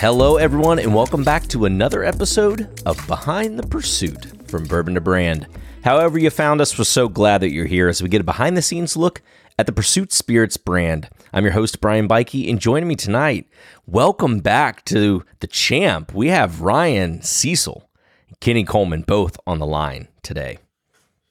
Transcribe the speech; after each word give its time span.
Hello, 0.00 0.36
everyone, 0.36 0.78
and 0.78 0.94
welcome 0.94 1.24
back 1.24 1.48
to 1.48 1.64
another 1.64 2.04
episode 2.04 2.80
of 2.86 3.04
Behind 3.08 3.58
the 3.58 3.66
Pursuit 3.66 4.48
from 4.48 4.64
Bourbon 4.64 4.94
to 4.94 5.00
Brand. 5.00 5.48
However, 5.82 6.20
you 6.20 6.30
found 6.30 6.60
us, 6.60 6.78
we're 6.78 6.84
so 6.84 7.08
glad 7.08 7.40
that 7.40 7.50
you're 7.50 7.66
here 7.66 7.88
as 7.88 8.00
we 8.00 8.08
get 8.08 8.20
a 8.20 8.24
behind 8.24 8.56
the 8.56 8.62
scenes 8.62 8.96
look 8.96 9.22
at 9.58 9.66
the 9.66 9.72
Pursuit 9.72 10.12
Spirits 10.12 10.56
brand. 10.56 11.08
I'm 11.32 11.42
your 11.42 11.52
host, 11.52 11.80
Brian 11.80 12.06
Bikey, 12.06 12.48
and 12.48 12.60
joining 12.60 12.86
me 12.88 12.94
tonight, 12.94 13.48
welcome 13.86 14.38
back 14.38 14.84
to 14.84 15.24
the 15.40 15.48
champ. 15.48 16.14
We 16.14 16.28
have 16.28 16.60
Ryan 16.60 17.20
Cecil 17.20 17.90
and 18.28 18.38
Kenny 18.38 18.62
Coleman 18.62 19.02
both 19.02 19.36
on 19.48 19.58
the 19.58 19.66
line 19.66 20.06
today. 20.22 20.58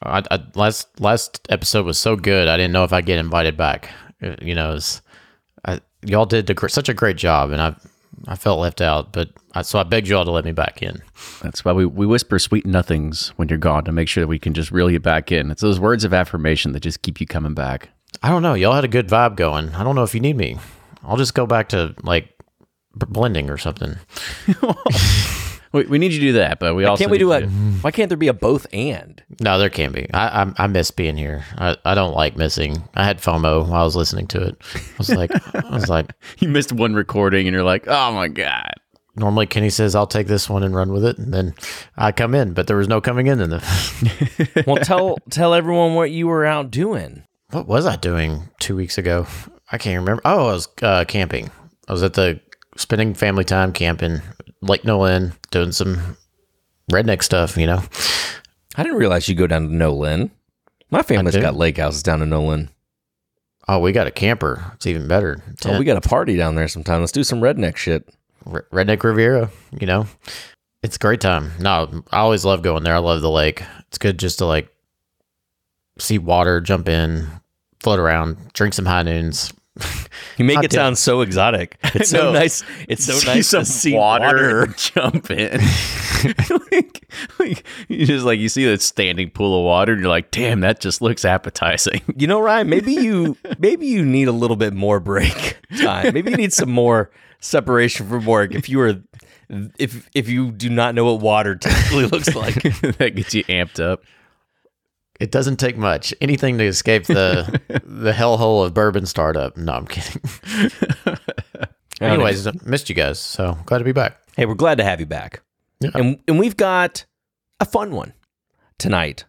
I, 0.03 0.23
I, 0.29 0.43
last 0.55 0.99
last 0.99 1.47
episode 1.49 1.85
was 1.85 1.97
so 1.97 2.17
good. 2.17 2.49
I 2.49 2.57
didn't 2.57 2.73
know 2.73 2.83
if 2.83 2.91
I'd 2.91 3.05
get 3.05 3.17
invited 3.17 3.55
back. 3.55 3.89
Uh, 4.21 4.35
You 4.41 4.55
know, 4.55 4.73
was, 4.73 5.01
I, 5.63 5.79
y'all 6.05 6.25
did 6.25 6.53
gr- 6.53 6.67
such 6.67 6.89
a 6.89 6.93
great 6.93 7.15
job, 7.15 7.51
and 7.51 7.61
I 7.61 7.75
I 8.25 8.35
felt 8.35 8.59
left 8.59 8.81
out. 8.81 9.13
But 9.13 9.29
I, 9.53 9.61
so 9.61 9.79
I 9.79 9.83
begged 9.83 10.07
y'all 10.07 10.25
to 10.25 10.31
let 10.31 10.45
me 10.45 10.51
back 10.51 10.81
in. 10.81 11.01
That's 11.41 11.63
why 11.63 11.73
we, 11.73 11.85
we 11.85 12.05
whisper 12.05 12.39
sweet 12.39 12.65
nothings 12.65 13.29
when 13.37 13.49
you're 13.49 13.57
gone 13.57 13.83
to 13.85 13.91
make 13.91 14.07
sure 14.07 14.21
that 14.21 14.27
we 14.27 14.39
can 14.39 14.53
just 14.53 14.71
reel 14.71 14.89
you 14.89 14.99
back 14.99 15.31
in. 15.31 15.51
It's 15.51 15.61
those 15.61 15.79
words 15.79 16.03
of 16.03 16.13
affirmation 16.13 16.71
that 16.71 16.81
just 16.81 17.01
keep 17.01 17.19
you 17.21 17.27
coming 17.27 17.53
back. 17.53 17.89
I 18.23 18.29
don't 18.29 18.41
know. 18.41 18.53
Y'all 18.53 18.73
had 18.73 18.85
a 18.85 18.89
good 18.89 19.07
vibe 19.07 19.35
going. 19.35 19.69
I 19.75 19.83
don't 19.83 19.95
know 19.95 20.03
if 20.03 20.15
you 20.15 20.21
need 20.21 20.37
me. 20.37 20.57
I'll 21.03 21.17
just 21.17 21.33
go 21.33 21.45
back 21.45 21.69
to 21.69 21.93
like 22.03 22.29
b- 22.97 23.05
blending 23.07 23.49
or 23.49 23.57
something. 23.57 23.97
We, 25.73 25.83
we 25.85 25.97
need 25.99 26.13
you 26.13 26.19
to 26.19 26.25
do 26.27 26.33
that, 26.33 26.59
but 26.59 26.75
we 26.75 26.85
also 26.85 27.01
Can't 27.01 27.11
we 27.11 27.17
need 27.17 27.23
do 27.23 27.25
you 27.27 27.33
a? 27.33 27.41
to- 27.41 27.47
Why 27.81 27.91
can't 27.91 28.09
there 28.09 28.17
be 28.17 28.27
a 28.29 28.33
both 28.33 28.67
and? 28.73 29.21
No, 29.41 29.59
there 29.59 29.69
can 29.69 29.91
be. 29.91 30.07
I 30.13 30.43
I, 30.43 30.53
I 30.57 30.67
miss 30.67 30.91
being 30.91 31.17
here. 31.17 31.43
I, 31.57 31.75
I 31.85 31.93
don't 31.95 32.13
like 32.15 32.35
missing. 32.37 32.83
I 32.95 33.03
had 33.03 33.19
FOMO 33.19 33.63
while 33.67 33.81
I 33.81 33.83
was 33.83 33.95
listening 33.95 34.27
to 34.27 34.43
it. 34.43 34.57
I 34.75 34.79
was 34.97 35.09
like, 35.09 35.31
I 35.55 35.69
was 35.73 35.89
like, 35.89 36.11
You 36.39 36.47
missed 36.49 36.71
one 36.71 36.93
recording 36.93 37.47
and 37.47 37.53
you're 37.53 37.63
like, 37.63 37.87
oh 37.87 38.11
my 38.13 38.27
god. 38.27 38.73
normally 39.15 39.45
Kenny 39.47 39.69
says 39.69 39.95
I'll 39.95 40.07
take 40.07 40.27
this 40.27 40.49
one 40.49 40.63
and 40.63 40.75
run 40.75 40.91
with 40.93 41.03
it, 41.05 41.17
and 41.17 41.33
then 41.33 41.53
I 41.97 42.11
come 42.11 42.33
in, 42.35 42.53
but 42.53 42.67
there 42.67 42.77
was 42.77 42.87
no 42.87 43.01
coming 43.01 43.27
in 43.27 43.39
in 43.41 43.49
the. 43.49 44.63
Well, 44.67 44.77
tell 44.77 45.17
tell 45.29 45.53
everyone 45.53 45.95
what 45.95 46.11
you 46.11 46.27
were 46.27 46.45
out 46.45 46.71
doing. 46.71 47.23
What 47.51 47.67
was 47.67 47.85
I 47.85 47.95
doing 47.95 48.49
two 48.59 48.75
weeks 48.75 48.97
ago? 48.97 49.25
I 49.71 49.77
can't 49.77 49.99
remember. 49.99 50.21
Oh, 50.25 50.47
I 50.49 50.53
was 50.53 50.67
uh, 50.81 51.05
camping. 51.05 51.49
I 51.87 51.91
was 51.93 52.03
at 52.03 52.13
the 52.13 52.39
spending 52.75 53.13
family 53.13 53.43
time 53.43 53.71
camping, 53.73 54.21
Lake 54.61 54.83
Nolin, 54.83 55.33
doing 55.51 55.71
some 55.71 56.17
redneck 56.91 57.23
stuff. 57.23 57.57
You 57.57 57.67
know, 57.67 57.83
I 58.75 58.83
didn't 58.83 58.97
realize 58.97 59.27
you 59.27 59.35
go 59.35 59.47
down 59.47 59.63
to 59.69 59.73
Nolin. 59.73 60.29
My 60.89 61.01
family's 61.01 61.35
got 61.35 61.55
lake 61.55 61.77
houses 61.77 62.03
down 62.03 62.21
in 62.21 62.29
Nolin. 62.29 62.69
oh, 63.67 63.79
we 63.79 63.91
got 63.91 64.07
a 64.07 64.11
camper. 64.11 64.71
It's 64.75 64.87
even 64.87 65.07
better. 65.07 65.43
Oh, 65.65 65.77
we 65.77 65.85
got 65.85 65.97
a 65.97 66.07
party 66.07 66.37
down 66.37 66.55
there 66.55 66.67
sometime. 66.69 67.01
Let's 67.01 67.11
do 67.11 67.23
some 67.23 67.41
redneck 67.41 67.75
shit. 67.75 68.07
Re- 68.45 68.61
redneck 68.71 69.03
Riviera. 69.03 69.49
You 69.77 69.87
know, 69.87 70.07
it's 70.81 70.95
a 70.95 70.99
great 70.99 71.19
time. 71.19 71.51
No, 71.59 72.03
I 72.11 72.19
always 72.19 72.45
love 72.45 72.61
going 72.61 72.83
there. 72.83 72.95
I 72.95 72.99
love 72.99 73.21
the 73.21 73.29
lake. 73.29 73.63
It's 73.89 73.97
good 73.97 74.17
just 74.17 74.37
to 74.39 74.45
like 74.45 74.69
see 75.99 76.17
water, 76.17 76.61
jump 76.61 76.87
in, 76.87 77.27
float 77.81 77.99
around, 77.99 78.53
drink 78.53 78.73
some 78.73 78.85
high 78.85 79.03
noons. 79.03 79.51
You 80.37 80.45
make 80.45 80.63
it 80.63 80.71
sound 80.71 80.97
so 80.97 81.21
exotic. 81.21 81.77
It's 81.95 82.09
so 82.09 82.31
nice. 82.31 82.63
It's 82.87 83.05
so 83.05 83.13
See 83.13 83.27
nice 83.27 83.47
some 83.47 83.63
to 83.63 83.65
see 83.65 83.93
water, 83.93 84.25
water. 84.25 84.67
jump 84.77 85.31
in. 85.31 85.61
like, 86.71 87.11
like, 87.39 87.65
you 87.87 88.05
just 88.05 88.25
like 88.25 88.39
you 88.39 88.49
see 88.49 88.65
that 88.65 88.81
standing 88.81 89.31
pool 89.31 89.57
of 89.57 89.65
water 89.65 89.93
and 89.93 90.01
you're 90.01 90.09
like, 90.09 90.29
damn, 90.31 90.59
that 90.59 90.79
just 90.79 91.01
looks 91.01 91.25
appetizing. 91.25 92.01
You 92.15 92.27
know, 92.27 92.39
Ryan, 92.39 92.69
maybe 92.69 92.93
you 92.93 93.37
maybe 93.57 93.87
you 93.87 94.05
need 94.05 94.27
a 94.27 94.31
little 94.31 94.57
bit 94.57 94.73
more 94.73 94.99
break 94.99 95.57
time. 95.79 96.13
Maybe 96.13 96.31
you 96.31 96.37
need 96.37 96.53
some 96.53 96.69
more 96.69 97.09
separation 97.39 98.07
from 98.07 98.25
work 98.25 98.53
if 98.53 98.69
you 98.69 98.77
were 98.79 99.01
if 99.79 100.09
if 100.13 100.29
you 100.29 100.51
do 100.51 100.69
not 100.69 100.93
know 100.95 101.05
what 101.05 101.21
water 101.21 101.55
typically 101.55 102.05
looks 102.05 102.35
like. 102.35 102.61
that 102.97 103.15
gets 103.15 103.33
you 103.33 103.43
amped 103.45 103.79
up. 103.83 104.03
It 105.19 105.31
doesn't 105.31 105.57
take 105.57 105.77
much. 105.77 106.13
Anything 106.21 106.57
to 106.59 106.65
escape 106.65 107.05
the 107.05 107.61
the 107.85 108.11
hellhole 108.11 108.65
of 108.65 108.73
bourbon 108.73 109.05
startup. 109.05 109.57
No, 109.57 109.73
I'm 109.73 109.87
kidding. 109.87 110.21
Anyways, 112.01 112.45
I 112.45 112.51
missed 112.63 112.89
you 112.89 112.95
guys. 112.95 113.19
So 113.19 113.57
glad 113.65 113.79
to 113.79 113.83
be 113.83 113.91
back. 113.91 114.17
Hey, 114.35 114.45
we're 114.45 114.55
glad 114.55 114.77
to 114.77 114.83
have 114.83 114.99
you 114.99 115.05
back. 115.05 115.41
Yeah. 115.79 115.91
And 115.95 116.19
and 116.27 116.39
we've 116.39 116.57
got 116.57 117.05
a 117.59 117.65
fun 117.65 117.91
one 117.91 118.13
tonight, 118.77 119.25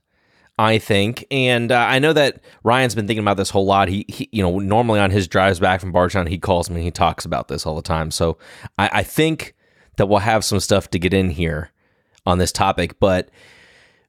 I 0.58 0.78
think. 0.78 1.24
And 1.30 1.72
uh, 1.72 1.78
I 1.78 1.98
know 1.98 2.12
that 2.12 2.42
Ryan's 2.64 2.94
been 2.94 3.06
thinking 3.06 3.24
about 3.24 3.38
this 3.38 3.50
whole 3.50 3.64
lot. 3.64 3.88
He, 3.88 4.04
he 4.08 4.28
you 4.32 4.42
know, 4.42 4.58
normally 4.58 5.00
on 5.00 5.10
his 5.10 5.26
drives 5.26 5.58
back 5.58 5.80
from 5.80 5.92
Bardstown, 5.92 6.26
he 6.26 6.38
calls 6.38 6.68
me 6.68 6.76
and 6.76 6.84
he 6.84 6.90
talks 6.90 7.24
about 7.24 7.48
this 7.48 7.64
all 7.64 7.74
the 7.74 7.82
time. 7.82 8.10
So 8.10 8.38
I, 8.78 8.90
I 8.92 9.02
think 9.02 9.54
that 9.96 10.06
we'll 10.06 10.18
have 10.20 10.44
some 10.44 10.60
stuff 10.60 10.90
to 10.90 10.98
get 10.98 11.14
in 11.14 11.30
here 11.30 11.70
on 12.26 12.38
this 12.38 12.52
topic. 12.52 13.00
But 13.00 13.30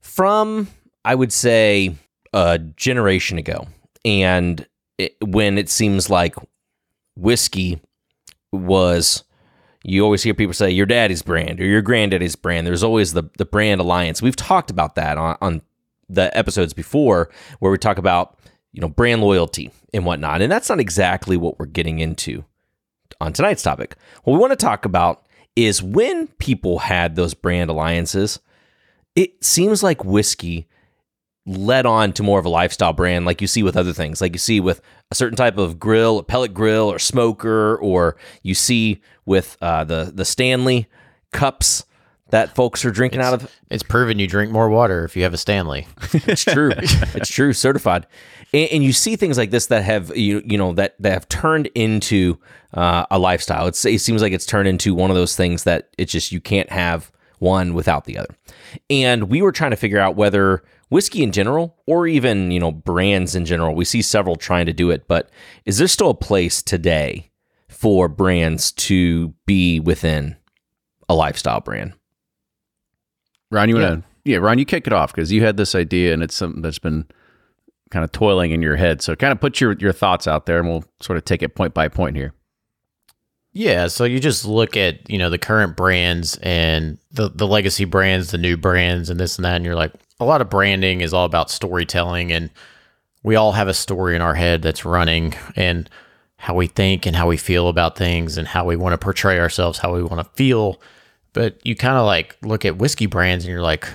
from 0.02 0.68
I 1.06 1.16
would 1.16 1.32
say 1.34 1.96
a 2.34 2.60
generation 2.60 3.38
ago, 3.38 3.68
and 4.06 4.66
it, 4.98 5.16
when 5.22 5.58
it 5.58 5.70
seems 5.70 6.10
like 6.10 6.36
whiskey 7.16 7.80
was 8.52 9.24
you 9.84 10.04
always 10.04 10.24
hear 10.24 10.34
people 10.34 10.54
say 10.54 10.70
your 10.70 10.86
daddy's 10.86 11.22
brand 11.22 11.60
or 11.60 11.66
your 11.66 11.82
granddaddy's 11.82 12.36
brand. 12.36 12.68
There's 12.68 12.84
always 12.84 13.14
the 13.14 13.24
the 13.38 13.46
brand 13.46 13.82
alliance. 13.82 14.22
We've 14.22 14.36
talked 14.36 14.70
about 14.72 14.96
that 14.96 15.18
on, 15.18 15.38
on 15.42 15.62
the 16.10 16.36
episodes 16.38 16.74
before 16.74 17.30
where 17.60 17.72
we 17.72 17.78
talk 17.78 17.98
about 17.98 18.38
you 18.74 18.82
know 18.82 18.90
brand 18.90 19.22
loyalty 19.22 19.72
and 19.94 20.06
whatnot, 20.06 20.42
and 20.42 20.52
that's 20.52 20.70
not 20.70 20.80
exactly 20.80 21.38
what 21.38 21.60
we're 21.60 21.66
getting 21.66 22.00
into 22.00 22.44
on 23.22 23.34
tonight's 23.34 23.64
topic. 23.64 23.96
What 24.24 24.34
we 24.34 24.40
want 24.40 24.52
to 24.52 24.66
talk 24.66 24.86
about 24.86 25.26
is 25.56 25.82
when 25.82 26.28
people 26.28 26.80
had 26.80 27.16
those 27.16 27.34
brand 27.34 27.70
alliances. 27.70 28.40
It 29.16 29.44
seems 29.44 29.84
like 29.84 30.06
whiskey 30.06 30.68
led 31.46 31.86
on 31.86 32.14
to 32.14 32.24
more 32.24 32.40
of 32.40 32.46
a 32.46 32.50
lifestyle 32.50 32.94
brand 32.94 33.26
like 33.26 33.42
you 33.42 33.48
see 33.48 33.64
with 33.64 33.78
other 33.78 33.94
things. 33.94 34.22
Like 34.22 34.34
you 34.34 34.40
see 34.40 34.60
with 34.60 34.82
a 35.12 35.16
certain 35.16 35.36
type 35.36 35.58
of 35.58 35.80
grill 35.80 36.20
a 36.20 36.24
pellet 36.24 36.54
grill 36.54 36.92
or 36.92 37.00
smoker 37.00 37.78
or 37.78 38.18
you 38.44 38.54
see 38.54 39.02
with 39.26 39.58
uh, 39.62 39.84
the 39.84 40.12
the 40.14 40.26
stanley 40.26 40.88
cups 41.32 41.86
that 42.30 42.56
folks 42.56 42.86
are 42.86 42.92
drinking 42.92 43.22
out 43.22 43.34
of. 43.34 43.52
It's 43.70 43.84
proven 43.84 44.20
you 44.20 44.28
drink 44.28 44.52
more 44.52 44.70
water 44.70 45.04
if 45.04 45.16
you 45.16 45.24
have 45.24 45.34
a 45.34 45.38
Stanley. 45.38 45.88
it's 46.14 46.44
true. 46.44 46.72
It's 46.78 47.30
true. 47.30 47.54
Certified. 47.54 48.06
And, 48.54 48.70
and 48.72 48.84
you 48.84 48.94
see 48.94 49.16
things 49.16 49.38
like 49.38 49.52
this 49.52 49.68
that 49.68 49.84
have 49.84 50.16
you 50.16 50.42
you 50.46 50.58
know 50.58 50.74
that 50.74 50.96
that 51.00 51.14
have 51.14 51.30
turned 51.30 51.68
into 51.76 52.38
uh, 52.74 53.06
a 53.10 53.18
lifestyle. 53.18 53.68
It's, 53.68 53.84
it 53.86 54.00
seems 54.02 54.22
like 54.22 54.34
it's 54.34 54.46
turned 54.46 54.68
into 54.68 54.94
one 54.94 55.10
of 55.10 55.16
those 55.16 55.36
things 55.36 55.64
that 55.64 55.90
it's 55.98 56.12
just 56.12 56.32
you 56.32 56.40
can't 56.40 56.70
have 56.72 57.12
one 57.40 57.74
without 57.74 58.06
the 58.06 58.18
other. 58.18 58.36
And 58.90 59.24
we 59.24 59.42
were 59.42 59.52
trying 59.52 59.72
to 59.72 59.78
figure 59.78 60.00
out 60.00 60.16
whether 60.16 60.64
whiskey 60.90 61.24
in 61.24 61.32
general 61.32 61.78
or 61.86 62.08
even 62.08 62.52
you 62.52 62.60
know 62.60 62.72
brands 62.72 63.36
in 63.36 63.46
general 63.46 63.76
we 63.76 63.86
see 63.86 64.02
several 64.02 64.36
trying 64.36 64.66
to 64.66 64.74
do 64.74 64.90
it 64.90 65.08
but 65.08 65.30
is 65.66 65.78
there 65.78 65.88
still 65.88 66.10
a 66.10 66.16
place 66.16 66.62
today 66.62 67.30
for 67.68 68.08
brands 68.08 68.72
to 68.72 69.34
be 69.46 69.80
within 69.80 70.36
a 71.08 71.14
lifestyle 71.14 71.62
brand 71.62 71.94
Ron, 73.52 73.70
you 73.70 73.76
want 73.76 74.04
to? 74.04 74.10
Yeah, 74.26 74.38
Ron, 74.38 74.60
you 74.60 74.66
kick 74.66 74.86
it 74.86 74.94
off 74.94 75.12
because 75.12 75.32
you 75.32 75.44
had 75.44 75.58
this 75.58 75.74
idea 75.74 76.14
and 76.14 76.22
it's 76.22 76.36
something 76.36 76.62
that's 76.62 76.80
been 76.80 77.06
kind 77.90 78.04
of 78.04 78.12
toiling 78.12 78.52
in 78.52 78.62
your 78.62 78.76
head. 78.76 79.02
So, 79.02 79.16
kind 79.16 79.32
of 79.32 79.40
put 79.42 79.60
your 79.60 79.74
your 79.74 79.94
thoughts 79.94 80.28
out 80.28 80.46
there, 80.46 80.60
and 80.60 80.68
we'll 80.68 80.84
sort 81.02 81.18
of 81.18 81.26
take 81.26 81.42
it 81.42 81.56
point 81.56 81.74
by 81.74 81.88
point 81.88 82.16
here. 82.16 82.34
Yeah, 83.52 83.88
so 83.88 84.04
you 84.04 84.20
just 84.20 84.46
look 84.46 84.78
at, 84.78 85.10
you 85.10 85.18
know, 85.18 85.32
the 85.32 85.40
current 85.40 85.76
brands 85.76 86.38
and 86.44 87.00
the 87.12 87.30
the 87.30 87.48
legacy 87.48 87.86
brands, 87.86 88.32
the 88.32 88.38
new 88.38 88.56
brands 88.56 89.10
and 89.10 89.20
this 89.20 89.38
and 89.38 89.46
that 89.46 89.56
and 89.56 89.66
you're 89.66 89.76
like 89.76 89.94
a 90.20 90.26
lot 90.26 90.42
of 90.42 90.50
branding 90.50 91.02
is 91.02 91.14
all 91.14 91.26
about 91.26 91.50
storytelling 91.50 92.32
and 92.32 92.50
we 93.24 93.36
all 93.36 93.52
have 93.54 93.68
a 93.68 93.74
story 93.74 94.16
in 94.16 94.22
our 94.22 94.36
head 94.36 94.62
that's 94.62 94.86
running 94.86 95.34
and 95.56 95.90
how 96.38 96.56
we 96.56 96.68
think 96.68 97.06
and 97.06 97.16
how 97.16 97.28
we 97.28 97.38
feel 97.38 97.68
about 97.68 97.98
things 97.98 98.38
and 98.38 98.48
how 98.48 98.64
we 98.64 98.78
want 98.78 98.94
to 98.94 98.98
portray 98.98 99.40
ourselves, 99.40 99.80
how 99.80 99.94
we 99.94 100.04
want 100.04 100.20
to 100.26 100.34
feel. 100.36 100.80
But 101.34 101.60
you 101.66 101.76
kind 101.76 101.98
of 101.98 102.06
like 102.06 102.38
look 102.42 102.64
at 102.64 102.78
whiskey 102.78 103.08
brands 103.08 103.44
and 103.44 103.52
you're 103.52 103.62
like, 103.62 103.88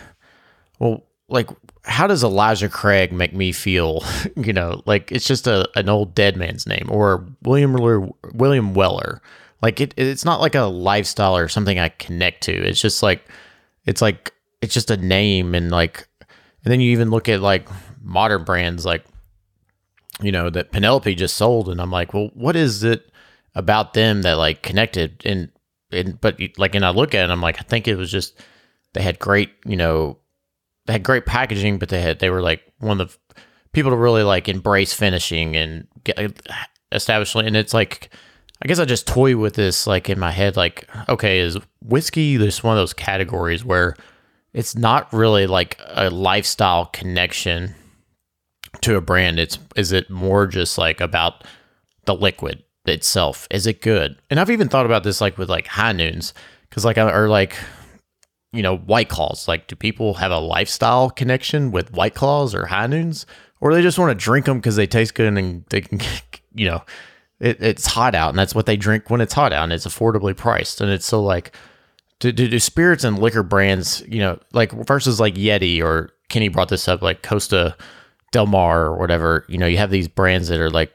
well, 0.79 1.05
like 1.29 1.49
how 1.85 2.07
does 2.07 2.23
Elijah 2.23 2.69
Craig 2.69 3.13
make 3.13 3.35
me 3.35 3.53
feel? 3.53 4.05
you 4.37 4.53
know, 4.53 4.83
like 4.85 5.11
it's 5.11 5.27
just 5.27 5.47
a 5.47 5.69
an 5.77 5.89
old 5.89 6.15
dead 6.15 6.37
man's 6.37 6.67
name 6.67 6.87
or 6.91 7.27
William 7.43 8.13
William 8.35 8.75
Weller. 8.75 9.23
Like 9.63 9.81
it, 9.81 9.95
it's 9.97 10.25
not 10.27 10.41
like 10.43 10.55
a 10.55 10.65
lifestyle 10.65 11.37
or 11.37 11.49
something 11.49 11.79
I 11.79 11.89
connect 11.89 12.43
to. 12.43 12.53
It's 12.53 12.81
just 12.81 13.03
like, 13.03 13.27
it's 13.87 14.03
like 14.03 14.35
it's 14.61 14.75
just 14.75 14.91
a 14.91 14.97
name 14.99 15.55
and 15.55 15.71
like, 15.71 16.07
and 16.65 16.73
then 16.73 16.81
you 16.81 16.93
even 16.93 17.11
look 17.11 17.29
at 17.29 17.41
like 17.41 17.69
modern 18.03 18.45
brands 18.45 18.85
like, 18.85 19.05
you 20.21 20.33
know, 20.33 20.51
that 20.51 20.73
Penelope 20.73 21.15
just 21.15 21.37
sold, 21.37 21.69
and 21.69 21.81
I'm 21.81 21.91
like, 21.91 22.15
well, 22.15 22.31
what 22.35 22.57
is 22.57 22.83
it 22.85 23.11
about 23.55 23.95
them 23.95 24.23
that 24.23 24.35
like 24.35 24.63
connected? 24.63 25.23
And 25.25 25.51
and 25.93 26.21
but 26.21 26.41
like, 26.57 26.75
and 26.75 26.85
I 26.85 26.91
look 26.91 27.15
at 27.15 27.21
it, 27.21 27.25
and 27.25 27.33
I'm 27.33 27.41
like, 27.41 27.59
I 27.59 27.63
think 27.65 27.87
it 27.87 27.97
was 27.97 28.11
just 28.11 28.41
they 28.95 29.03
had 29.03 29.19
great, 29.19 29.51
you 29.67 29.77
know, 29.77 30.19
they 30.87 30.95
had 30.95 31.03
great 31.03 31.27
packaging, 31.27 31.79
but 31.79 31.89
they 31.89 32.01
had 32.01 32.19
they 32.19 32.31
were 32.31 32.43
like 32.43 32.63
one 32.79 33.01
of 33.01 33.19
the 33.29 33.41
people 33.73 33.91
to 33.91 33.97
really 33.97 34.23
like 34.23 34.49
embrace 34.49 34.93
finishing 34.93 35.57
and 35.57 35.87
get 36.05 36.19
uh, 36.19 36.29
established. 36.93 37.35
And 37.35 37.57
it's 37.57 37.75
like 37.75 38.11
I 38.63 38.69
guess 38.69 38.79
I 38.79 38.85
just 38.85 39.07
toy 39.07 39.37
with 39.37 39.55
this 39.55 39.87
like 39.87 40.09
in 40.09 40.19
my 40.19 40.31
head, 40.31 40.57
like, 40.57 40.89
okay, 41.09 41.41
is 41.41 41.59
whiskey 41.83 42.37
this 42.37 42.63
one 42.63 42.77
of 42.77 42.81
those 42.81 42.95
categories 42.95 43.65
where 43.65 43.97
it's 44.55 44.77
not 44.77 45.13
really 45.13 45.47
like 45.47 45.79
a 45.89 46.09
lifestyle 46.09 46.87
connection 46.87 47.75
to 48.81 48.97
a 48.97 49.01
brand. 49.01 49.39
It's 49.39 49.59
is 49.77 49.93
it 49.93 50.09
more 50.09 50.47
just 50.47 50.79
like 50.79 51.01
about 51.01 51.45
the 52.07 52.15
liquid 52.15 52.63
itself? 52.87 53.49
Is 53.51 53.67
it 53.67 53.83
good? 53.83 54.17
And 54.31 54.39
I've 54.39 54.51
even 54.51 54.69
thought 54.69 54.87
about 54.87 55.03
this 55.03 55.21
like 55.21 55.37
with 55.37 55.51
like 55.51 55.67
high 55.67 55.93
noons, 55.93 56.33
because 56.71 56.85
like 56.85 56.97
or 56.97 57.29
like 57.29 57.57
you 58.53 58.63
know 58.63 58.77
white 58.77 59.09
claws. 59.09 59.49
Like, 59.49 59.67
do 59.67 59.75
people 59.75 60.15
have 60.15 60.31
a 60.31 60.39
lifestyle 60.39 61.11
connection 61.11 61.73
with 61.73 61.93
white 61.93 62.15
claws 62.15 62.55
or 62.55 62.67
high 62.67 62.87
noons, 62.87 63.27
or 63.61 63.75
they 63.75 63.83
just 63.83 63.99
want 63.99 64.11
to 64.11 64.25
drink 64.25 64.47
them 64.47 64.59
because 64.59 64.77
they 64.77 64.87
taste 64.87 65.15
good 65.15 65.37
and 65.37 65.65
they 65.71 65.81
can, 65.81 66.01
you 66.55 66.69
know, 66.69 66.85
it, 67.41 67.61
it's 67.61 67.87
hot 67.87 68.15
out 68.15 68.31
and 68.31 68.39
that's 68.39 68.55
what 68.55 68.67
they 68.67 68.77
drink 68.77 69.11
when 69.11 69.21
it's 69.21 69.35
hot 69.35 69.53
out 69.53 69.65
and 69.65 69.73
it's 69.73 69.87
affordably 69.87 70.37
priced 70.37 70.81
and 70.81 70.91
it's 70.91 71.07
so 71.07 71.21
like. 71.21 71.57
Do, 72.25 72.33
do, 72.33 72.49
do 72.49 72.59
spirits 72.59 73.05
and 73.05 73.19
liquor 73.19 73.43
brands, 73.43 74.03
you 74.09 74.19
know, 74.19 74.39
like 74.55 74.73
versus 74.73 75.21
like 75.21 75.35
Yeti 75.35 75.83
or 75.83 76.09
Kenny 76.31 76.49
brought 76.49 76.71
this 76.71 76.89
up, 76.89 77.03
like 77.03 77.23
Costa 77.23 77.77
Del 78.33 78.47
Mar 78.47 78.87
or 78.87 78.97
whatever, 78.97 79.45
you 79.47 79.59
know, 79.59 79.67
you 79.67 79.77
have 79.77 79.91
these 79.91 80.09
brands 80.09 80.49
that 80.49 80.59
are 80.59 80.71
like 80.71 80.91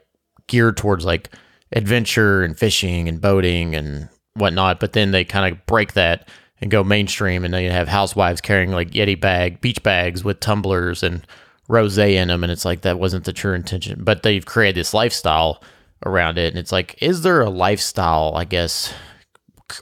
geared 0.47 0.75
towards 0.75 1.05
like 1.05 1.29
adventure 1.71 2.41
and 2.41 2.57
fishing 2.57 3.07
and 3.07 3.21
boating 3.21 3.75
and 3.75 4.09
whatnot, 4.33 4.79
but 4.79 4.93
then 4.93 5.11
they 5.11 5.23
kind 5.23 5.53
of 5.53 5.63
break 5.67 5.93
that 5.93 6.27
and 6.61 6.71
go 6.71 6.83
mainstream, 6.83 7.45
and 7.45 7.53
then 7.53 7.61
you 7.61 7.69
have 7.69 7.87
housewives 7.87 8.41
carrying 8.41 8.71
like 8.71 8.89
Yeti 8.89 9.21
bag, 9.21 9.61
beach 9.61 9.83
bags 9.83 10.23
with 10.23 10.39
tumblers 10.39 11.03
and 11.03 11.27
rose 11.67 11.99
in 11.99 12.29
them, 12.29 12.41
and 12.41 12.51
it's 12.51 12.65
like 12.65 12.81
that 12.81 12.97
wasn't 12.97 13.25
the 13.25 13.33
true 13.33 13.53
intention, 13.53 14.03
but 14.03 14.23
they've 14.23 14.47
created 14.47 14.77
this 14.77 14.95
lifestyle 14.95 15.61
around 16.07 16.39
it, 16.39 16.51
and 16.51 16.57
it's 16.57 16.71
like, 16.71 16.97
is 17.03 17.21
there 17.21 17.41
a 17.41 17.51
lifestyle, 17.51 18.33
I 18.35 18.45
guess, 18.45 18.91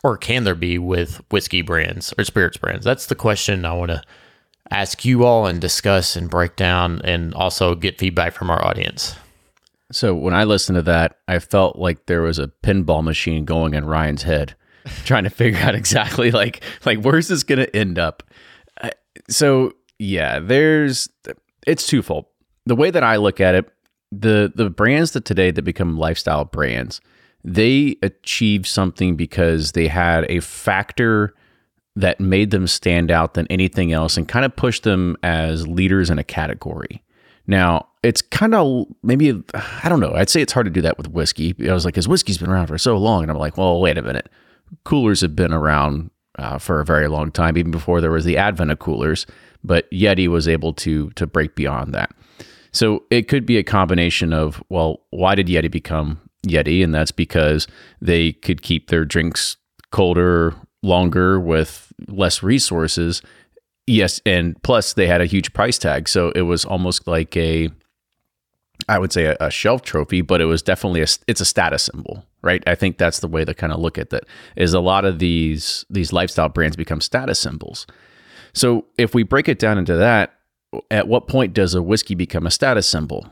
or 0.03 0.17
can 0.17 0.43
there 0.43 0.55
be 0.55 0.77
with 0.77 1.21
whiskey 1.31 1.61
brands 1.61 2.13
or 2.17 2.23
spirits 2.23 2.57
brands? 2.57 2.85
That's 2.85 3.07
the 3.07 3.15
question 3.15 3.65
I 3.65 3.73
want 3.73 3.91
to 3.91 4.01
ask 4.71 5.05
you 5.05 5.23
all 5.23 5.45
and 5.45 5.61
discuss 5.61 6.15
and 6.15 6.29
break 6.29 6.55
down, 6.55 7.01
and 7.03 7.33
also 7.33 7.75
get 7.75 7.99
feedback 7.99 8.33
from 8.33 8.49
our 8.49 8.63
audience. 8.63 9.15
So 9.91 10.13
when 10.13 10.33
I 10.33 10.43
listened 10.43 10.75
to 10.75 10.81
that, 10.83 11.17
I 11.27 11.39
felt 11.39 11.77
like 11.77 12.05
there 12.05 12.21
was 12.21 12.39
a 12.39 12.51
pinball 12.63 13.03
machine 13.03 13.45
going 13.45 13.73
in 13.73 13.85
Ryan's 13.85 14.23
head, 14.23 14.55
trying 15.05 15.23
to 15.23 15.29
figure 15.29 15.59
out 15.59 15.75
exactly 15.75 16.31
like 16.31 16.61
like 16.85 17.01
where's 17.01 17.27
this 17.27 17.43
going 17.43 17.59
to 17.59 17.75
end 17.75 17.97
up. 17.97 18.23
So 19.29 19.73
yeah, 19.99 20.39
there's 20.39 21.09
it's 21.65 21.87
twofold. 21.87 22.25
The 22.65 22.75
way 22.75 22.91
that 22.91 23.03
I 23.03 23.15
look 23.15 23.39
at 23.39 23.55
it, 23.55 23.71
the 24.11 24.51
the 24.53 24.69
brands 24.69 25.11
that 25.11 25.25
today 25.25 25.51
that 25.51 25.61
become 25.61 25.97
lifestyle 25.97 26.45
brands, 26.45 27.01
they 27.47 27.95
achieved 28.03 28.65
something 28.67 29.15
because 29.15 29.71
they 29.71 29.87
had 29.87 30.29
a 30.29 30.41
factor 30.41 31.33
that 31.95 32.19
made 32.19 32.51
them 32.51 32.67
stand 32.67 33.09
out 33.09 33.35
than 33.35 33.47
anything 33.49 33.93
else 33.93 34.17
and 34.17 34.27
kind 34.27 34.43
of 34.43 34.53
pushed 34.55 34.83
them 34.83 35.15
as 35.23 35.65
leaders 35.65 36.09
in 36.09 36.19
a 36.19 36.25
category. 36.25 37.01
Now, 37.47 37.87
it's 38.03 38.21
kind 38.21 38.53
of 38.53 38.85
maybe, 39.01 39.41
I 39.53 39.87
don't 39.87 40.01
know, 40.01 40.13
I'd 40.13 40.29
say 40.29 40.41
it's 40.41 40.51
hard 40.51 40.65
to 40.65 40.71
do 40.71 40.81
that 40.81 40.97
with 40.97 41.07
whiskey. 41.07 41.55
I 41.67 41.73
was 41.73 41.85
like, 41.85 41.93
because 41.93 42.07
whiskey's 42.07 42.37
been 42.37 42.49
around 42.49 42.67
for 42.67 42.77
so 42.77 42.97
long. 42.97 43.23
And 43.23 43.31
I'm 43.31 43.37
like, 43.37 43.57
well, 43.57 43.79
wait 43.79 43.97
a 43.97 44.01
minute. 44.01 44.27
Coolers 44.83 45.21
have 45.21 45.33
been 45.33 45.53
around 45.53 46.11
uh, 46.37 46.57
for 46.57 46.81
a 46.81 46.85
very 46.85 47.07
long 47.07 47.31
time, 47.31 47.57
even 47.57 47.71
before 47.71 48.01
there 48.01 48.11
was 48.11 48.25
the 48.25 48.37
advent 48.37 48.71
of 48.71 48.79
coolers. 48.79 49.25
But 49.63 49.89
Yeti 49.89 50.27
was 50.27 50.49
able 50.49 50.73
to 50.73 51.09
to 51.11 51.25
break 51.25 51.55
beyond 51.55 51.93
that. 51.93 52.13
So 52.73 53.05
it 53.09 53.29
could 53.29 53.45
be 53.45 53.57
a 53.57 53.63
combination 53.63 54.33
of, 54.33 54.61
well, 54.67 55.01
why 55.11 55.33
did 55.35 55.47
Yeti 55.47 55.71
become 55.71 56.19
Yeti? 56.45 56.83
And 56.83 56.93
that's 56.93 57.11
because 57.11 57.67
they 58.01 58.33
could 58.33 58.61
keep 58.61 58.89
their 58.89 59.05
drinks 59.05 59.57
colder 59.91 60.53
longer 60.83 61.39
with 61.39 61.91
less 62.07 62.43
resources 62.43 63.21
Yes, 63.87 64.19
and 64.25 64.61
plus 64.63 64.93
they 64.93 65.07
had 65.07 65.21
a 65.21 65.25
huge 65.25 65.53
price 65.53 65.77
tag, 65.77 66.09
so 66.09 66.31
it 66.31 66.41
was 66.41 66.65
almost 66.65 67.07
like 67.07 67.35
a, 67.37 67.69
I 68.89 68.99
would 68.99 69.13
say 69.13 69.25
a, 69.25 69.37
a, 69.39 69.49
shelf 69.49 69.81
trophy, 69.81 70.19
but 70.19 70.41
it 70.41 70.45
was 70.45 70.61
definitely 70.61 70.99
a 70.99 71.07
it's 71.25 71.39
a 71.39 71.45
status 71.45 71.83
symbol, 71.83 72.25
right? 72.41 72.61
I 72.67 72.75
think 72.75 72.97
that's 72.97 73.21
the 73.21 73.29
way 73.29 73.45
to 73.45 73.53
kind 73.53 73.71
of 73.71 73.79
look 73.79 73.97
at 73.97 74.09
that. 74.09 74.25
Is 74.57 74.73
a 74.73 74.81
lot 74.81 75.05
of 75.05 75.19
these 75.19 75.85
these 75.89 76.11
lifestyle 76.11 76.49
brands 76.49 76.75
become 76.75 76.99
status 76.99 77.39
symbols. 77.39 77.87
So 78.53 78.85
if 78.97 79.15
we 79.15 79.23
break 79.23 79.47
it 79.47 79.57
down 79.57 79.77
into 79.77 79.95
that, 79.95 80.33
at 80.91 81.07
what 81.07 81.29
point 81.29 81.53
does 81.53 81.73
a 81.73 81.81
whiskey 81.81 82.13
become 82.13 82.45
a 82.45 82.51
status 82.51 82.87
symbol? 82.87 83.25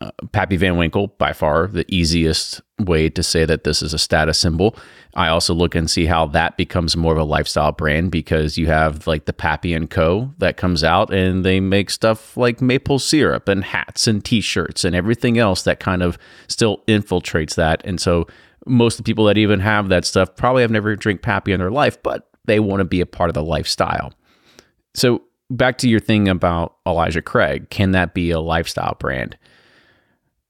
Uh, 0.00 0.10
Pappy 0.32 0.56
Van 0.56 0.76
Winkle, 0.76 1.08
by 1.18 1.32
far 1.32 1.66
the 1.66 1.84
easiest 1.92 2.60
way 2.78 3.08
to 3.08 3.22
say 3.22 3.44
that 3.44 3.64
this 3.64 3.82
is 3.82 3.94
a 3.94 3.98
status 3.98 4.38
symbol. 4.38 4.76
I 5.14 5.28
also 5.28 5.54
look 5.54 5.74
and 5.74 5.90
see 5.90 6.06
how 6.06 6.26
that 6.26 6.56
becomes 6.56 6.96
more 6.96 7.12
of 7.12 7.18
a 7.18 7.24
lifestyle 7.24 7.72
brand 7.72 8.10
because 8.10 8.58
you 8.58 8.66
have 8.66 9.06
like 9.06 9.24
the 9.24 9.32
Pappy 9.32 9.72
and 9.72 9.88
Co. 9.88 10.34
that 10.38 10.58
comes 10.58 10.84
out 10.84 11.12
and 11.12 11.44
they 11.44 11.60
make 11.60 11.90
stuff 11.90 12.36
like 12.36 12.60
maple 12.60 12.98
syrup 12.98 13.48
and 13.48 13.64
hats 13.64 14.06
and 14.06 14.24
t-shirts 14.24 14.84
and 14.84 14.94
everything 14.94 15.38
else 15.38 15.62
that 15.62 15.80
kind 15.80 16.02
of 16.02 16.18
still 16.48 16.82
infiltrates 16.86 17.54
that. 17.54 17.80
And 17.84 18.00
so 18.00 18.26
most 18.66 18.98
of 18.98 19.04
the 19.04 19.10
people 19.10 19.24
that 19.26 19.38
even 19.38 19.60
have 19.60 19.88
that 19.88 20.04
stuff 20.04 20.36
probably 20.36 20.62
have 20.62 20.70
never 20.70 20.94
drank 20.96 21.22
Pappy 21.22 21.52
in 21.52 21.60
their 21.60 21.70
life, 21.70 22.02
but 22.02 22.28
they 22.44 22.60
want 22.60 22.80
to 22.80 22.84
be 22.84 23.00
a 23.00 23.06
part 23.06 23.30
of 23.30 23.34
the 23.34 23.42
lifestyle. 23.42 24.12
So 24.94 25.22
back 25.50 25.78
to 25.78 25.88
your 25.88 26.00
thing 26.00 26.28
about 26.28 26.76
Elijah 26.86 27.22
Craig, 27.22 27.70
can 27.70 27.92
that 27.92 28.14
be 28.14 28.30
a 28.30 28.40
lifestyle 28.40 28.96
brand? 28.98 29.38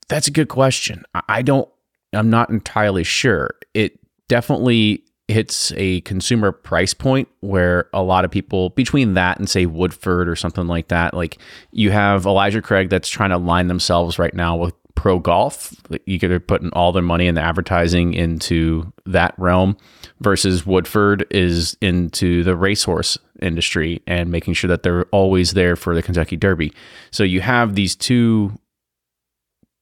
That's 0.08 0.28
a 0.28 0.32
good 0.32 0.48
question. 0.48 1.04
I 1.28 1.42
don't, 1.42 1.68
I'm 2.12 2.30
not 2.30 2.50
entirely 2.50 3.04
sure. 3.04 3.50
It 3.74 3.98
definitely 4.28 5.02
hits 5.28 5.72
a 5.76 6.00
consumer 6.02 6.52
price 6.52 6.94
point 6.94 7.28
where 7.40 7.88
a 7.92 8.02
lot 8.02 8.24
of 8.24 8.30
people 8.30 8.70
between 8.70 9.14
that 9.14 9.38
and 9.38 9.50
say 9.50 9.66
Woodford 9.66 10.28
or 10.28 10.36
something 10.36 10.68
like 10.68 10.88
that, 10.88 11.14
like 11.14 11.38
you 11.72 11.90
have 11.90 12.26
Elijah 12.26 12.62
Craig 12.62 12.90
that's 12.90 13.08
trying 13.08 13.30
to 13.30 13.38
line 13.38 13.66
themselves 13.66 14.18
right 14.18 14.34
now 14.34 14.56
with 14.56 14.74
pro 14.94 15.18
golf. 15.18 15.74
You 16.06 16.18
could 16.18 16.30
are 16.30 16.40
putting 16.40 16.70
all 16.70 16.92
their 16.92 17.02
money 17.02 17.26
in 17.26 17.34
the 17.34 17.40
advertising 17.40 18.14
into 18.14 18.92
that 19.04 19.34
realm 19.36 19.76
versus 20.20 20.64
Woodford 20.64 21.26
is 21.30 21.76
into 21.80 22.44
the 22.44 22.56
racehorse 22.56 23.18
industry 23.42 24.02
and 24.06 24.30
making 24.30 24.54
sure 24.54 24.68
that 24.68 24.82
they're 24.84 25.04
always 25.06 25.52
there 25.52 25.76
for 25.76 25.94
the 25.94 26.02
Kentucky 26.02 26.36
Derby. 26.36 26.72
So 27.10 27.24
you 27.24 27.40
have 27.40 27.74
these 27.74 27.94
two 27.94 28.58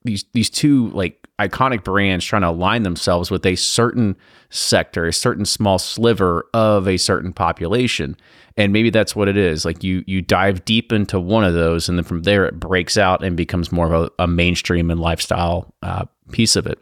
these 0.05 0.25
these 0.33 0.51
two 0.51 0.89
like 0.91 1.25
iconic 1.39 1.83
brands 1.83 2.25
trying 2.25 2.43
to 2.43 2.51
align 2.51 2.83
themselves 2.83 3.31
with 3.31 3.45
a 3.45 3.57
certain 3.57 4.17
sector, 4.51 5.07
a 5.07 5.13
certain 5.13 5.45
small 5.45 5.79
sliver 5.79 6.47
of 6.55 6.87
a 6.87 6.97
certain 6.97 7.33
population. 7.33 8.17
And 8.57 8.73
maybe 8.73 8.91
that's 8.91 9.17
what 9.17 9.29
it 9.29 9.37
is. 9.37 9.65
Like 9.65 9.83
you 9.83 10.05
you 10.07 10.23
dive 10.23 10.65
deep 10.65 10.93
into 10.93 11.19
one 11.19 11.45
of 11.45 11.55
those, 11.55 11.89
and 11.89 11.99
then 11.99 12.05
from 12.05 12.23
there 12.23 12.45
it 12.45 12.61
breaks 12.61 12.97
out 12.97 13.25
and 13.25 13.37
becomes 13.37 13.73
more 13.73 13.93
of 13.93 14.11
a, 14.19 14.23
a 14.23 14.27
mainstream 14.27 14.91
and 14.91 15.01
lifestyle 15.01 15.75
uh, 15.83 16.05
piece 16.31 16.55
of 16.55 16.67
it. 16.67 16.79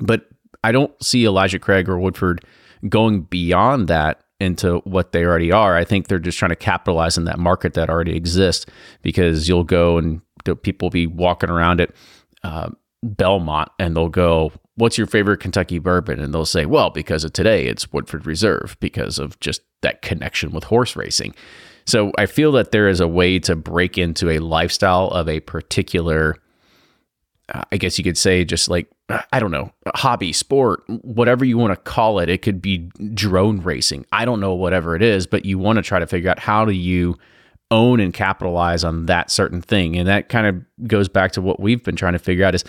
But 0.00 0.26
I 0.64 0.72
don't 0.72 0.92
see 1.02 1.26
Elijah 1.26 1.58
Craig 1.58 1.88
or 1.88 1.98
Woodford 1.98 2.44
going 2.88 3.22
beyond 3.22 3.88
that 3.88 4.22
into 4.38 4.78
what 4.80 5.12
they 5.12 5.24
already 5.24 5.50
are. 5.50 5.76
I 5.76 5.84
think 5.84 6.08
they're 6.08 6.18
just 6.18 6.38
trying 6.38 6.50
to 6.50 6.56
capitalize 6.56 7.16
in 7.16 7.24
that 7.24 7.38
market 7.38 7.74
that 7.74 7.88
already 7.88 8.14
exists 8.16 8.66
because 9.02 9.48
you'll 9.48 9.64
go 9.64 9.96
and 9.96 10.20
people 10.62 10.86
will 10.86 10.90
be 10.90 11.06
walking 11.06 11.50
around 11.50 11.80
it 11.80 11.94
uh, 12.42 12.70
Belmont 13.02 13.70
and 13.78 13.96
they'll 13.96 14.08
go, 14.08 14.52
What's 14.76 14.98
your 14.98 15.06
favorite 15.06 15.40
Kentucky 15.40 15.78
bourbon? 15.78 16.20
And 16.20 16.34
they'll 16.34 16.44
say, 16.44 16.66
Well, 16.66 16.90
because 16.90 17.24
of 17.24 17.32
today, 17.32 17.66
it's 17.66 17.92
Woodford 17.92 18.26
Reserve 18.26 18.76
because 18.80 19.18
of 19.18 19.38
just 19.40 19.62
that 19.82 20.02
connection 20.02 20.52
with 20.52 20.64
horse 20.64 20.96
racing. 20.96 21.34
So 21.86 22.10
I 22.18 22.26
feel 22.26 22.52
that 22.52 22.72
there 22.72 22.88
is 22.88 23.00
a 23.00 23.08
way 23.08 23.38
to 23.40 23.54
break 23.54 23.96
into 23.96 24.28
a 24.28 24.40
lifestyle 24.40 25.06
of 25.08 25.28
a 25.28 25.40
particular, 25.40 26.34
uh, 27.54 27.62
I 27.70 27.76
guess 27.76 27.96
you 27.96 28.02
could 28.02 28.18
say, 28.18 28.44
just 28.44 28.68
like, 28.68 28.88
I 29.32 29.38
don't 29.38 29.52
know, 29.52 29.70
hobby, 29.94 30.32
sport, 30.32 30.82
whatever 30.88 31.44
you 31.44 31.58
want 31.58 31.72
to 31.72 31.90
call 31.90 32.18
it. 32.18 32.28
It 32.28 32.42
could 32.42 32.60
be 32.60 32.90
drone 33.14 33.60
racing. 33.60 34.04
I 34.10 34.24
don't 34.24 34.40
know, 34.40 34.54
whatever 34.54 34.96
it 34.96 35.02
is, 35.02 35.28
but 35.28 35.44
you 35.44 35.58
want 35.58 35.76
to 35.76 35.82
try 35.82 36.00
to 36.00 36.08
figure 36.08 36.28
out 36.28 36.40
how 36.40 36.64
do 36.64 36.72
you 36.72 37.16
own 37.70 38.00
and 38.00 38.14
capitalize 38.14 38.84
on 38.84 39.06
that 39.06 39.30
certain 39.30 39.60
thing. 39.60 39.96
And 39.96 40.06
that 40.08 40.28
kind 40.28 40.46
of 40.46 40.88
goes 40.88 41.08
back 41.08 41.32
to 41.32 41.40
what 41.40 41.60
we've 41.60 41.82
been 41.82 41.96
trying 41.96 42.12
to 42.12 42.18
figure 42.18 42.44
out 42.44 42.54
is 42.54 42.64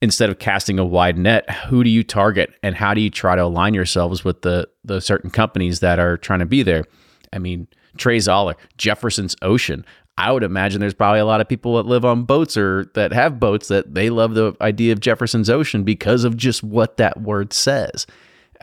instead 0.00 0.30
of 0.30 0.38
casting 0.38 0.78
a 0.78 0.84
wide 0.84 1.18
net, 1.18 1.50
who 1.66 1.84
do 1.84 1.90
you 1.90 2.02
target 2.02 2.54
and 2.62 2.74
how 2.74 2.94
do 2.94 3.00
you 3.00 3.10
try 3.10 3.36
to 3.36 3.44
align 3.44 3.74
yourselves 3.74 4.24
with 4.24 4.42
the 4.42 4.68
the 4.84 5.00
certain 5.00 5.30
companies 5.30 5.80
that 5.80 5.98
are 5.98 6.16
trying 6.16 6.40
to 6.40 6.46
be 6.46 6.62
there? 6.62 6.84
I 7.32 7.38
mean, 7.38 7.68
Trey 7.96 8.18
Zoeller, 8.20 8.56
Jefferson's 8.76 9.36
Ocean. 9.42 9.84
I 10.16 10.32
would 10.32 10.42
imagine 10.42 10.80
there's 10.80 10.94
probably 10.94 11.20
a 11.20 11.24
lot 11.24 11.40
of 11.40 11.48
people 11.48 11.76
that 11.76 11.86
live 11.86 12.04
on 12.04 12.24
boats 12.24 12.56
or 12.56 12.90
that 12.94 13.12
have 13.12 13.38
boats 13.38 13.68
that 13.68 13.94
they 13.94 14.10
love 14.10 14.34
the 14.34 14.54
idea 14.60 14.92
of 14.92 14.98
Jefferson's 14.98 15.48
Ocean 15.48 15.84
because 15.84 16.24
of 16.24 16.36
just 16.36 16.64
what 16.64 16.96
that 16.96 17.20
word 17.20 17.52
says. 17.52 18.04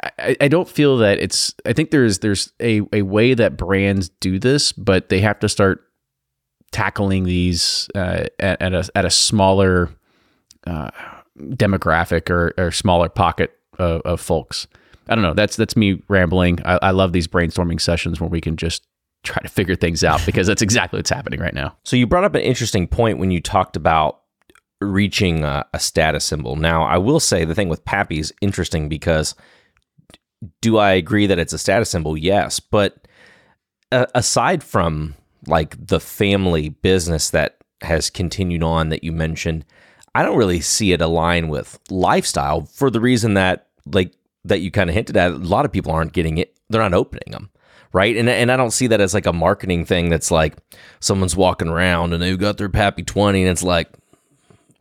I, 0.03 0.35
I 0.41 0.47
don't 0.47 0.67
feel 0.67 0.97
that 0.97 1.19
it's. 1.19 1.53
I 1.65 1.73
think 1.73 1.91
there's 1.91 2.19
there's 2.19 2.51
a, 2.59 2.81
a 2.91 3.01
way 3.03 3.33
that 3.33 3.57
brands 3.57 4.09
do 4.09 4.39
this, 4.39 4.71
but 4.71 5.09
they 5.09 5.21
have 5.21 5.39
to 5.39 5.49
start 5.49 5.83
tackling 6.71 7.23
these 7.23 7.89
uh, 7.95 8.25
at, 8.39 8.61
at 8.61 8.73
a 8.73 8.89
at 8.95 9.05
a 9.05 9.09
smaller 9.09 9.89
uh, 10.67 10.91
demographic 11.39 12.29
or, 12.29 12.53
or 12.57 12.71
smaller 12.71 13.09
pocket 13.09 13.51
of, 13.79 14.01
of 14.01 14.21
folks. 14.21 14.67
I 15.07 15.15
don't 15.15 15.23
know. 15.23 15.33
That's 15.33 15.55
that's 15.55 15.75
me 15.75 16.01
rambling. 16.07 16.59
I, 16.65 16.79
I 16.81 16.91
love 16.91 17.13
these 17.13 17.27
brainstorming 17.27 17.79
sessions 17.79 18.19
where 18.19 18.29
we 18.29 18.41
can 18.41 18.57
just 18.57 18.85
try 19.23 19.41
to 19.41 19.49
figure 19.49 19.75
things 19.75 20.03
out 20.03 20.21
because 20.25 20.47
that's 20.47 20.61
exactly 20.61 20.97
what's 20.97 21.09
happening 21.09 21.39
right 21.39 21.53
now. 21.53 21.75
So 21.83 21.95
you 21.95 22.07
brought 22.07 22.23
up 22.23 22.35
an 22.35 22.41
interesting 22.41 22.87
point 22.87 23.19
when 23.19 23.31
you 23.31 23.41
talked 23.41 23.75
about 23.75 24.21
reaching 24.81 25.43
a, 25.43 25.65
a 25.73 25.79
status 25.79 26.25
symbol. 26.25 26.55
Now, 26.55 26.83
I 26.83 26.97
will 26.97 27.19
say 27.19 27.45
the 27.45 27.55
thing 27.55 27.69
with 27.69 27.85
Pappy 27.85 28.19
is 28.19 28.33
interesting 28.41 28.89
because 28.89 29.35
do 30.61 30.77
I 30.77 30.91
agree 30.91 31.27
that 31.27 31.39
it's 31.39 31.53
a 31.53 31.57
status 31.57 31.89
symbol? 31.89 32.17
Yes, 32.17 32.59
but 32.59 33.07
uh, 33.91 34.05
aside 34.15 34.63
from 34.63 35.15
like 35.47 35.75
the 35.87 35.99
family 35.99 36.69
business 36.69 37.29
that 37.31 37.57
has 37.81 38.09
continued 38.09 38.63
on 38.63 38.89
that 38.89 39.03
you 39.03 39.11
mentioned, 39.11 39.65
I 40.13 40.23
don't 40.23 40.37
really 40.37 40.61
see 40.61 40.91
it 40.91 41.01
align 41.01 41.49
with 41.49 41.79
lifestyle 41.89 42.65
for 42.65 42.89
the 42.89 43.01
reason 43.01 43.35
that 43.35 43.67
like 43.85 44.13
that 44.43 44.61
you 44.61 44.71
kind 44.71 44.89
of 44.89 44.95
hinted 44.95 45.17
at. 45.17 45.31
A 45.31 45.35
lot 45.35 45.65
of 45.65 45.71
people 45.71 45.91
aren't 45.91 46.13
getting 46.13 46.37
it; 46.37 46.55
they're 46.69 46.81
not 46.81 46.93
opening 46.93 47.31
them 47.31 47.49
right? 47.95 48.17
And 48.17 48.27
and 48.27 48.51
I 48.51 48.57
don't 48.57 48.71
see 48.71 48.87
that 48.87 48.99
as 48.99 49.13
like 49.13 49.25
a 49.25 49.31
marketing 49.31 49.85
thing 49.85 50.09
that's 50.09 50.29
like 50.29 50.57
someone's 50.99 51.35
walking 51.35 51.69
around 51.69 52.11
and 52.11 52.21
they've 52.21 52.37
got 52.37 52.57
their 52.57 52.67
Pappy 52.67 53.03
20 53.03 53.41
and 53.41 53.49
it's 53.49 53.63
like 53.63 53.87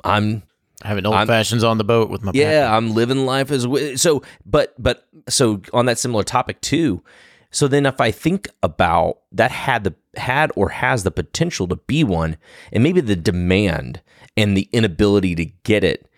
I'm 0.02 0.42
Having 0.84 1.06
old 1.06 1.26
fashions 1.26 1.64
on 1.64 1.78
the 1.78 1.84
boat 1.84 2.10
with 2.10 2.22
my 2.22 2.32
yeah, 2.34 2.74
I'm 2.74 2.92
living 2.92 3.24
life 3.26 3.50
as 3.50 3.66
so 4.00 4.22
but 4.44 4.74
but 4.78 5.06
so 5.28 5.62
on 5.72 5.86
that 5.86 5.98
similar 5.98 6.22
topic 6.24 6.60
too. 6.60 7.02
So 7.50 7.68
then 7.68 7.86
if 7.86 8.00
I 8.00 8.10
think 8.10 8.48
about 8.62 9.18
that 9.32 9.50
had 9.50 9.84
the 9.84 9.94
had 10.16 10.52
or 10.56 10.68
has 10.70 11.04
the 11.04 11.10
potential 11.10 11.66
to 11.68 11.76
be 11.76 12.04
one 12.04 12.36
and 12.72 12.82
maybe 12.82 13.00
the 13.00 13.16
demand 13.16 14.02
and 14.36 14.56
the 14.56 14.68
inability 14.72 15.34
to 15.36 15.46
get 15.62 15.84
it 15.84 16.08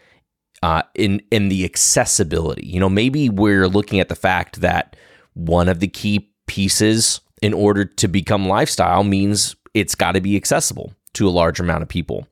uh, 0.62 0.82
in 0.94 1.22
in 1.30 1.48
the 1.48 1.64
accessibility. 1.64 2.66
You 2.66 2.80
know, 2.80 2.88
maybe 2.88 3.28
we're 3.28 3.68
looking 3.68 4.00
at 4.00 4.08
the 4.08 4.14
fact 4.14 4.60
that 4.62 4.96
one 5.34 5.68
of 5.68 5.80
the 5.80 5.88
key 5.88 6.30
pieces 6.46 7.20
in 7.42 7.52
order 7.52 7.84
to 7.84 8.08
become 8.08 8.48
lifestyle 8.48 9.04
means 9.04 9.54
it's 9.74 9.94
got 9.94 10.12
to 10.12 10.20
be 10.20 10.36
accessible 10.36 10.92
to 11.12 11.28
a 11.28 11.30
large 11.30 11.60
amount 11.60 11.82
of 11.82 11.88
people. 11.88 12.26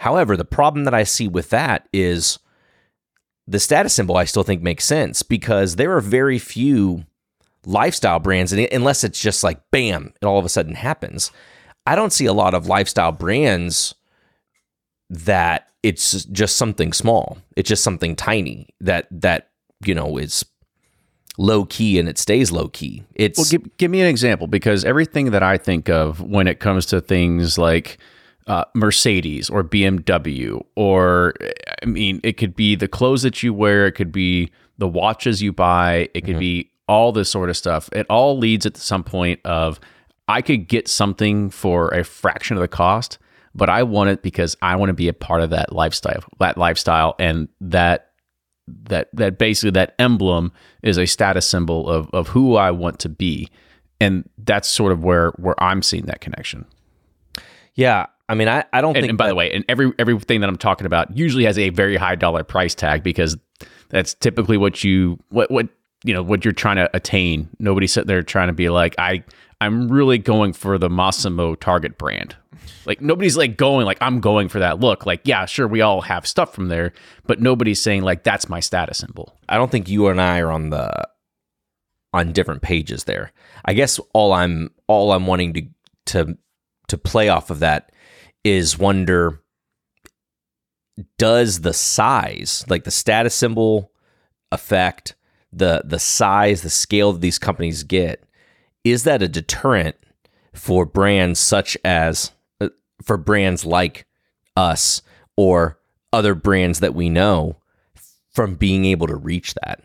However, 0.00 0.34
the 0.34 0.46
problem 0.46 0.84
that 0.84 0.94
I 0.94 1.02
see 1.02 1.28
with 1.28 1.50
that 1.50 1.86
is 1.92 2.38
the 3.46 3.60
status 3.60 3.92
symbol 3.92 4.16
I 4.16 4.24
still 4.24 4.42
think 4.42 4.62
makes 4.62 4.86
sense 4.86 5.22
because 5.22 5.76
there 5.76 5.94
are 5.94 6.00
very 6.00 6.38
few 6.38 7.04
lifestyle 7.66 8.18
brands, 8.18 8.50
and 8.50 8.66
unless 8.72 9.04
it's 9.04 9.20
just 9.20 9.44
like 9.44 9.60
bam, 9.70 10.14
it 10.22 10.24
all 10.24 10.38
of 10.38 10.46
a 10.46 10.48
sudden 10.48 10.74
happens. 10.74 11.30
I 11.84 11.96
don't 11.96 12.14
see 12.14 12.24
a 12.24 12.32
lot 12.32 12.54
of 12.54 12.66
lifestyle 12.66 13.12
brands 13.12 13.94
that 15.10 15.68
it's 15.82 16.24
just 16.24 16.56
something 16.56 16.94
small. 16.94 17.36
It's 17.54 17.68
just 17.68 17.84
something 17.84 18.16
tiny 18.16 18.70
that 18.80 19.06
that 19.10 19.50
you 19.84 19.94
know 19.94 20.16
is 20.16 20.46
low 21.36 21.66
key 21.66 21.98
and 21.98 22.08
it 22.08 22.16
stays 22.16 22.50
low 22.50 22.68
key. 22.68 23.04
It's 23.16 23.36
Well, 23.36 23.48
give, 23.50 23.76
give 23.76 23.90
me 23.90 24.00
an 24.00 24.06
example 24.06 24.46
because 24.46 24.82
everything 24.82 25.32
that 25.32 25.42
I 25.42 25.58
think 25.58 25.90
of 25.90 26.22
when 26.22 26.46
it 26.46 26.58
comes 26.58 26.86
to 26.86 27.02
things 27.02 27.58
like 27.58 27.98
uh, 28.50 28.64
Mercedes 28.74 29.48
or 29.48 29.62
BMW, 29.62 30.60
or 30.74 31.34
I 31.82 31.86
mean, 31.86 32.20
it 32.24 32.32
could 32.32 32.56
be 32.56 32.74
the 32.74 32.88
clothes 32.88 33.22
that 33.22 33.44
you 33.44 33.54
wear, 33.54 33.86
it 33.86 33.92
could 33.92 34.10
be 34.10 34.50
the 34.76 34.88
watches 34.88 35.40
you 35.40 35.52
buy, 35.52 36.08
it 36.14 36.22
could 36.22 36.40
be 36.40 36.68
all 36.88 37.12
this 37.12 37.30
sort 37.30 37.48
of 37.48 37.56
stuff. 37.56 37.88
It 37.92 38.06
all 38.10 38.36
leads 38.36 38.66
at 38.66 38.76
some 38.76 39.04
point 39.04 39.38
of 39.44 39.78
I 40.26 40.42
could 40.42 40.66
get 40.66 40.88
something 40.88 41.50
for 41.50 41.90
a 41.90 42.02
fraction 42.02 42.56
of 42.56 42.60
the 42.60 42.66
cost, 42.66 43.18
but 43.54 43.70
I 43.70 43.84
want 43.84 44.10
it 44.10 44.20
because 44.20 44.56
I 44.62 44.74
want 44.74 44.88
to 44.90 44.94
be 44.94 45.06
a 45.06 45.12
part 45.12 45.42
of 45.42 45.50
that 45.50 45.72
lifestyle, 45.72 46.24
that 46.40 46.58
lifestyle, 46.58 47.14
and 47.20 47.48
that 47.60 48.10
that 48.66 49.10
that 49.12 49.38
basically 49.38 49.70
that 49.72 49.94
emblem 50.00 50.50
is 50.82 50.98
a 50.98 51.06
status 51.06 51.46
symbol 51.46 51.88
of 51.88 52.10
of 52.12 52.26
who 52.26 52.56
I 52.56 52.72
want 52.72 52.98
to 53.00 53.08
be, 53.08 53.48
and 54.00 54.28
that's 54.38 54.66
sort 54.66 54.90
of 54.90 55.04
where 55.04 55.30
where 55.36 55.62
I'm 55.62 55.84
seeing 55.84 56.06
that 56.06 56.20
connection. 56.20 56.66
yeah. 57.76 58.06
I 58.30 58.34
mean, 58.34 58.48
I, 58.48 58.64
I 58.72 58.80
don't 58.80 58.96
And, 58.96 59.02
think 59.02 59.08
and 59.10 59.18
by 59.18 59.24
that- 59.26 59.30
the 59.30 59.34
way, 59.34 59.50
and 59.52 59.64
every 59.68 59.92
everything 59.98 60.40
that 60.40 60.48
I'm 60.48 60.56
talking 60.56 60.86
about 60.86 61.16
usually 61.16 61.44
has 61.44 61.58
a 61.58 61.70
very 61.70 61.96
high 61.96 62.14
dollar 62.14 62.44
price 62.44 62.74
tag 62.74 63.02
because 63.02 63.36
that's 63.88 64.14
typically 64.14 64.56
what 64.56 64.84
you 64.84 65.18
what 65.30 65.50
what 65.50 65.68
you 66.04 66.14
know 66.14 66.22
what 66.22 66.44
you're 66.44 66.52
trying 66.52 66.76
to 66.76 66.88
attain. 66.96 67.48
Nobody's 67.58 67.92
sitting 67.92 68.06
there 68.08 68.22
trying 68.22 68.46
to 68.46 68.54
be 68.54 68.68
like 68.68 68.94
I 68.98 69.24
I'm 69.60 69.88
really 69.88 70.16
going 70.16 70.52
for 70.52 70.78
the 70.78 70.88
Mossimo 70.88 71.58
Target 71.58 71.98
brand. 71.98 72.36
Like 72.86 73.00
nobody's 73.02 73.36
like 73.36 73.56
going 73.56 73.84
like 73.84 73.98
I'm 74.00 74.20
going 74.20 74.48
for 74.48 74.60
that 74.60 74.80
look. 74.80 75.04
Like 75.06 75.22
yeah, 75.24 75.44
sure 75.46 75.66
we 75.68 75.80
all 75.80 76.00
have 76.02 76.26
stuff 76.26 76.54
from 76.54 76.68
there, 76.68 76.92
but 77.26 77.40
nobody's 77.40 77.80
saying 77.82 78.02
like 78.02 78.22
that's 78.22 78.48
my 78.48 78.60
status 78.60 78.98
symbol. 78.98 79.36
I 79.48 79.56
don't 79.56 79.70
think 79.70 79.88
you 79.88 80.06
and 80.08 80.20
I 80.20 80.38
are 80.38 80.50
on 80.52 80.70
the 80.70 81.08
on 82.12 82.32
different 82.32 82.62
pages 82.62 83.04
there. 83.04 83.32
I 83.64 83.74
guess 83.74 83.98
all 84.14 84.32
I'm 84.32 84.70
all 84.86 85.12
I'm 85.12 85.26
wanting 85.26 85.52
to 85.54 85.62
to 86.06 86.38
to 86.88 86.96
play 86.98 87.28
off 87.28 87.50
of 87.50 87.58
that 87.60 87.92
is 88.44 88.78
wonder 88.78 89.40
does 91.18 91.60
the 91.60 91.72
size, 91.72 92.64
like 92.68 92.84
the 92.84 92.90
status 92.90 93.34
symbol 93.34 93.92
effect, 94.52 95.14
the 95.52 95.82
the 95.84 95.98
size, 95.98 96.62
the 96.62 96.70
scale 96.70 97.12
that 97.12 97.20
these 97.20 97.38
companies 97.38 97.82
get, 97.84 98.24
is 98.84 99.04
that 99.04 99.22
a 99.22 99.28
deterrent 99.28 99.96
for 100.54 100.84
brands 100.84 101.38
such 101.38 101.76
as 101.84 102.32
uh, 102.60 102.68
for 103.02 103.16
brands 103.16 103.64
like 103.64 104.06
us 104.56 105.02
or 105.36 105.78
other 106.12 106.34
brands 106.34 106.80
that 106.80 106.94
we 106.94 107.08
know 107.08 107.56
from 108.32 108.54
being 108.54 108.84
able 108.84 109.06
to 109.06 109.16
reach 109.16 109.54
that? 109.62 109.82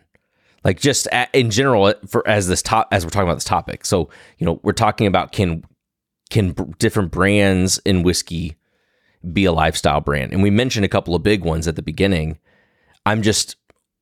Like 0.63 0.79
just 0.79 1.07
a 1.07 1.27
in 1.33 1.51
general 1.51 1.93
for 2.07 2.27
as 2.27 2.47
this 2.47 2.61
top 2.61 2.87
as 2.91 3.05
we're 3.05 3.11
talking 3.11 3.27
about 3.27 3.35
this 3.35 3.43
topic 3.43 3.85
so 3.85 4.09
you 4.39 4.45
know 4.45 4.59
we're 4.63 4.71
talking 4.73 5.05
about 5.05 5.31
can 5.31 5.63
can 6.29 6.51
b- 6.51 6.63
different 6.79 7.11
brands 7.11 7.79
in 7.85 8.03
whiskey 8.03 8.55
be 9.33 9.45
a 9.45 9.51
lifestyle 9.51 10.01
brand 10.01 10.31
and 10.33 10.41
we 10.43 10.49
mentioned 10.49 10.85
a 10.85 10.89
couple 10.89 11.15
of 11.15 11.23
big 11.23 11.43
ones 11.43 11.67
at 11.67 11.75
the 11.75 11.81
beginning 11.81 12.37
i'm 13.05 13.21
just 13.21 13.55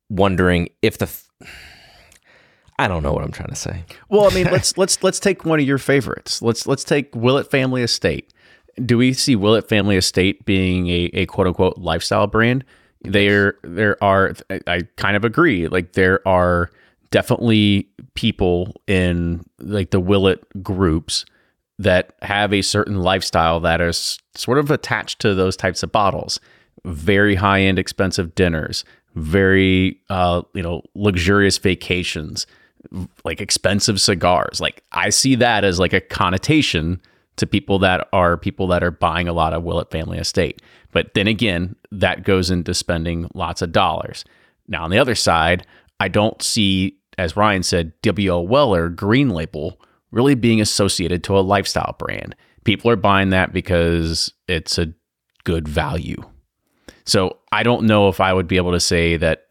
wondering 0.09 0.67
if 0.81 0.97
the 0.97 1.05
f- 1.05 1.29
i 2.77 2.87
don't 2.87 3.03
know 3.03 3.13
what 3.13 3.23
i'm 3.23 3.31
trying 3.31 3.49
to 3.49 3.55
say 3.55 3.83
Well, 4.09 4.29
I 4.29 4.33
mean, 4.33 4.45
let's 4.51 4.77
let's 4.77 5.01
let's 5.03 5.19
take 5.19 5.45
one 5.45 5.59
of 5.59 5.65
your 5.65 5.77
favorites. 5.77 6.41
Let's 6.41 6.67
let's 6.67 6.83
take 6.83 7.15
Willett 7.15 7.49
Family 7.49 7.83
Estate. 7.83 8.33
Do 8.83 8.97
we 8.97 9.13
see 9.13 9.35
Willett 9.35 9.69
Family 9.69 9.95
Estate 9.97 10.45
being 10.45 10.87
a, 10.89 11.09
a 11.13 11.25
quote 11.25 11.47
unquote 11.47 11.77
lifestyle 11.77 12.27
brand? 12.27 12.63
There 13.01 13.55
there 13.63 14.01
are 14.03 14.33
I, 14.67 14.81
kind 14.97 15.15
of 15.15 15.23
agree. 15.23 15.67
Like 15.67 15.93
there 15.93 16.25
are 16.27 16.69
definitely 17.11 17.87
people 18.15 18.81
in 18.87 19.43
like 19.59 19.91
the 19.91 19.99
Willett 19.99 20.43
groups 20.63 21.25
that 21.79 22.13
have 22.21 22.53
a 22.53 22.61
certain 22.61 23.01
lifestyle 23.01 23.59
that 23.61 23.81
is 23.81 24.19
sort 24.35 24.57
of 24.57 24.71
attached 24.71 25.19
to 25.19 25.33
those 25.33 25.55
types 25.57 25.83
of 25.83 25.91
bottles. 25.91 26.39
Very 26.85 27.35
high 27.35 27.61
end, 27.61 27.79
expensive 27.79 28.35
dinners, 28.35 28.83
very 29.15 29.99
uh, 30.09 30.41
you 30.53 30.61
know 30.61 30.81
luxurious 30.95 31.57
vacations, 31.57 32.45
like 33.23 33.41
expensive 33.41 33.99
cigars. 33.99 34.59
Like 34.59 34.83
I 34.91 35.09
see 35.09 35.35
that 35.35 35.63
as 35.63 35.79
like 35.79 35.93
a 35.93 36.01
connotation 36.01 37.01
to 37.37 37.47
people 37.47 37.79
that 37.79 38.07
are 38.13 38.37
people 38.37 38.67
that 38.67 38.83
are 38.83 38.91
buying 38.91 39.27
a 39.27 39.33
lot 39.33 39.53
of 39.53 39.63
Willett 39.63 39.91
Family 39.91 40.19
Estate. 40.19 40.61
But 40.91 41.13
then 41.15 41.27
again, 41.27 41.75
that 41.91 42.23
goes 42.23 42.51
into 42.51 42.73
spending 42.73 43.27
lots 43.33 43.61
of 43.61 43.71
dollars. 43.71 44.23
Now 44.67 44.83
on 44.83 44.91
the 44.91 44.99
other 44.99 45.15
side, 45.15 45.65
I 45.99 46.07
don't 46.07 46.41
see, 46.41 46.97
as 47.17 47.35
Ryan 47.35 47.63
said, 47.63 47.93
W.O. 48.03 48.41
Weller 48.41 48.89
Green 48.89 49.29
Label 49.29 49.79
really 50.13 50.35
being 50.35 50.61
associated 50.61 51.23
to 51.23 51.37
a 51.37 51.41
lifestyle 51.41 51.95
brand. 51.97 52.35
People 52.63 52.89
are 52.91 52.95
buying 52.95 53.31
that 53.31 53.51
because 53.51 54.31
it's 54.47 54.77
a 54.77 54.93
good 55.43 55.67
value. 55.67 56.23
So 57.05 57.37
I 57.51 57.63
don't 57.63 57.85
know 57.85 58.07
if 58.07 58.21
I 58.21 58.31
would 58.31 58.47
be 58.47 58.57
able 58.57 58.71
to 58.71 58.79
say 58.79 59.17
that 59.17 59.47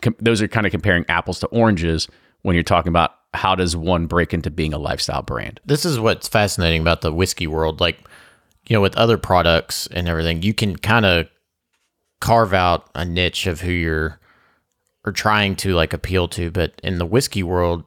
com- 0.00 0.16
those 0.18 0.42
are 0.42 0.48
kind 0.48 0.66
of 0.66 0.72
comparing 0.72 1.04
apples 1.08 1.38
to 1.40 1.46
oranges 1.48 2.08
when 2.42 2.54
you're 2.54 2.64
talking 2.64 2.88
about 2.88 3.14
how 3.34 3.54
does 3.54 3.76
one 3.76 4.06
break 4.06 4.32
into 4.32 4.50
being 4.50 4.72
a 4.72 4.78
lifestyle 4.78 5.22
brand. 5.22 5.60
This 5.66 5.84
is 5.84 6.00
what's 6.00 6.26
fascinating 6.26 6.80
about 6.80 7.02
the 7.02 7.12
whiskey 7.12 7.46
world. 7.46 7.80
Like, 7.80 8.00
you 8.66 8.74
know, 8.74 8.80
with 8.80 8.96
other 8.96 9.18
products 9.18 9.86
and 9.88 10.08
everything, 10.08 10.42
you 10.42 10.54
can 10.54 10.76
kind 10.76 11.04
of 11.04 11.28
carve 12.20 12.54
out 12.54 12.88
a 12.94 13.04
niche 13.04 13.46
of 13.46 13.60
who 13.60 13.70
you're 13.70 14.18
or 15.04 15.12
trying 15.12 15.56
to 15.56 15.74
like 15.74 15.92
appeal 15.92 16.26
to. 16.28 16.50
But 16.50 16.80
in 16.82 16.98
the 16.98 17.06
whiskey 17.06 17.42
world, 17.42 17.84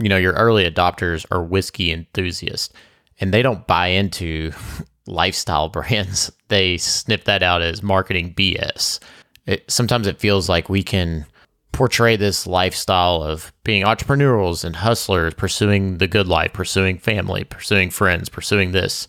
you 0.00 0.08
know, 0.08 0.16
your 0.16 0.32
early 0.32 0.68
adopters 0.68 1.26
are 1.30 1.42
whiskey 1.42 1.92
enthusiasts 1.92 2.72
and 3.20 3.32
they 3.32 3.42
don't 3.42 3.66
buy 3.66 3.88
into 3.88 4.52
lifestyle 5.06 5.68
brands. 5.68 6.32
They 6.50 6.78
snip 6.78 7.26
that 7.26 7.44
out 7.44 7.62
as 7.62 7.80
marketing 7.80 8.34
BS. 8.34 8.98
It, 9.46 9.70
sometimes 9.70 10.08
it 10.08 10.18
feels 10.18 10.48
like 10.48 10.68
we 10.68 10.82
can 10.82 11.24
portray 11.70 12.16
this 12.16 12.44
lifestyle 12.44 13.22
of 13.22 13.52
being 13.62 13.84
entrepreneurs 13.84 14.64
and 14.64 14.74
hustlers, 14.74 15.34
pursuing 15.34 15.98
the 15.98 16.08
good 16.08 16.26
life, 16.26 16.52
pursuing 16.52 16.98
family, 16.98 17.44
pursuing 17.44 17.88
friends, 17.88 18.28
pursuing 18.28 18.72
this. 18.72 19.06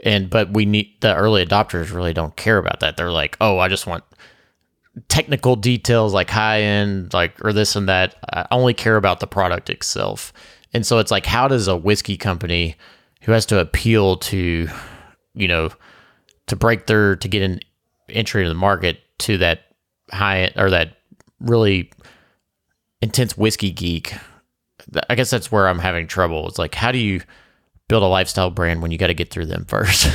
And 0.00 0.28
but 0.28 0.52
we 0.52 0.66
need 0.66 0.96
the 1.00 1.14
early 1.14 1.46
adopters 1.46 1.94
really 1.94 2.12
don't 2.12 2.34
care 2.34 2.58
about 2.58 2.80
that. 2.80 2.96
They're 2.96 3.12
like, 3.12 3.36
"Oh, 3.40 3.60
I 3.60 3.68
just 3.68 3.86
want 3.86 4.02
technical 5.08 5.56
details 5.56 6.12
like 6.12 6.30
high 6.30 6.62
end, 6.62 7.12
like 7.12 7.34
or 7.44 7.52
this 7.52 7.76
and 7.76 7.88
that. 7.88 8.16
I 8.32 8.46
only 8.50 8.74
care 8.74 8.96
about 8.96 9.20
the 9.20 9.26
product 9.26 9.70
itself. 9.70 10.32
And 10.72 10.86
so 10.86 10.98
it's 10.98 11.10
like, 11.10 11.26
how 11.26 11.48
does 11.48 11.68
a 11.68 11.76
whiskey 11.76 12.16
company 12.16 12.76
who 13.22 13.32
has 13.32 13.46
to 13.46 13.60
appeal 13.60 14.16
to, 14.16 14.68
you 15.34 15.48
know, 15.48 15.70
to 16.46 16.56
break 16.56 16.86
their 16.86 17.16
to 17.16 17.28
get 17.28 17.42
an 17.42 17.60
entry 18.08 18.42
into 18.42 18.50
the 18.50 18.58
market 18.58 19.00
to 19.20 19.38
that 19.38 19.60
high 20.12 20.52
or 20.56 20.70
that 20.70 20.98
really 21.40 21.90
intense 23.00 23.36
whiskey 23.36 23.70
geek? 23.70 24.14
I 25.08 25.14
guess 25.14 25.30
that's 25.30 25.50
where 25.50 25.68
I'm 25.68 25.78
having 25.78 26.06
trouble. 26.06 26.46
It's 26.48 26.58
like, 26.58 26.74
how 26.74 26.92
do 26.92 26.98
you 26.98 27.22
build 27.88 28.02
a 28.02 28.06
lifestyle 28.06 28.50
brand 28.50 28.82
when 28.82 28.90
you 28.90 28.98
got 28.98 29.08
to 29.08 29.14
get 29.14 29.30
through 29.30 29.46
them 29.46 29.64
first 29.68 30.08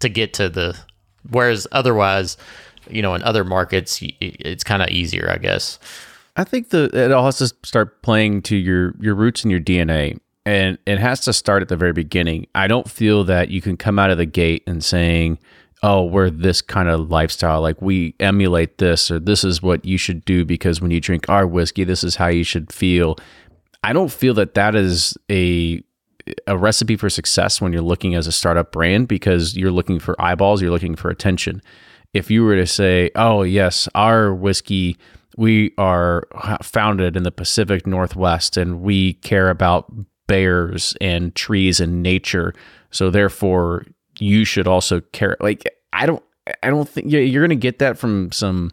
to 0.00 0.08
get 0.08 0.34
to 0.34 0.48
the, 0.48 0.78
whereas 1.28 1.66
otherwise, 1.72 2.36
you 2.90 3.02
know, 3.02 3.14
in 3.14 3.22
other 3.22 3.44
markets, 3.44 4.00
it's 4.20 4.64
kind 4.64 4.82
of 4.82 4.88
easier, 4.88 5.30
I 5.30 5.38
guess. 5.38 5.78
I 6.36 6.44
think 6.44 6.68
the 6.68 6.90
it 6.92 7.12
all 7.12 7.24
has 7.24 7.38
to 7.38 7.48
start 7.64 8.02
playing 8.02 8.42
to 8.42 8.56
your 8.56 8.94
your 9.00 9.14
roots 9.14 9.42
and 9.42 9.50
your 9.50 9.60
DNA, 9.60 10.18
and 10.44 10.78
it 10.86 10.98
has 10.98 11.20
to 11.20 11.32
start 11.32 11.62
at 11.62 11.68
the 11.68 11.76
very 11.76 11.92
beginning. 11.92 12.46
I 12.54 12.66
don't 12.66 12.90
feel 12.90 13.24
that 13.24 13.48
you 13.48 13.60
can 13.60 13.76
come 13.76 13.98
out 13.98 14.10
of 14.10 14.18
the 14.18 14.26
gate 14.26 14.62
and 14.66 14.84
saying, 14.84 15.38
"Oh, 15.82 16.04
we're 16.04 16.28
this 16.28 16.60
kind 16.60 16.88
of 16.88 17.10
lifestyle. 17.10 17.62
Like 17.62 17.80
we 17.80 18.14
emulate 18.20 18.78
this, 18.78 19.10
or 19.10 19.18
this 19.18 19.44
is 19.44 19.62
what 19.62 19.84
you 19.84 19.96
should 19.96 20.24
do 20.26 20.44
because 20.44 20.80
when 20.80 20.90
you 20.90 21.00
drink 21.00 21.28
our 21.28 21.46
whiskey, 21.46 21.84
this 21.84 22.04
is 22.04 22.16
how 22.16 22.28
you 22.28 22.44
should 22.44 22.72
feel." 22.72 23.18
I 23.82 23.92
don't 23.92 24.10
feel 24.10 24.34
that 24.34 24.54
that 24.54 24.74
is 24.74 25.16
a 25.30 25.82
a 26.46 26.58
recipe 26.58 26.96
for 26.96 27.08
success 27.08 27.60
when 27.60 27.72
you're 27.72 27.82
looking 27.82 28.14
as 28.14 28.26
a 28.26 28.32
startup 28.32 28.72
brand 28.72 29.08
because 29.08 29.56
you're 29.56 29.70
looking 29.70 29.98
for 29.98 30.20
eyeballs, 30.20 30.60
you're 30.60 30.70
looking 30.70 30.96
for 30.96 31.08
attention. 31.08 31.62
If 32.16 32.30
you 32.30 32.44
were 32.44 32.56
to 32.56 32.66
say, 32.66 33.10
"Oh, 33.14 33.42
yes, 33.42 33.88
our 33.94 34.34
whiskey 34.34 34.96
we 35.36 35.72
are 35.76 36.26
founded 36.62 37.16
in 37.16 37.22
the 37.22 37.30
Pacific 37.30 37.86
Northwest 37.86 38.56
and 38.56 38.80
we 38.80 39.14
care 39.14 39.50
about 39.50 39.92
bears 40.26 40.94
and 41.00 41.34
trees 41.34 41.80
and 41.80 42.02
nature. 42.02 42.54
So 42.90 43.10
therefore, 43.10 43.84
you 44.18 44.44
should 44.44 44.66
also 44.66 45.00
care. 45.12 45.36
Like, 45.40 45.64
I 45.92 46.06
don't, 46.06 46.22
I 46.62 46.70
don't 46.70 46.88
think 46.88 47.10
you're 47.10 47.42
going 47.42 47.50
to 47.50 47.56
get 47.56 47.78
that 47.80 47.98
from 47.98 48.32
some 48.32 48.72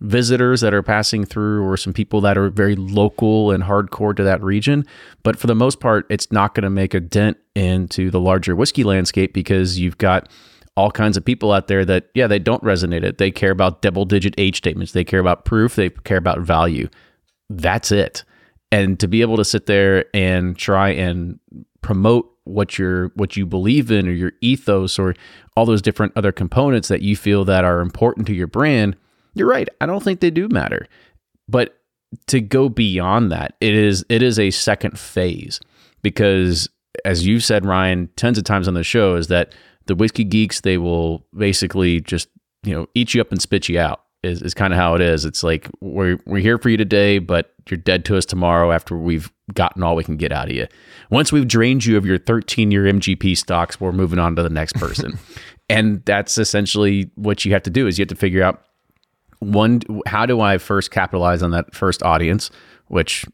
visitors 0.00 0.60
that 0.60 0.74
are 0.74 0.82
passing 0.82 1.24
through 1.24 1.64
or 1.64 1.76
some 1.76 1.92
people 1.92 2.20
that 2.20 2.36
are 2.36 2.50
very 2.50 2.74
local 2.74 3.52
and 3.52 3.62
hardcore 3.62 4.14
to 4.16 4.24
that 4.24 4.42
region. 4.42 4.84
But 5.22 5.38
for 5.38 5.46
the 5.46 5.54
most 5.54 5.80
part, 5.80 6.06
it's 6.10 6.30
not 6.32 6.54
going 6.54 6.64
to 6.64 6.70
make 6.70 6.92
a 6.92 7.00
dent 7.00 7.38
into 7.54 8.10
the 8.10 8.20
larger 8.20 8.56
whiskey 8.56 8.84
landscape 8.84 9.32
because 9.32 9.78
you've 9.78 9.98
got 9.98 10.28
all 10.76 10.90
kinds 10.90 11.16
of 11.16 11.24
people 11.24 11.52
out 11.52 11.68
there 11.68 11.84
that, 11.84 12.08
yeah, 12.14 12.26
they 12.26 12.38
don't 12.38 12.62
resonate 12.62 13.04
it. 13.04 13.18
They 13.18 13.30
care 13.30 13.50
about 13.50 13.82
double 13.82 14.04
digit 14.04 14.34
age 14.38 14.56
statements. 14.56 14.92
They 14.92 15.04
care 15.04 15.20
about 15.20 15.44
proof. 15.44 15.76
They 15.76 15.90
care 15.90 16.16
about 16.16 16.40
value. 16.40 16.88
That's 17.50 17.92
it. 17.92 18.24
And 18.70 18.98
to 19.00 19.06
be 19.06 19.20
able 19.20 19.36
to 19.36 19.44
sit 19.44 19.66
there 19.66 20.06
and 20.14 20.56
try 20.56 20.90
and 20.90 21.38
promote 21.82 22.28
what 22.44 22.78
you're 22.78 23.08
what 23.14 23.36
you 23.36 23.46
believe 23.46 23.90
in 23.90 24.08
or 24.08 24.12
your 24.12 24.32
ethos 24.40 24.98
or 24.98 25.14
all 25.56 25.66
those 25.66 25.82
different 25.82 26.12
other 26.16 26.32
components 26.32 26.88
that 26.88 27.02
you 27.02 27.16
feel 27.16 27.44
that 27.44 27.64
are 27.64 27.80
important 27.80 28.26
to 28.26 28.34
your 28.34 28.46
brand, 28.46 28.96
you're 29.34 29.48
right. 29.48 29.68
I 29.80 29.86
don't 29.86 30.02
think 30.02 30.20
they 30.20 30.30
do 30.30 30.48
matter. 30.48 30.86
But 31.48 31.78
to 32.28 32.40
go 32.40 32.68
beyond 32.68 33.30
that, 33.32 33.54
it 33.60 33.74
is 33.74 34.04
it 34.08 34.22
is 34.22 34.38
a 34.38 34.50
second 34.50 34.98
phase 34.98 35.60
because 36.02 36.68
as 37.04 37.26
you've 37.26 37.44
said, 37.44 37.64
Ryan, 37.64 38.08
tons 38.16 38.38
of 38.38 38.44
times 38.44 38.68
on 38.68 38.74
the 38.74 38.84
show, 38.84 39.16
is 39.16 39.28
that 39.28 39.54
the 39.86 39.94
whiskey 39.94 40.24
geeks 40.24 40.60
they 40.60 40.78
will 40.78 41.24
basically 41.36 42.00
just 42.00 42.28
you 42.62 42.74
know 42.74 42.86
eat 42.94 43.14
you 43.14 43.20
up 43.20 43.30
and 43.30 43.40
spit 43.40 43.68
you 43.68 43.78
out 43.78 44.02
is, 44.22 44.42
is 44.42 44.54
kind 44.54 44.72
of 44.72 44.78
how 44.78 44.94
it 44.94 45.00
is. 45.00 45.24
It's 45.24 45.42
like 45.42 45.68
we're, 45.80 46.18
we're 46.26 46.38
here 46.38 46.58
for 46.58 46.68
you 46.68 46.76
today 46.76 47.18
but 47.18 47.52
you're 47.68 47.78
dead 47.78 48.04
to 48.06 48.16
us 48.16 48.24
tomorrow 48.24 48.72
after 48.72 48.96
we've 48.96 49.32
gotten 49.54 49.82
all 49.82 49.96
we 49.96 50.04
can 50.04 50.16
get 50.16 50.32
out 50.32 50.48
of 50.48 50.54
you. 50.54 50.66
Once 51.10 51.32
we've 51.32 51.46
drained 51.46 51.84
you 51.84 51.96
of 51.96 52.06
your 52.06 52.18
13 52.18 52.70
year 52.70 52.84
mgp 52.84 53.36
stocks 53.36 53.80
we're 53.80 53.92
moving 53.92 54.18
on 54.18 54.36
to 54.36 54.42
the 54.42 54.50
next 54.50 54.74
person. 54.74 55.18
And 55.68 56.04
that's 56.04 56.36
essentially 56.36 57.10
what 57.14 57.46
you 57.46 57.52
have 57.54 57.62
to 57.62 57.70
do 57.70 57.86
is 57.86 57.98
you 57.98 58.02
have 58.02 58.08
to 58.10 58.14
figure 58.14 58.42
out 58.42 58.62
one 59.38 59.80
how 60.06 60.26
do 60.26 60.40
i 60.40 60.58
first 60.58 60.90
capitalize 60.90 61.42
on 61.42 61.52
that 61.52 61.74
first 61.74 62.02
audience 62.02 62.50
which 62.88 63.24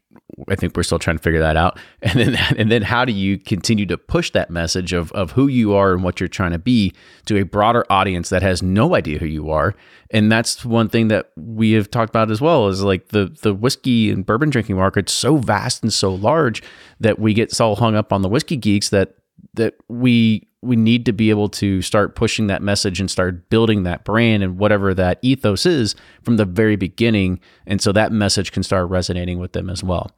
I 0.47 0.55
think 0.55 0.75
we're 0.75 0.83
still 0.83 0.99
trying 0.99 1.17
to 1.17 1.23
figure 1.23 1.39
that 1.39 1.57
out. 1.57 1.79
And 2.01 2.19
then 2.19 2.35
and 2.57 2.71
then 2.71 2.81
how 2.81 3.05
do 3.05 3.11
you 3.11 3.37
continue 3.37 3.85
to 3.85 3.97
push 3.97 4.31
that 4.31 4.49
message 4.49 4.93
of 4.93 5.11
of 5.11 5.31
who 5.31 5.47
you 5.47 5.73
are 5.75 5.93
and 5.93 6.03
what 6.03 6.19
you're 6.19 6.29
trying 6.29 6.51
to 6.51 6.59
be 6.59 6.93
to 7.25 7.37
a 7.37 7.43
broader 7.43 7.85
audience 7.89 8.29
that 8.29 8.41
has 8.41 8.63
no 8.63 8.95
idea 8.95 9.19
who 9.19 9.25
you 9.25 9.51
are? 9.51 9.75
And 10.11 10.31
that's 10.31 10.65
one 10.65 10.89
thing 10.89 11.09
that 11.09 11.31
we 11.35 11.73
have 11.73 11.91
talked 11.91 12.09
about 12.09 12.31
as 12.31 12.41
well 12.41 12.67
is 12.67 12.81
like 12.81 13.09
the 13.09 13.35
the 13.41 13.53
whiskey 13.53 14.09
and 14.09 14.25
bourbon 14.25 14.49
drinking 14.49 14.77
market's 14.77 15.13
so 15.13 15.37
vast 15.37 15.83
and 15.83 15.93
so 15.93 16.13
large 16.13 16.63
that 16.99 17.19
we 17.19 17.33
get 17.33 17.51
so 17.51 17.75
hung 17.75 17.95
up 17.95 18.11
on 18.11 18.21
the 18.21 18.29
whiskey 18.29 18.57
geeks 18.57 18.89
that 18.89 19.15
that 19.53 19.75
we 19.87 20.47
we 20.61 20.75
need 20.75 21.05
to 21.05 21.13
be 21.13 21.29
able 21.29 21.47
to 21.47 21.81
start 21.81 22.15
pushing 22.15 22.47
that 22.47 22.61
message 22.61 22.99
and 22.99 23.09
start 23.09 23.49
building 23.49 23.83
that 23.83 24.03
brand 24.03 24.43
and 24.43 24.57
whatever 24.57 24.93
that 24.93 25.19
ethos 25.21 25.65
is 25.65 25.95
from 26.21 26.37
the 26.37 26.45
very 26.45 26.75
beginning 26.75 27.39
and 27.65 27.81
so 27.81 27.91
that 27.91 28.11
message 28.11 28.51
can 28.51 28.63
start 28.63 28.89
resonating 28.89 29.39
with 29.39 29.53
them 29.53 29.69
as 29.69 29.83
well 29.83 30.11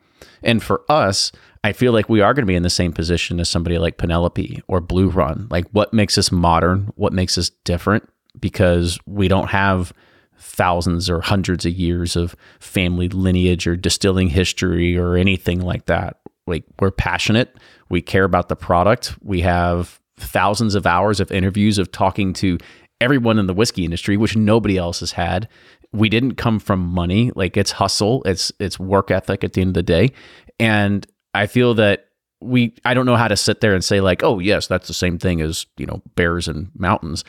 and 0.44 0.62
for 0.64 0.84
us 0.90 1.32
i 1.64 1.72
feel 1.72 1.94
like 1.94 2.10
we 2.10 2.22
are 2.22 2.34
going 2.34 2.44
to 2.44 2.48
be 2.48 2.56
in 2.56 2.64
the 2.64 2.70
same 2.70 2.92
position 2.94 3.40
as 3.40 3.50
somebody 3.50 3.78
like 3.78 3.98
penelope 3.98 4.62
or 4.68 4.82
blue 4.82 5.10
run. 5.10 5.48
Like 5.50 5.68
what 5.72 5.94
makes 5.94 6.18
us 6.18 6.32
modern? 6.32 6.92
What 6.96 7.14
makes 7.14 7.38
us 7.38 7.50
different? 7.64 8.08
Because 8.40 9.00
we 9.06 9.28
don't 9.28 9.50
have 9.50 9.94
thousands 10.38 11.10
or 11.10 11.22
hundreds 11.22 11.66
of 11.66 11.74
years 11.74 12.16
of 12.16 12.36
family 12.60 13.08
lineage 13.10 13.68
or 13.68 13.76
distilling 13.76 14.30
history 14.30 14.98
or 14.98 15.16
anything 15.16 15.62
like 15.62 15.86
that. 15.86 16.18
Like 16.48 16.64
we're 16.80 16.92
passionate. 16.92 17.56
We 17.90 18.02
care 18.02 18.24
about 18.24 18.50
the 18.50 18.56
product. 18.56 19.16
We 19.22 19.42
have 19.42 20.00
thousands 20.18 20.76
of 20.76 20.88
hours 20.88 21.20
of 21.20 21.32
interviews 21.32 21.78
of 21.78 21.92
talking 21.92 22.34
to 22.34 22.58
everyone 23.00 23.40
in 23.40 23.48
the 23.48 23.54
whiskey 23.54 23.86
industry, 23.86 24.18
which 24.18 24.36
nobody 24.36 24.78
else 24.78 25.00
has 25.00 25.12
had. 25.14 25.48
We 25.94 26.10
didn't 26.10 26.36
come 26.36 26.60
from 26.60 26.80
money, 26.80 27.32
like 27.36 27.58
it's 27.58 27.72
hustle, 27.72 28.24
it's 28.26 28.52
it's 28.60 28.80
work 28.80 29.12
ethic 29.12 29.44
at 29.44 29.54
the 29.54 29.62
end 29.62 29.70
of 29.70 29.74
the 29.74 29.84
day. 29.84 30.12
And 30.60 31.06
I 31.34 31.48
feel 31.48 31.74
that 31.76 32.08
we 32.40 32.76
I 32.86 32.94
don't 32.94 33.06
know 33.06 33.18
how 33.18 33.28
to 33.28 33.38
sit 33.38 33.62
there 33.62 33.74
and 33.74 33.84
say 33.84 34.02
like, 34.02 34.24
"Oh, 34.24 34.40
yes, 34.40 34.68
that's 34.68 34.88
the 34.88 34.94
same 34.94 35.18
thing 35.18 35.42
as, 35.42 35.66
you 35.78 35.86
know, 35.86 36.02
bears 36.16 36.48
and 36.48 36.70
mountains." 36.76 37.24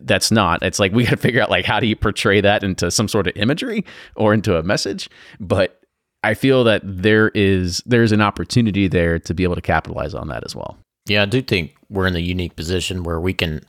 That's 0.00 0.30
not. 0.30 0.62
It's 0.62 0.78
like 0.78 0.92
we 0.92 1.04
got 1.04 1.10
to 1.10 1.16
figure 1.28 1.40
out 1.40 1.50
like 1.50 1.64
how 1.64 1.80
do 1.80 1.86
you 1.86 1.96
portray 1.96 2.40
that 2.40 2.64
into 2.64 2.90
some 2.90 3.08
sort 3.08 3.26
of 3.26 3.36
imagery 3.36 3.84
or 4.16 4.34
into 4.34 4.56
a 4.56 4.62
message, 4.62 5.08
but 5.40 5.80
I 6.24 6.34
feel 6.34 6.64
that 6.64 6.82
there 6.84 7.30
is 7.34 7.82
there's 7.86 8.12
an 8.12 8.20
opportunity 8.20 8.88
there 8.88 9.18
to 9.20 9.34
be 9.34 9.44
able 9.44 9.54
to 9.54 9.60
capitalize 9.60 10.14
on 10.14 10.28
that 10.28 10.44
as 10.44 10.54
well. 10.54 10.76
Yeah, 11.06 11.22
I 11.22 11.26
do 11.26 11.40
think 11.40 11.74
we're 11.88 12.06
in 12.06 12.12
the 12.12 12.20
unique 12.20 12.56
position 12.56 13.02
where 13.02 13.20
we 13.20 13.32
can, 13.32 13.62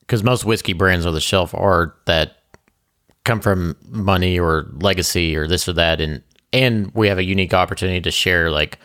because 0.00 0.22
most 0.22 0.44
whiskey 0.44 0.72
brands 0.72 1.04
on 1.04 1.14
the 1.14 1.20
shelf 1.20 1.54
are 1.54 1.94
that 2.06 2.37
come 3.28 3.40
from 3.40 3.76
money 3.88 4.38
or 4.38 4.66
legacy 4.72 5.36
or 5.36 5.46
this 5.46 5.68
or 5.68 5.74
that, 5.74 6.00
and 6.00 6.22
and 6.52 6.90
we 6.94 7.08
have 7.08 7.18
a 7.18 7.24
unique 7.24 7.54
opportunity 7.54 8.00
to 8.00 8.10
share, 8.10 8.50
like 8.50 8.78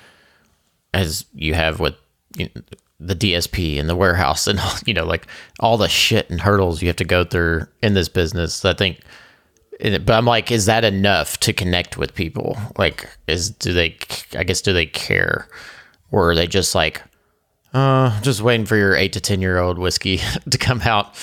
as 0.94 1.26
you 1.34 1.54
have 1.54 1.80
with 1.80 1.96
you 2.36 2.50
know, 2.54 2.62
the 3.00 3.16
DSP 3.16 3.80
and 3.80 3.90
the 3.90 3.96
warehouse 3.96 4.46
and 4.48 4.60
you 4.86 4.94
know 4.94 5.06
like 5.06 5.28
all 5.60 5.78
the 5.78 5.90
shit 5.90 6.30
and 6.30 6.42
hurdles 6.42 6.82
you 6.82 6.88
have 6.88 6.98
to 6.98 7.06
go 7.06 7.24
through 7.24 7.66
in 7.82 7.94
this 7.94 8.10
business. 8.10 8.64
I 8.66 8.74
think 8.74 9.00
but 9.80 10.12
I'm 10.12 10.26
like, 10.26 10.52
is 10.52 10.66
that 10.68 10.86
enough 10.86 11.40
to 11.42 11.52
connect 11.52 11.98
with 11.98 12.14
people? 12.14 12.58
Like, 12.78 13.10
is 13.28 13.50
do 13.50 13.74
they? 13.74 13.98
I 14.38 14.44
guess 14.44 14.62
do 14.62 14.72
they 14.72 14.86
care, 14.86 15.48
or 16.12 16.32
are 16.32 16.36
they 16.36 16.48
just 16.48 16.76
like, 16.76 17.02
uh, 17.74 18.22
just 18.22 18.42
waiting 18.42 18.66
for 18.66 18.78
your 18.78 18.96
eight 18.96 19.14
to 19.14 19.20
10 19.20 19.42
year 19.42 19.60
old 19.60 19.80
whiskey 19.80 20.20
to 20.50 20.58
come 20.58 20.82
out. 20.82 21.16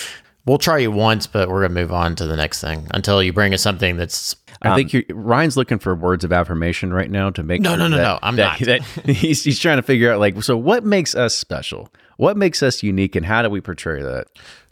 We'll 0.50 0.58
try 0.58 0.78
you 0.78 0.90
once, 0.90 1.28
but 1.28 1.48
we're 1.48 1.60
going 1.60 1.76
to 1.76 1.80
move 1.80 1.92
on 1.92 2.16
to 2.16 2.26
the 2.26 2.34
next 2.34 2.60
thing 2.60 2.88
until 2.90 3.22
you 3.22 3.32
bring 3.32 3.54
us 3.54 3.62
something 3.62 3.96
that's. 3.96 4.34
Um, 4.62 4.72
I 4.72 4.74
think 4.74 4.92
um, 4.92 5.16
Ryan's 5.16 5.56
looking 5.56 5.78
for 5.78 5.94
words 5.94 6.24
of 6.24 6.32
affirmation 6.32 6.92
right 6.92 7.08
now 7.08 7.30
to 7.30 7.44
make 7.44 7.60
no, 7.60 7.70
sure 7.70 7.78
no, 7.78 7.86
no, 7.86 7.96
that, 7.98 8.02
no. 8.02 8.18
I'm 8.20 8.34
that, 8.34 8.60
not. 8.60 8.66
That 8.66 8.82
he's, 9.14 9.44
he's 9.44 9.60
trying 9.60 9.76
to 9.76 9.82
figure 9.84 10.12
out, 10.12 10.18
like, 10.18 10.42
so 10.42 10.56
what 10.56 10.84
makes 10.84 11.14
us 11.14 11.36
special? 11.36 11.88
What 12.16 12.36
makes 12.36 12.64
us 12.64 12.82
unique, 12.82 13.14
and 13.14 13.24
how 13.24 13.42
do 13.42 13.48
we 13.48 13.60
portray 13.60 14.02
that? 14.02 14.26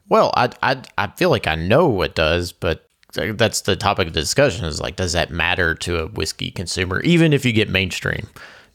Well, 0.08 0.32
I, 0.36 0.50
I, 0.64 0.82
I 0.98 1.06
feel 1.12 1.30
like 1.30 1.46
I 1.46 1.54
know 1.54 1.86
what 1.86 2.16
does, 2.16 2.50
but 2.50 2.84
that's 3.12 3.60
the 3.60 3.76
topic 3.76 4.08
of 4.08 4.14
the 4.14 4.20
discussion 4.20 4.64
is 4.64 4.80
like, 4.80 4.96
does 4.96 5.12
that 5.12 5.30
matter 5.30 5.76
to 5.76 6.00
a 6.00 6.08
whiskey 6.08 6.50
consumer? 6.50 7.00
Even 7.02 7.32
if 7.32 7.44
you 7.44 7.52
get 7.52 7.70
mainstream, 7.70 8.26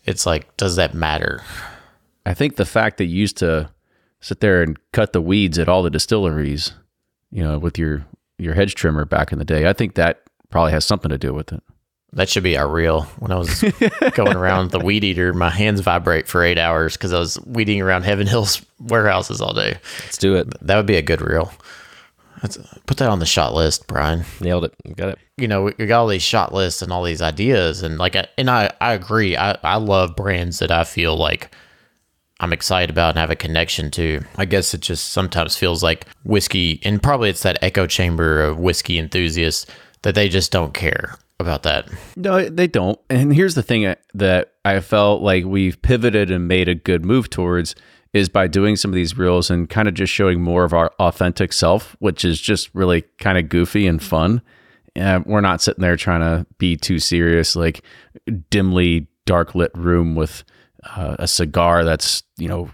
it's 0.06 0.26
like, 0.26 0.56
does 0.56 0.78
that 0.78 0.94
matter? 0.94 1.44
I 2.26 2.34
think 2.34 2.56
the 2.56 2.66
fact 2.66 2.98
that 3.00 3.08
you 3.08 3.20
used 3.20 3.36
to 3.40 3.72
sit 4.22 4.40
there 4.40 4.64
and 4.64 4.80
cut 4.94 5.12
the 5.12 5.20
weeds 5.20 5.60
at 5.60 5.68
all 5.68 5.84
the 5.84 5.90
distilleries, 5.90 6.72
you 7.34 7.44
know, 7.44 7.58
with 7.58 7.78
your 7.78 8.06
your 8.38 8.54
hedge 8.54 8.76
trimmer 8.76 9.06
back 9.06 9.32
in 9.32 9.40
the 9.40 9.46
day, 9.46 9.68
I 9.68 9.74
think 9.74 9.96
that 9.96 10.22
probably 10.50 10.72
has 10.72 10.86
something 10.86 11.10
to 11.10 11.18
do 11.18 11.34
with 11.34 11.52
it. 11.52 11.64
That 12.14 12.30
should 12.30 12.44
be 12.44 12.58
our 12.58 12.68
reel. 12.68 13.04
When 13.18 13.32
I 13.32 13.38
was 13.38 13.64
going 14.14 14.36
around 14.36 14.70
the 14.70 14.80
weed 14.80 15.04
eater, 15.04 15.34
my 15.34 15.50
hands 15.50 15.82
vibrate 15.82 16.28
for 16.28 16.44
eight 16.44 16.60
hours 16.60 16.96
because 16.96 17.12
I 17.12 17.18
was 17.18 17.40
weeding 17.42 17.82
around 17.82 18.04
Heaven 18.04 18.28
Hills 18.28 18.64
warehouses 18.80 19.42
all 19.42 19.54
day. 19.54 19.80
Let's 20.04 20.20
do 20.20 20.36
it. 20.36 20.48
That 20.62 20.78
would 20.78 20.86
be 20.86 20.96
a 20.96 21.02
good 21.02 21.22
reel. 21.22 21.52
Let's 22.44 22.58
put 22.86 22.98
that 22.98 23.10
on 23.10 23.20
the 23.20 23.26
shot 23.26 23.56
list, 23.56 23.88
Brian. 23.88 24.26
Nailed 24.40 24.66
it. 24.66 24.76
Got 24.96 25.10
it. 25.10 25.20
You 25.38 25.48
know, 25.48 25.64
we, 25.64 25.74
we 25.80 25.86
got 25.88 26.02
all 26.02 26.08
these 26.08 26.22
shot 26.22 26.54
lists 26.54 26.84
and 26.84 26.92
all 26.92 27.04
these 27.04 27.22
ideas, 27.22 27.82
and 27.82 27.98
like, 27.98 28.16
and 28.38 28.50
I, 28.50 28.70
I 28.80 28.94
agree. 28.94 29.36
I, 29.36 29.58
I 29.64 29.78
love 29.78 30.16
brands 30.16 30.60
that 30.60 30.70
I 30.70 30.84
feel 30.84 31.16
like 31.16 31.56
I'm 32.40 32.54
excited 32.54 32.90
about 32.90 33.10
and 33.10 33.20
have 33.20 33.32
a 33.32 33.36
connection 33.36 33.92
to. 33.92 34.22
I 34.38 34.46
guess 34.46 34.74
it 34.74 34.82
just 34.82 35.10
sometimes 35.10 35.56
feels 35.56 35.84
like 35.84 36.08
whiskey, 36.24 36.80
and 36.84 37.02
probably 37.02 37.30
it's 37.30 37.44
that 37.44 37.60
echo 37.62 37.88
chamber 37.88 38.42
of 38.42 38.58
whiskey 38.58 38.98
enthusiasts 38.98 39.66
that 40.02 40.16
they 40.16 40.30
just 40.30 40.52
don't 40.52 40.74
care 40.74 41.16
about 41.40 41.64
that. 41.64 41.90
No, 42.16 42.48
they 42.50 42.68
don't. 42.68 43.00
And 43.10 43.34
here's 43.34 43.56
the 43.56 43.64
thing 43.64 43.86
uh, 43.86 43.96
that 44.14 44.54
I 44.66 44.80
felt 44.80 45.22
like 45.22 45.46
we've 45.46 45.82
pivoted 45.82 46.32
and 46.32 46.48
made 46.48 46.68
a 46.70 46.76
good 46.76 47.06
move 47.06 47.30
towards 47.30 47.76
is 48.14 48.30
by 48.30 48.48
doing 48.48 48.76
some 48.76 48.92
of 48.92 48.96
these 48.96 49.18
reels 49.18 49.50
and 49.50 49.70
kind 49.70 49.88
of 49.88 49.94
just 49.94 50.14
showing 50.14 50.42
more 50.42 50.64
of 50.64 50.74
our 50.74 50.92
authentic 51.00 51.52
self, 51.52 51.96
which 52.00 52.24
is 52.24 52.40
just 52.40 52.74
really 52.74 53.02
kind 53.18 53.38
of 53.38 53.50
goofy 53.50 53.88
and 53.88 54.04
fun. 54.04 54.42
And 54.96 55.26
we're 55.26 55.42
not 55.42 55.62
sitting 55.62 55.82
there 55.82 55.98
trying 55.98 56.22
to 56.22 56.46
be 56.60 56.78
too 56.78 57.00
serious, 57.00 57.56
like 57.56 57.84
dimly 58.52 59.08
dark 59.26 59.56
lit 59.56 59.72
room 59.76 60.14
with 60.14 60.44
uh, 60.86 61.16
a 61.20 61.28
cigar 61.28 61.84
that's 61.84 62.24
you 62.38 62.48
know 62.48 62.70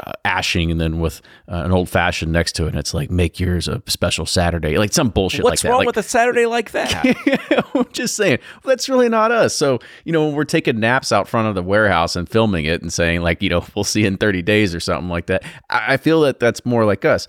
uh, 0.00 0.12
ashing 0.24 0.70
and 0.70 0.80
then 0.80 0.98
with 0.98 1.20
uh, 1.46 1.56
an 1.56 1.70
old 1.70 1.90
fashioned 1.90 2.32
next 2.32 2.52
to 2.52 2.64
it. 2.64 2.68
And 2.68 2.78
it's 2.78 2.94
like 2.94 3.10
make 3.10 3.38
yours 3.38 3.68
a 3.68 3.82
special 3.86 4.24
Saturday, 4.24 4.78
like 4.78 4.94
some 4.94 5.10
bullshit 5.10 5.44
What's 5.44 5.52
like 5.52 5.60
that. 5.60 5.68
wrong 5.68 5.78
Like, 5.80 5.86
with 5.88 5.98
a 5.98 6.02
Saturday 6.02 6.46
like 6.46 6.70
that? 6.70 7.66
I'm 7.74 7.92
just 7.92 8.16
saying 8.16 8.38
well, 8.62 8.70
that's 8.70 8.88
really 8.88 9.10
not 9.10 9.30
us. 9.30 9.54
So 9.54 9.80
you 10.04 10.12
know, 10.12 10.24
when 10.26 10.34
we're 10.34 10.44
taking 10.44 10.80
naps 10.80 11.12
out 11.12 11.28
front 11.28 11.48
of 11.48 11.54
the 11.54 11.62
warehouse 11.62 12.16
and 12.16 12.26
filming 12.26 12.64
it 12.64 12.80
and 12.80 12.90
saying 12.90 13.20
like, 13.20 13.42
you 13.42 13.50
know, 13.50 13.64
we'll 13.74 13.84
see 13.84 14.00
you 14.00 14.06
in 14.06 14.16
30 14.16 14.40
days 14.42 14.74
or 14.74 14.80
something 14.80 15.10
like 15.10 15.26
that. 15.26 15.44
I, 15.68 15.94
I 15.94 15.96
feel 15.98 16.22
that 16.22 16.40
that's 16.40 16.64
more 16.64 16.86
like 16.86 17.04
us. 17.04 17.26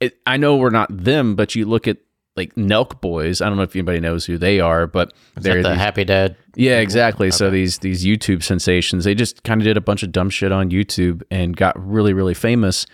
It, 0.00 0.18
I 0.26 0.36
know 0.36 0.56
we're 0.56 0.70
not 0.70 0.94
them, 0.94 1.34
but 1.34 1.54
you 1.54 1.64
look 1.64 1.88
at 1.88 1.96
like 2.36 2.54
Nelk 2.54 3.00
Boys. 3.00 3.40
I 3.40 3.48
don't 3.48 3.56
know 3.56 3.64
if 3.64 3.74
anybody 3.74 4.00
knows 4.00 4.24
who 4.24 4.38
they 4.38 4.60
are, 4.60 4.86
but 4.86 5.12
Is 5.36 5.42
they're 5.42 5.62
the 5.62 5.70
these- 5.70 5.78
Happy 5.78 6.04
Dad? 6.04 6.36
yeah, 6.54 6.78
exactly. 6.80 7.30
So 7.30 7.50
these 7.50 7.78
these 7.78 8.04
YouTube 8.04 8.42
sensations, 8.42 9.04
they 9.04 9.14
just 9.14 9.42
kind 9.42 9.60
of 9.60 9.64
did 9.64 9.76
a 9.76 9.80
bunch 9.80 10.02
of 10.02 10.12
dumb 10.12 10.30
shit 10.30 10.52
on 10.52 10.70
YouTube 10.70 11.22
and 11.30 11.56
got 11.56 11.74
really 11.84 12.12
really 12.12 12.34
famous. 12.34 12.86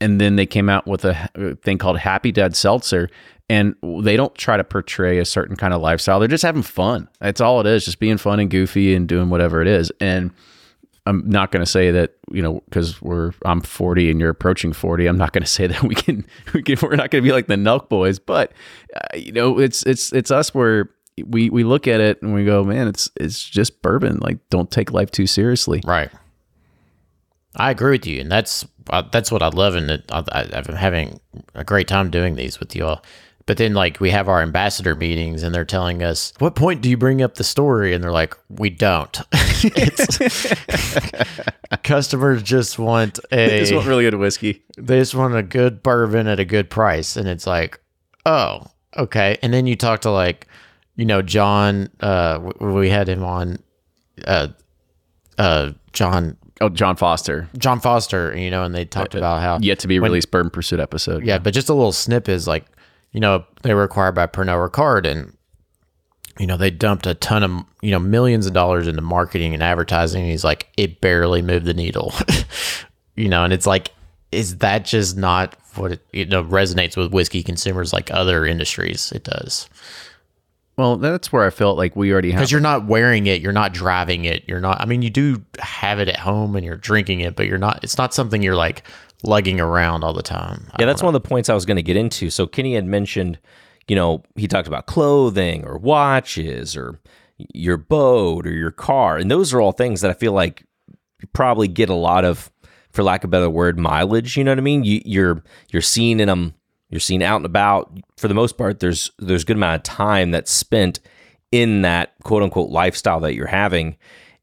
And 0.00 0.20
then 0.20 0.36
they 0.36 0.46
came 0.46 0.68
out 0.68 0.86
with 0.86 1.04
a 1.04 1.30
a 1.34 1.54
thing 1.56 1.78
called 1.78 1.98
Happy 1.98 2.32
Dad 2.32 2.56
Seltzer, 2.56 3.08
and 3.48 3.74
they 4.02 4.16
don't 4.16 4.34
try 4.34 4.56
to 4.56 4.64
portray 4.64 5.18
a 5.18 5.24
certain 5.24 5.56
kind 5.56 5.72
of 5.74 5.80
lifestyle. 5.80 6.18
They're 6.18 6.28
just 6.28 6.42
having 6.44 6.62
fun. 6.62 7.08
That's 7.20 7.40
all 7.40 7.60
it 7.60 7.66
is, 7.66 7.84
just 7.84 7.98
being 8.00 8.16
fun 8.18 8.40
and 8.40 8.50
goofy 8.50 8.94
and 8.94 9.06
doing 9.08 9.28
whatever 9.30 9.60
it 9.62 9.68
is. 9.68 9.92
And 10.00 10.30
I'm 11.06 11.28
not 11.28 11.52
going 11.52 11.62
to 11.64 11.70
say 11.70 11.90
that 11.90 12.14
you 12.30 12.40
know 12.42 12.62
because 12.64 13.02
we're 13.02 13.32
I'm 13.44 13.60
40 13.60 14.10
and 14.10 14.20
you're 14.20 14.30
approaching 14.30 14.72
40. 14.72 15.06
I'm 15.06 15.18
not 15.18 15.32
going 15.32 15.42
to 15.42 15.50
say 15.50 15.66
that 15.66 15.82
we 15.82 15.94
can 15.94 16.26
we 16.54 16.62
can 16.62 16.78
we're 16.82 16.96
not 16.96 17.10
going 17.10 17.22
to 17.22 17.28
be 17.28 17.32
like 17.32 17.46
the 17.46 17.56
Nelk 17.56 17.88
Boys, 17.88 18.18
but 18.18 18.52
uh, 18.94 19.16
you 19.16 19.32
know 19.32 19.58
it's 19.58 19.82
it's 19.84 20.12
it's 20.12 20.30
us 20.30 20.54
where 20.54 20.90
we 21.26 21.50
we 21.50 21.64
look 21.64 21.86
at 21.86 22.00
it 22.00 22.20
and 22.22 22.34
we 22.34 22.44
go, 22.44 22.64
man, 22.64 22.88
it's 22.88 23.10
it's 23.16 23.42
just 23.42 23.82
bourbon. 23.82 24.18
Like 24.20 24.38
don't 24.50 24.70
take 24.70 24.92
life 24.92 25.10
too 25.10 25.26
seriously. 25.26 25.82
Right. 25.84 26.10
I 27.56 27.70
agree 27.70 27.92
with 27.92 28.06
you, 28.06 28.20
and 28.20 28.32
that's 28.32 28.66
uh, 28.90 29.02
that's 29.12 29.30
what 29.30 29.42
I 29.42 29.48
love, 29.48 29.76
and 29.76 30.02
I, 30.10 30.24
I, 30.32 30.48
I'm 30.52 30.74
having 30.74 31.20
a 31.54 31.64
great 31.64 31.86
time 31.86 32.10
doing 32.10 32.34
these 32.34 32.58
with 32.58 32.74
you 32.74 32.84
all. 32.84 33.04
But 33.46 33.58
then, 33.58 33.74
like, 33.74 34.00
we 34.00 34.08
have 34.10 34.26
our 34.28 34.40
ambassador 34.40 34.94
meetings, 34.94 35.42
and 35.42 35.54
they're 35.54 35.66
telling 35.66 36.02
us, 36.02 36.32
"What 36.38 36.54
point 36.54 36.80
do 36.80 36.88
you 36.88 36.96
bring 36.96 37.20
up 37.20 37.34
the 37.34 37.44
story?" 37.44 37.92
And 37.92 38.02
they're 38.02 38.10
like, 38.10 38.34
"We 38.48 38.70
don't." 38.70 39.20
Customers 41.82 42.42
just 42.42 42.78
want 42.78 43.18
a 43.30 43.48
They 43.48 43.58
just 43.60 43.74
want 43.74 43.86
really 43.86 44.04
good 44.04 44.14
whiskey. 44.14 44.62
they 44.78 44.98
just 44.98 45.14
want 45.14 45.34
a 45.34 45.42
good 45.42 45.82
bourbon 45.82 46.26
at 46.26 46.40
a 46.40 46.44
good 46.44 46.70
price 46.70 47.16
and 47.16 47.28
it's 47.28 47.46
like 47.46 47.80
oh 48.26 48.66
okay 48.96 49.36
and 49.42 49.52
then 49.52 49.66
you 49.66 49.76
talk 49.76 50.00
to 50.02 50.10
like 50.10 50.46
you 50.96 51.04
know 51.04 51.20
john 51.20 51.88
uh 52.00 52.38
we 52.60 52.88
had 52.88 53.08
him 53.08 53.22
on 53.24 53.58
uh 54.26 54.48
uh 55.38 55.72
john 55.92 56.36
Oh, 56.60 56.68
John 56.68 56.94
Foster, 56.94 57.48
john 57.58 57.80
foster 57.80 58.34
you 58.38 58.48
know 58.48 58.62
and 58.62 58.72
they 58.74 58.84
talked 58.84 59.16
about 59.16 59.42
how 59.42 59.58
yet 59.60 59.80
to 59.80 59.88
be 59.88 59.98
released 59.98 60.30
Bourbon 60.30 60.50
Pursuit 60.50 60.78
episode. 60.78 61.26
yeah 61.26 61.38
but 61.38 61.52
just 61.52 61.68
a 61.68 61.74
little 61.74 61.92
snip 61.92 62.28
is 62.28 62.46
like 62.46 62.64
you 63.14 63.20
know 63.20 63.44
they 63.62 63.72
were 63.72 63.84
acquired 63.84 64.14
by 64.14 64.26
pernod 64.26 64.68
ricard 64.70 65.06
and 65.10 65.34
you 66.38 66.46
know 66.46 66.56
they 66.58 66.70
dumped 66.70 67.06
a 67.06 67.14
ton 67.14 67.42
of 67.42 67.64
you 67.80 67.92
know 67.92 67.98
millions 67.98 68.46
of 68.46 68.52
dollars 68.52 68.86
into 68.86 69.00
marketing 69.00 69.54
and 69.54 69.62
advertising. 69.62 70.22
And 70.22 70.30
he's 70.30 70.44
like 70.44 70.68
it 70.76 71.00
barely 71.00 71.40
moved 71.40 71.64
the 71.64 71.72
needle. 71.74 72.12
You 73.16 73.28
know 73.28 73.44
and 73.44 73.52
it's 73.52 73.66
like 73.66 73.92
is 74.32 74.58
that 74.58 74.84
just 74.84 75.16
not 75.16 75.56
what 75.76 75.92
it 75.92 76.04
you 76.12 76.24
know 76.26 76.42
resonates 76.42 76.96
with 76.96 77.12
whiskey 77.12 77.44
consumers 77.44 77.92
like 77.92 78.10
other 78.10 78.44
industries? 78.44 79.12
It 79.12 79.22
does. 79.22 79.68
Well, 80.76 80.96
that's 80.96 81.32
where 81.32 81.46
I 81.46 81.50
felt 81.50 81.78
like 81.78 81.94
we 81.94 82.12
already 82.12 82.32
have. 82.32 82.40
because 82.40 82.50
you're 82.50 82.60
not 82.60 82.86
wearing 82.86 83.28
it 83.28 83.40
you're 83.40 83.52
not 83.52 83.72
driving 83.72 84.24
it 84.24 84.42
you're 84.48 84.58
not 84.58 84.80
i 84.80 84.84
mean 84.84 85.02
you 85.02 85.10
do 85.10 85.40
have 85.60 86.00
it 86.00 86.08
at 86.08 86.18
home 86.18 86.56
and 86.56 86.66
you're 86.66 86.76
drinking 86.76 87.20
it 87.20 87.36
but 87.36 87.46
you're 87.46 87.56
not 87.58 87.84
it's 87.84 87.96
not 87.96 88.12
something 88.12 88.42
you're 88.42 88.56
like 88.56 88.82
lugging 89.24 89.60
around 89.60 90.04
all 90.04 90.12
the 90.12 90.22
time 90.22 90.68
I 90.72 90.76
Yeah, 90.80 90.86
that's 90.86 91.02
one 91.02 91.14
of 91.14 91.20
the 91.20 91.28
points 91.28 91.48
I 91.48 91.54
was 91.54 91.64
going 91.64 91.76
to 91.76 91.82
get 91.82 91.96
into. 91.96 92.30
So 92.30 92.46
Kenny 92.46 92.74
had 92.74 92.84
mentioned, 92.84 93.38
you 93.88 93.96
know, 93.96 94.22
he 94.36 94.46
talked 94.46 94.68
about 94.68 94.86
clothing 94.86 95.64
or 95.64 95.78
watches 95.78 96.76
or 96.76 97.00
your 97.52 97.76
boat 97.76 98.46
or 98.46 98.52
your 98.52 98.70
car, 98.70 99.16
and 99.16 99.30
those 99.30 99.52
are 99.52 99.60
all 99.60 99.72
things 99.72 100.00
that 100.02 100.10
I 100.10 100.14
feel 100.14 100.32
like 100.32 100.64
you 101.20 101.28
probably 101.32 101.68
get 101.68 101.88
a 101.88 101.94
lot 101.94 102.24
of, 102.24 102.50
for 102.90 103.02
lack 103.02 103.24
of 103.24 103.28
a 103.28 103.30
better 103.30 103.50
word, 103.50 103.78
mileage. 103.78 104.36
You 104.36 104.44
know 104.44 104.52
what 104.52 104.58
I 104.58 104.62
mean? 104.62 104.84
You, 104.84 105.00
you're 105.04 105.42
you're 105.70 105.82
seen 105.82 106.20
in 106.20 106.28
them, 106.28 106.54
you're 106.90 107.00
seen 107.00 107.22
out 107.22 107.36
and 107.36 107.46
about. 107.46 107.98
For 108.16 108.28
the 108.28 108.34
most 108.34 108.56
part, 108.56 108.80
there's 108.80 109.10
there's 109.18 109.42
a 109.42 109.46
good 109.46 109.56
amount 109.56 109.76
of 109.76 109.82
time 109.82 110.30
that's 110.30 110.52
spent 110.52 111.00
in 111.50 111.82
that 111.82 112.14
quote 112.22 112.42
unquote 112.42 112.70
lifestyle 112.70 113.20
that 113.20 113.34
you're 113.34 113.46
having, 113.46 113.96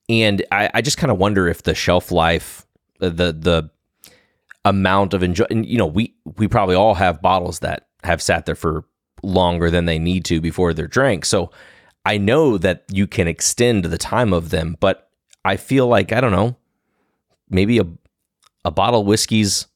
and 0.09 0.45
I, 0.51 0.69
I 0.73 0.81
just 0.81 0.97
kind 0.97 1.11
of 1.11 1.17
wonder 1.17 1.47
if 1.47 1.63
the 1.63 1.73
shelf 1.73 2.11
life, 2.11 2.65
the 2.99 3.09
the 3.09 3.69
amount 4.65 5.13
of 5.13 5.23
enjoy 5.23 5.45
and 5.49 5.65
you 5.65 5.77
know 5.77 5.87
we 5.87 6.15
we 6.37 6.47
probably 6.47 6.75
all 6.75 6.93
have 6.93 7.21
bottles 7.21 7.59
that 7.59 7.87
have 8.03 8.21
sat 8.21 8.45
there 8.45 8.55
for 8.55 8.85
longer 9.23 9.69
than 9.71 9.85
they 9.85 9.99
need 9.99 10.25
to 10.25 10.41
before 10.41 10.73
they're 10.73 10.87
drank. 10.87 11.25
So 11.25 11.51
i 12.03 12.17
know 12.17 12.57
that 12.57 12.83
you 12.91 13.05
can 13.05 13.27
extend 13.27 13.85
the 13.85 13.97
time 13.97 14.33
of 14.33 14.49
them 14.49 14.75
but 14.79 15.11
i 15.45 15.55
feel 15.55 15.85
like 15.85 16.11
i 16.11 16.19
don't 16.19 16.31
know 16.31 16.55
maybe 17.47 17.77
a 17.77 17.85
a 18.65 18.71
bottle 18.71 19.01
of 19.01 19.05
whiskey's 19.07 19.67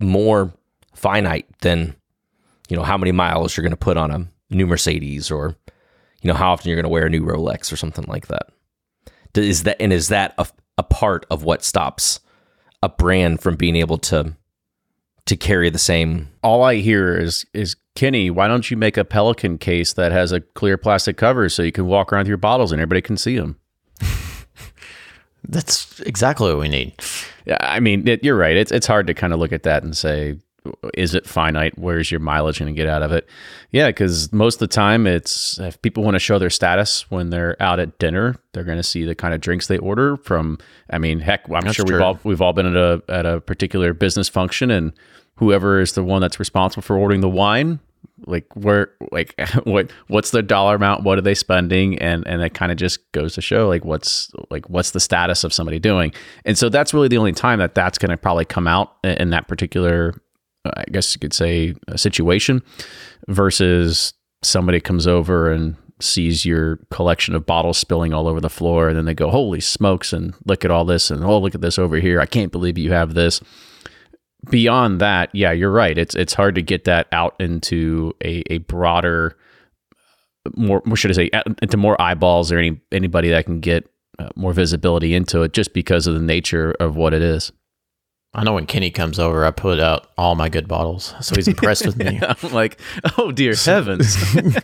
more 0.00 0.52
finite 0.94 1.46
than 1.62 1.96
you 2.68 2.76
know 2.76 2.82
how 2.82 2.96
many 2.96 3.12
miles 3.12 3.56
you're 3.56 3.62
going 3.62 3.70
to 3.70 3.76
put 3.76 3.96
on 3.96 4.10
a 4.10 4.28
new 4.50 4.66
mercedes 4.66 5.30
or 5.30 5.56
you 6.22 6.28
know 6.28 6.34
how 6.34 6.52
often 6.52 6.68
you're 6.68 6.76
going 6.76 6.84
to 6.84 6.88
wear 6.88 7.06
a 7.06 7.10
new 7.10 7.22
rolex 7.22 7.70
or 7.70 7.76
something 7.76 8.06
like 8.08 8.28
that. 8.28 8.48
Is 9.34 9.64
that 9.64 9.80
and 9.80 9.92
is 9.92 10.08
that 10.08 10.34
a, 10.38 10.46
a 10.78 10.82
part 10.82 11.26
of 11.30 11.44
what 11.44 11.62
stops 11.62 12.20
a 12.84 12.88
brand 12.88 13.40
from 13.40 13.56
being 13.56 13.76
able 13.76 13.98
to 13.98 14.36
to 15.26 15.36
carry 15.36 15.70
the 15.70 15.78
same 15.78 16.28
all 16.42 16.62
I 16.62 16.76
hear 16.76 17.16
is 17.18 17.46
is 17.54 17.76
Kenny, 17.94 18.28
why 18.28 18.48
don't 18.48 18.70
you 18.70 18.76
make 18.76 18.96
a 18.96 19.04
Pelican 19.04 19.56
case 19.56 19.92
that 19.92 20.10
has 20.10 20.32
a 20.32 20.40
clear 20.40 20.76
plastic 20.76 21.16
cover 21.16 21.48
so 21.48 21.62
you 21.62 21.70
can 21.70 21.86
walk 21.86 22.12
around 22.12 22.22
with 22.22 22.28
your 22.28 22.36
bottles 22.36 22.72
and 22.72 22.80
everybody 22.80 23.00
can 23.00 23.16
see 23.16 23.36
them? 23.36 23.58
that's 25.48 26.00
exactly 26.00 26.48
what 26.48 26.58
we 26.58 26.68
need 26.68 26.94
Yeah, 27.44 27.58
I 27.60 27.78
mean, 27.78 28.08
it, 28.08 28.24
you're 28.24 28.36
right. 28.36 28.56
It's 28.56 28.72
it's 28.72 28.86
hard 28.86 29.06
to 29.06 29.14
kind 29.14 29.32
of 29.32 29.38
look 29.38 29.52
at 29.52 29.62
that 29.62 29.82
and 29.84 29.96
say, 29.96 30.38
is 30.94 31.14
it 31.14 31.26
finite? 31.26 31.78
Where's 31.78 32.10
your 32.10 32.20
mileage 32.20 32.58
going 32.58 32.74
to 32.74 32.76
get 32.76 32.88
out 32.88 33.02
of 33.02 33.12
it? 33.12 33.28
Yeah, 33.70 33.88
because 33.88 34.32
most 34.32 34.56
of 34.56 34.60
the 34.60 34.66
time, 34.68 35.06
it's 35.06 35.58
if 35.58 35.80
people 35.82 36.02
want 36.02 36.14
to 36.14 36.20
show 36.20 36.38
their 36.38 36.50
status 36.50 37.10
when 37.10 37.30
they're 37.30 37.60
out 37.60 37.80
at 37.80 37.98
dinner, 37.98 38.36
they're 38.52 38.64
going 38.64 38.78
to 38.78 38.82
see 38.82 39.04
the 39.04 39.14
kind 39.14 39.34
of 39.34 39.40
drinks 39.40 39.66
they 39.66 39.78
order 39.78 40.16
from. 40.18 40.58
I 40.90 40.98
mean, 40.98 41.20
heck, 41.20 41.48
I'm 41.50 41.62
That's 41.62 41.76
sure 41.76 41.84
we've 41.86 42.00
all 42.00 42.18
we've 42.24 42.40
all 42.40 42.52
been 42.52 42.66
at 42.66 42.76
a 42.76 43.02
at 43.08 43.26
a 43.26 43.40
particular 43.40 43.92
business 43.92 44.28
function, 44.28 44.70
and 44.70 44.92
whoever 45.36 45.80
is 45.80 45.92
the 45.92 46.04
one 46.04 46.20
that's 46.20 46.38
responsible 46.38 46.82
for 46.82 46.96
ordering 46.96 47.20
the 47.20 47.28
wine. 47.28 47.80
Like 48.26 48.46
where, 48.54 48.92
like 49.12 49.38
what, 49.64 49.90
what's 50.08 50.30
the 50.30 50.42
dollar 50.42 50.76
amount? 50.76 51.04
What 51.04 51.18
are 51.18 51.22
they 51.22 51.34
spending? 51.34 51.98
And 51.98 52.26
and 52.26 52.42
it 52.42 52.54
kind 52.54 52.72
of 52.72 52.78
just 52.78 53.10
goes 53.12 53.34
to 53.34 53.42
show 53.42 53.68
like 53.68 53.84
what's 53.84 54.30
like 54.50 54.70
what's 54.70 54.92
the 54.92 55.00
status 55.00 55.44
of 55.44 55.52
somebody 55.52 55.78
doing. 55.78 56.14
And 56.46 56.56
so 56.56 56.70
that's 56.70 56.94
really 56.94 57.08
the 57.08 57.18
only 57.18 57.32
time 57.32 57.58
that 57.58 57.74
that's 57.74 57.98
going 57.98 58.10
to 58.10 58.16
probably 58.16 58.44
come 58.46 58.66
out 58.66 58.94
in 59.02 59.30
that 59.30 59.48
particular, 59.48 60.14
I 60.64 60.84
guess 60.90 61.14
you 61.14 61.20
could 61.20 61.34
say, 61.34 61.74
a 61.88 61.98
situation, 61.98 62.62
versus 63.28 64.14
somebody 64.42 64.80
comes 64.80 65.06
over 65.06 65.50
and 65.52 65.76
sees 66.00 66.44
your 66.44 66.76
collection 66.90 67.34
of 67.34 67.46
bottles 67.46 67.78
spilling 67.78 68.12
all 68.12 68.28
over 68.28 68.40
the 68.40 68.50
floor, 68.50 68.88
and 68.88 68.96
then 68.96 69.04
they 69.04 69.14
go, 69.14 69.30
"Holy 69.30 69.60
smokes!" 69.60 70.12
and 70.12 70.34
look 70.46 70.64
at 70.64 70.70
all 70.70 70.84
this, 70.84 71.10
and 71.10 71.24
oh, 71.24 71.38
look 71.38 71.54
at 71.54 71.60
this 71.60 71.78
over 71.78 71.96
here. 71.96 72.20
I 72.20 72.26
can't 72.26 72.52
believe 72.52 72.78
you 72.78 72.92
have 72.92 73.14
this 73.14 73.40
beyond 74.50 75.00
that, 75.00 75.30
yeah, 75.32 75.52
you're 75.52 75.70
right. 75.70 75.96
It's 75.96 76.14
it's 76.14 76.34
hard 76.34 76.54
to 76.56 76.62
get 76.62 76.84
that 76.84 77.08
out 77.12 77.34
into 77.38 78.12
a, 78.22 78.42
a 78.52 78.58
broader, 78.58 79.36
more 80.56 80.82
should 80.94 81.10
I 81.10 81.14
say, 81.14 81.30
into 81.62 81.76
more 81.76 82.00
eyeballs 82.00 82.52
or 82.52 82.58
any 82.58 82.80
anybody 82.92 83.30
that 83.30 83.46
can 83.46 83.60
get 83.60 83.88
uh, 84.18 84.28
more 84.36 84.52
visibility 84.52 85.14
into 85.14 85.42
it, 85.42 85.52
just 85.52 85.72
because 85.72 86.06
of 86.06 86.14
the 86.14 86.20
nature 86.20 86.72
of 86.80 86.96
what 86.96 87.14
it 87.14 87.22
is. 87.22 87.52
I 88.34 88.42
know 88.42 88.54
when 88.54 88.66
Kenny 88.66 88.90
comes 88.90 89.18
over, 89.18 89.44
I 89.44 89.52
put 89.52 89.78
out 89.78 90.10
all 90.18 90.34
my 90.34 90.48
good 90.48 90.66
bottles, 90.66 91.14
so 91.20 91.36
he's 91.36 91.46
impressed 91.46 91.86
with 91.86 91.96
me. 91.96 92.20
I'm 92.42 92.52
like, 92.52 92.80
oh 93.16 93.30
dear 93.32 93.54
heavens. 93.54 94.16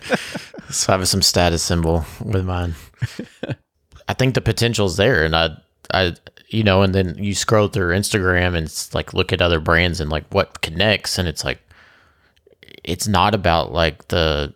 So 0.70 0.92
I 0.92 0.96
have 0.96 1.09
some 1.09 1.22
status 1.22 1.64
symbol 1.64 2.04
with 2.22 2.44
mine. 2.44 2.76
I 4.09 4.14
think 4.14 4.35
the 4.35 4.40
potential's 4.40 4.96
there, 4.96 5.24
and 5.24 5.35
I, 5.35 5.56
I, 5.92 6.14
you 6.48 6.62
know, 6.62 6.83
and 6.83 6.94
then 6.94 7.16
you 7.18 7.35
scroll 7.35 7.68
through 7.68 7.96
Instagram 7.96 8.56
and 8.56 8.66
it's 8.66 8.94
like 8.94 9.12
look 9.12 9.33
at 9.33 9.42
other 9.42 9.59
brands 9.59 10.00
and 10.00 10.11
like 10.11 10.33
what 10.33 10.61
connects, 10.61 11.18
and 11.18 11.26
it's 11.26 11.44
like, 11.44 11.59
it's 12.85 13.09
not 13.09 13.35
about 13.35 13.72
like 13.72 14.09
the 14.09 14.54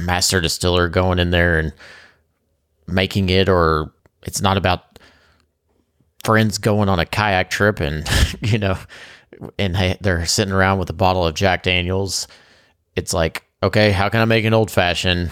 master 0.00 0.40
distiller 0.40 0.88
going 0.88 1.20
in 1.20 1.30
there 1.30 1.60
and 1.60 1.72
making 2.88 3.28
it, 3.28 3.48
or 3.48 3.92
it's 4.24 4.40
not 4.40 4.56
about 4.56 4.89
friends 6.24 6.58
going 6.58 6.88
on 6.88 6.98
a 7.00 7.06
kayak 7.06 7.50
trip 7.50 7.80
and 7.80 8.06
you 8.40 8.58
know, 8.58 8.76
and 9.58 9.74
they- 9.74 9.96
they're 10.00 10.26
sitting 10.26 10.52
around 10.54 10.78
with 10.78 10.90
a 10.90 10.94
bottle 10.94 11.26
of 11.26 11.34
Jack 11.34 11.62
Daniels. 11.62 12.26
It's 12.96 13.12
like, 13.14 13.44
okay, 13.62 13.90
how 13.92 14.08
can 14.08 14.20
I 14.20 14.24
make 14.24 14.44
an 14.44 14.52
old 14.54 14.70
fashioned, 14.70 15.30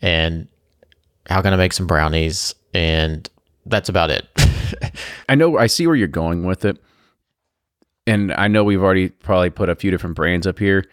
and 0.00 0.46
how 1.28 1.42
can 1.42 1.52
I 1.52 1.56
make 1.56 1.72
some 1.72 1.86
brownies, 1.86 2.54
and 2.72 3.28
that's 3.66 3.88
about 3.88 4.10
it. 4.10 4.26
I 5.28 5.34
know 5.34 5.58
I 5.58 5.66
see 5.66 5.86
where 5.86 5.96
you're 5.96 6.06
going 6.08 6.44
with 6.44 6.64
it. 6.64 6.78
And 8.06 8.32
I 8.32 8.46
know 8.46 8.62
we've 8.62 8.82
already 8.82 9.08
probably 9.08 9.50
put 9.50 9.68
a 9.68 9.74
few 9.74 9.90
different 9.90 10.14
brands 10.14 10.46
up 10.46 10.60
here, 10.60 10.84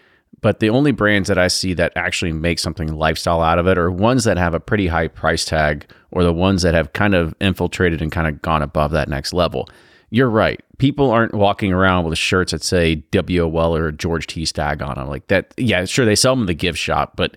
but 0.41 0.59
the 0.59 0.69
only 0.69 0.91
brands 0.91 1.29
that 1.29 1.37
I 1.37 1.47
see 1.47 1.73
that 1.75 1.93
actually 1.95 2.33
make 2.33 2.59
something 2.59 2.93
lifestyle 2.93 3.41
out 3.41 3.59
of 3.59 3.67
it 3.67 3.77
are 3.77 3.91
ones 3.91 4.23
that 4.25 4.37
have 4.37 4.53
a 4.53 4.59
pretty 4.59 4.87
high 4.87 5.07
price 5.07 5.45
tag 5.45 5.89
or 6.11 6.23
the 6.23 6.33
ones 6.33 6.61
that 6.63 6.73
have 6.73 6.93
kind 6.93 7.15
of 7.15 7.33
infiltrated 7.39 8.01
and 8.01 8.11
kind 8.11 8.27
of 8.27 8.41
gone 8.41 8.61
above 8.61 8.91
that 8.91 9.09
next 9.09 9.33
level. 9.33 9.67
You're 10.09 10.29
right. 10.29 10.61
People 10.77 11.09
aren't 11.09 11.33
walking 11.33 11.73
around 11.73 12.05
with 12.05 12.17
shirts 12.17 12.51
that 12.51 12.63
say 12.63 13.03
WOL 13.13 13.75
or 13.75 13.91
George 13.91 14.27
T. 14.27 14.45
Stagg 14.45 14.81
on 14.81 14.95
them. 14.95 15.07
Like 15.07 15.27
that, 15.27 15.53
yeah, 15.57 15.85
sure, 15.85 16.05
they 16.05 16.15
sell 16.15 16.33
them 16.33 16.41
in 16.41 16.47
the 16.47 16.53
gift 16.53 16.77
shop, 16.77 17.13
but 17.15 17.35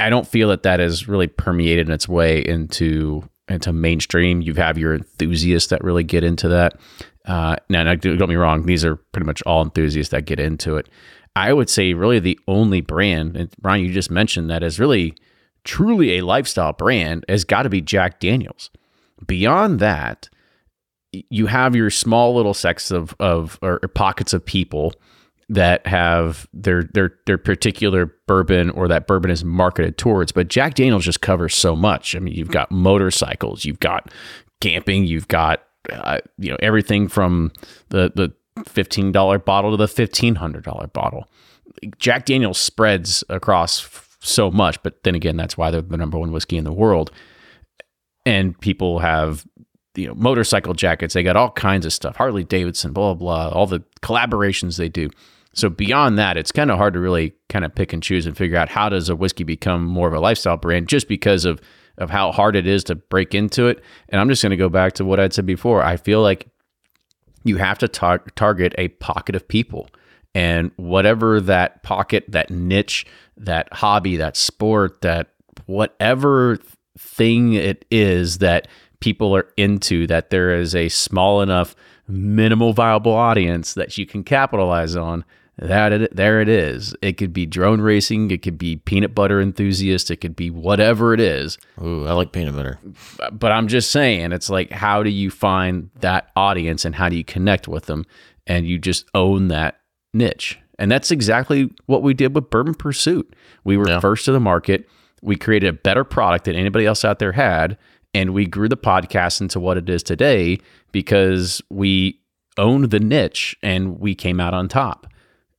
I 0.00 0.08
don't 0.08 0.26
feel 0.26 0.48
that 0.48 0.62
that 0.62 0.80
has 0.80 1.08
really 1.08 1.26
permeated 1.26 1.90
its 1.90 2.08
way 2.08 2.40
into 2.40 3.28
into 3.48 3.72
mainstream. 3.72 4.42
You 4.42 4.54
have 4.54 4.78
your 4.78 4.94
enthusiasts 4.94 5.70
that 5.70 5.82
really 5.82 6.04
get 6.04 6.24
into 6.24 6.48
that. 6.48 6.78
Uh, 7.24 7.56
now, 7.68 7.82
now, 7.82 7.94
don't 7.94 8.16
get 8.16 8.28
me 8.28 8.36
wrong; 8.36 8.64
these 8.66 8.84
are 8.84 8.96
pretty 8.96 9.26
much 9.26 9.42
all 9.42 9.62
enthusiasts 9.62 10.10
that 10.12 10.24
get 10.24 10.40
into 10.40 10.76
it. 10.76 10.88
I 11.38 11.52
would 11.52 11.70
say 11.70 11.94
really 11.94 12.18
the 12.18 12.38
only 12.48 12.80
brand, 12.80 13.36
and 13.36 13.48
Ryan, 13.62 13.84
you 13.84 13.92
just 13.92 14.10
mentioned 14.10 14.50
that 14.50 14.64
is 14.64 14.80
really 14.80 15.14
truly 15.64 16.18
a 16.18 16.24
lifestyle 16.24 16.72
brand 16.72 17.24
has 17.28 17.44
got 17.44 17.62
to 17.62 17.68
be 17.68 17.80
Jack 17.80 18.18
Daniels. 18.18 18.70
Beyond 19.24 19.78
that, 19.78 20.28
you 21.12 21.46
have 21.46 21.76
your 21.76 21.90
small 21.90 22.34
little 22.34 22.54
sects 22.54 22.90
of 22.90 23.14
of 23.20 23.58
or 23.62 23.78
pockets 23.94 24.32
of 24.32 24.44
people 24.44 24.94
that 25.48 25.86
have 25.86 26.48
their 26.52 26.82
their 26.92 27.14
their 27.26 27.38
particular 27.38 28.12
bourbon 28.26 28.70
or 28.70 28.88
that 28.88 29.06
bourbon 29.06 29.30
is 29.30 29.44
marketed 29.44 29.96
towards. 29.96 30.32
But 30.32 30.48
Jack 30.48 30.74
Daniels 30.74 31.04
just 31.04 31.20
covers 31.20 31.54
so 31.54 31.76
much. 31.76 32.16
I 32.16 32.18
mean, 32.18 32.34
you've 32.34 32.50
got 32.50 32.72
motorcycles, 32.72 33.64
you've 33.64 33.80
got 33.80 34.12
camping, 34.60 35.04
you've 35.04 35.28
got 35.28 35.62
uh, 35.92 36.18
you 36.36 36.50
know 36.50 36.58
everything 36.60 37.06
from 37.06 37.52
the 37.90 38.12
the 38.14 38.32
fifteen 38.64 39.12
dollar 39.12 39.38
bottle 39.38 39.70
to 39.72 39.76
the 39.76 39.88
fifteen 39.88 40.36
hundred 40.36 40.64
dollar 40.64 40.86
bottle. 40.88 41.28
Jack 41.98 42.24
Daniels 42.26 42.58
spreads 42.58 43.22
across 43.28 43.84
f- 43.84 44.16
so 44.20 44.50
much, 44.50 44.82
but 44.82 45.02
then 45.04 45.14
again, 45.14 45.36
that's 45.36 45.56
why 45.56 45.70
they're 45.70 45.82
the 45.82 45.96
number 45.96 46.18
one 46.18 46.32
whiskey 46.32 46.56
in 46.56 46.64
the 46.64 46.72
world. 46.72 47.10
And 48.26 48.58
people 48.60 48.98
have 48.98 49.46
you 49.94 50.06
know 50.06 50.14
motorcycle 50.14 50.74
jackets. 50.74 51.14
They 51.14 51.22
got 51.22 51.36
all 51.36 51.50
kinds 51.50 51.86
of 51.86 51.92
stuff. 51.92 52.16
Harley 52.16 52.44
Davidson, 52.44 52.92
blah 52.92 53.14
blah, 53.14 53.48
blah 53.48 53.58
all 53.58 53.66
the 53.66 53.82
collaborations 54.02 54.76
they 54.76 54.88
do. 54.88 55.10
So 55.54 55.68
beyond 55.68 56.18
that, 56.18 56.36
it's 56.36 56.52
kind 56.52 56.70
of 56.70 56.78
hard 56.78 56.94
to 56.94 57.00
really 57.00 57.34
kind 57.48 57.64
of 57.64 57.74
pick 57.74 57.92
and 57.92 58.02
choose 58.02 58.26
and 58.26 58.36
figure 58.36 58.56
out 58.56 58.68
how 58.68 58.88
does 58.88 59.08
a 59.08 59.16
whiskey 59.16 59.44
become 59.44 59.84
more 59.84 60.06
of 60.06 60.14
a 60.14 60.20
lifestyle 60.20 60.56
brand 60.56 60.88
just 60.88 61.08
because 61.08 61.44
of 61.44 61.60
of 61.96 62.10
how 62.10 62.30
hard 62.30 62.54
it 62.54 62.66
is 62.66 62.84
to 62.84 62.94
break 62.94 63.34
into 63.34 63.66
it. 63.66 63.82
And 64.08 64.20
I'm 64.20 64.28
just 64.28 64.40
going 64.40 64.50
to 64.50 64.56
go 64.56 64.68
back 64.68 64.92
to 64.94 65.04
what 65.04 65.18
I'd 65.18 65.32
said 65.32 65.46
before. 65.46 65.82
I 65.82 65.96
feel 65.96 66.22
like 66.22 66.48
you 67.48 67.56
have 67.56 67.78
to 67.78 67.88
tar- 67.88 68.24
target 68.36 68.74
a 68.78 68.88
pocket 68.88 69.34
of 69.34 69.48
people. 69.48 69.88
And 70.34 70.70
whatever 70.76 71.40
that 71.40 71.82
pocket 71.82 72.24
that 72.28 72.50
niche 72.50 73.06
that 73.38 73.72
hobby 73.72 74.16
that 74.16 74.36
sport 74.36 75.00
that 75.00 75.28
whatever 75.66 76.58
thing 76.98 77.54
it 77.54 77.84
is 77.90 78.38
that 78.38 78.68
people 79.00 79.34
are 79.34 79.48
into 79.56 80.06
that 80.06 80.30
there 80.30 80.54
is 80.54 80.74
a 80.74 80.88
small 80.88 81.40
enough 81.40 81.74
minimal 82.06 82.72
viable 82.72 83.12
audience 83.12 83.74
that 83.74 83.96
you 83.96 84.06
can 84.06 84.22
capitalize 84.24 84.96
on 84.96 85.24
that 85.60 85.92
it, 85.92 86.14
there 86.16 86.40
it 86.40 86.48
is 86.48 86.94
it 87.02 87.14
could 87.14 87.32
be 87.32 87.44
drone 87.44 87.80
racing 87.80 88.30
it 88.30 88.42
could 88.42 88.56
be 88.58 88.76
peanut 88.76 89.14
butter 89.14 89.40
enthusiast 89.40 90.10
it 90.10 90.16
could 90.18 90.36
be 90.36 90.50
whatever 90.50 91.12
it 91.12 91.20
is 91.20 91.58
Ooh, 91.82 92.06
I 92.06 92.12
like 92.12 92.32
peanut 92.32 92.54
butter. 92.54 92.78
but 93.32 93.50
I'm 93.52 93.66
just 93.68 93.90
saying, 93.90 94.32
it's 94.32 94.48
like, 94.50 94.70
how 94.70 95.02
do 95.02 95.10
you 95.10 95.30
find 95.30 95.90
that 96.00 96.30
audience 96.36 96.84
and 96.84 96.94
how 96.94 97.08
do 97.08 97.16
you 97.16 97.24
connect 97.24 97.66
with 97.68 97.86
them? 97.86 98.04
And 98.46 98.66
you 98.66 98.78
just 98.78 99.04
own 99.14 99.48
that 99.48 99.80
niche. 100.14 100.58
And 100.78 100.90
that's 100.90 101.10
exactly 101.10 101.70
what 101.86 102.02
we 102.02 102.14
did 102.14 102.34
with 102.34 102.50
Bourbon 102.50 102.74
Pursuit. 102.74 103.34
We 103.64 103.76
were 103.76 103.88
Yeah. 103.88 104.00
first 104.00 104.24
to 104.26 104.32
the 104.32 104.40
market. 104.40 104.88
We 105.22 105.34
created 105.36 105.68
a 105.68 105.72
better 105.72 106.04
product 106.04 106.44
than 106.44 106.54
anybody 106.54 106.86
else 106.86 107.04
out 107.04 107.18
there 107.18 107.32
had. 107.32 107.76
And 108.14 108.32
we 108.32 108.46
grew 108.46 108.68
the 108.68 108.76
podcast 108.76 109.40
into 109.40 109.58
what 109.60 109.76
it 109.76 109.88
is 109.88 110.02
today 110.04 110.58
because 110.92 111.60
we 111.68 112.20
owned 112.56 112.90
the 112.90 113.00
niche 113.00 113.56
and 113.62 113.98
we 113.98 114.14
came 114.14 114.40
out 114.40 114.54
on 114.54 114.68
top. 114.68 115.06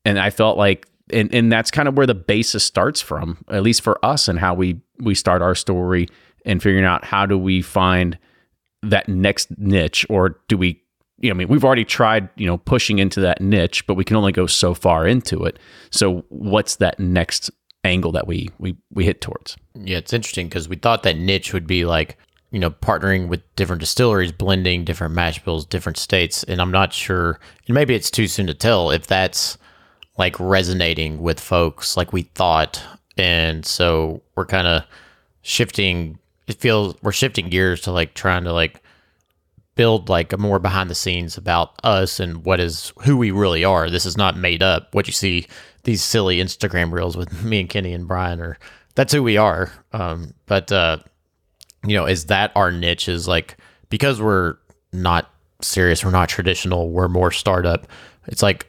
And 0.09 0.19
I 0.19 0.31
felt 0.31 0.57
like 0.57 0.87
and, 1.11 1.33
and 1.33 1.51
that's 1.51 1.71
kind 1.71 1.87
of 1.87 1.97
where 1.97 2.05
the 2.05 2.15
basis 2.15 2.63
starts 2.63 3.01
from, 3.01 3.43
at 3.49 3.63
least 3.63 3.81
for 3.81 4.03
us 4.05 4.27
and 4.27 4.39
how 4.39 4.53
we 4.53 4.79
we 4.99 5.15
start 5.15 5.41
our 5.41 5.55
story 5.55 6.07
and 6.45 6.61
figuring 6.61 6.85
out 6.85 7.03
how 7.03 7.25
do 7.25 7.37
we 7.37 7.61
find 7.61 8.17
that 8.81 9.07
next 9.07 9.55
niche 9.57 10.05
or 10.09 10.39
do 10.47 10.57
we 10.57 10.81
you 11.21 11.29
know, 11.29 11.35
I 11.35 11.37
mean, 11.37 11.47
we've 11.49 11.65
already 11.65 11.83
tried, 11.83 12.29
you 12.37 12.47
know, 12.47 12.57
pushing 12.57 12.99
into 12.99 13.19
that 13.19 13.41
niche, 13.41 13.85
but 13.87 13.95
we 13.95 14.05
can 14.05 14.15
only 14.15 14.31
go 14.31 14.47
so 14.47 14.73
far 14.73 15.05
into 15.05 15.43
it. 15.43 15.59
So 15.91 16.23
what's 16.29 16.77
that 16.77 16.97
next 16.97 17.51
angle 17.83 18.13
that 18.13 18.25
we 18.25 18.49
we 18.57 18.77
we 18.91 19.05
hit 19.05 19.21
towards? 19.21 19.57
Yeah, 19.75 19.97
it's 19.97 20.13
interesting 20.13 20.47
because 20.47 20.69
we 20.69 20.77
thought 20.77 21.03
that 21.03 21.17
niche 21.17 21.53
would 21.53 21.67
be 21.67 21.85
like, 21.85 22.17
you 22.51 22.59
know, 22.59 22.71
partnering 22.71 23.27
with 23.27 23.41
different 23.55 23.81
distilleries, 23.81 24.31
blending 24.31 24.85
different 24.85 25.13
mash 25.13 25.43
bills, 25.43 25.65
different 25.65 25.97
states. 25.97 26.43
And 26.43 26.61
I'm 26.61 26.71
not 26.71 26.93
sure, 26.93 27.39
and 27.67 27.75
maybe 27.75 27.95
it's 27.95 28.11
too 28.11 28.27
soon 28.27 28.47
to 28.47 28.53
tell 28.53 28.89
if 28.91 29.05
that's 29.05 29.57
like 30.19 30.39
resonating 30.39 31.21
with 31.21 31.39
folks 31.39 31.97
like 31.97 32.13
we 32.13 32.23
thought. 32.23 32.83
And 33.17 33.65
so 33.65 34.21
we're 34.35 34.45
kind 34.45 34.67
of 34.67 34.83
shifting, 35.41 36.19
it 36.47 36.57
feels 36.57 36.95
we're 37.01 37.13
shifting 37.13 37.49
gears 37.49 37.81
to 37.81 37.91
like 37.91 38.13
trying 38.13 38.43
to 38.43 38.53
like 38.53 38.83
build 39.75 40.09
like 40.09 40.33
a 40.33 40.37
more 40.37 40.59
behind 40.59 40.89
the 40.89 40.95
scenes 40.95 41.37
about 41.37 41.71
us 41.85 42.19
and 42.19 42.43
what 42.43 42.59
is 42.59 42.91
who 43.03 43.15
we 43.15 43.31
really 43.31 43.63
are. 43.63 43.89
This 43.89 44.05
is 44.05 44.17
not 44.17 44.35
made 44.35 44.61
up. 44.61 44.93
What 44.93 45.07
you 45.07 45.13
see 45.13 45.47
these 45.83 46.03
silly 46.03 46.37
Instagram 46.39 46.91
reels 46.91 47.15
with 47.15 47.43
me 47.45 47.61
and 47.61 47.69
Kenny 47.69 47.93
and 47.93 48.07
Brian 48.07 48.41
are 48.41 48.57
that's 48.95 49.13
who 49.13 49.23
we 49.23 49.37
are. 49.37 49.71
Um, 49.93 50.33
but 50.47 50.69
uh, 50.71 50.97
you 51.85 51.95
know, 51.95 52.05
is 52.05 52.25
that 52.25 52.51
our 52.55 52.71
niche? 52.71 53.07
Is 53.07 53.25
like 53.25 53.55
because 53.89 54.21
we're 54.21 54.57
not 54.91 55.31
serious, 55.61 56.03
we're 56.03 56.11
not 56.11 56.27
traditional, 56.27 56.89
we're 56.89 57.07
more 57.07 57.31
startup. 57.31 57.87
It's 58.27 58.43
like 58.43 58.68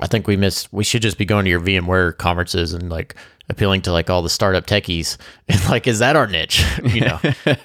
I 0.00 0.06
think 0.06 0.26
we 0.26 0.36
miss. 0.36 0.70
We 0.72 0.84
should 0.84 1.02
just 1.02 1.18
be 1.18 1.24
going 1.24 1.44
to 1.44 1.50
your 1.50 1.60
VMware 1.60 2.16
conferences 2.16 2.72
and 2.72 2.90
like 2.90 3.14
appealing 3.48 3.82
to 3.82 3.92
like 3.92 4.10
all 4.10 4.22
the 4.22 4.30
startup 4.30 4.66
techies. 4.66 5.16
And 5.48 5.64
like, 5.68 5.86
is 5.86 6.00
that 6.00 6.16
our 6.16 6.26
niche? 6.26 6.64
You 6.84 7.00
know, 7.02 7.20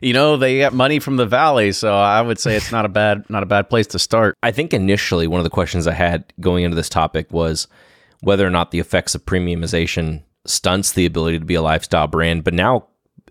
You 0.00 0.12
know, 0.12 0.36
they 0.36 0.56
get 0.56 0.72
money 0.72 0.98
from 0.98 1.16
the 1.16 1.26
valley, 1.26 1.72
so 1.72 1.94
I 1.94 2.20
would 2.20 2.38
say 2.38 2.56
it's 2.56 2.72
not 2.72 2.84
a 2.84 2.88
bad 2.88 3.28
not 3.30 3.42
a 3.42 3.46
bad 3.46 3.70
place 3.70 3.86
to 3.88 3.98
start. 3.98 4.36
I 4.42 4.50
think 4.50 4.74
initially 4.74 5.26
one 5.26 5.38
of 5.38 5.44
the 5.44 5.50
questions 5.50 5.86
I 5.86 5.92
had 5.92 6.24
going 6.40 6.64
into 6.64 6.74
this 6.74 6.88
topic 6.88 7.30
was 7.30 7.68
whether 8.20 8.46
or 8.46 8.50
not 8.50 8.70
the 8.70 8.80
effects 8.80 9.14
of 9.14 9.24
premiumization 9.24 10.22
stunts 10.44 10.92
the 10.92 11.06
ability 11.06 11.38
to 11.38 11.44
be 11.44 11.54
a 11.54 11.62
lifestyle 11.62 12.08
brand. 12.08 12.42
But 12.42 12.54
now, 12.54 12.88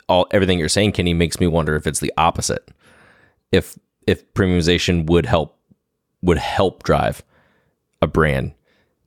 all 0.08 0.28
everything 0.32 0.60
you're 0.60 0.70
saying, 0.70 0.94
Kenny, 0.94 1.14
makes 1.14 1.40
me 1.40 1.48
wonder 1.48 1.76
if 1.76 1.86
it's 1.86 2.00
the 2.00 2.14
opposite. 2.18 2.70
If 3.52 3.78
if 4.08 4.34
premiumization 4.34 5.08
would 5.08 5.26
help 5.26 5.58
would 6.22 6.38
help 6.38 6.84
drive 6.84 7.24
a 8.02 8.08
brand 8.08 8.54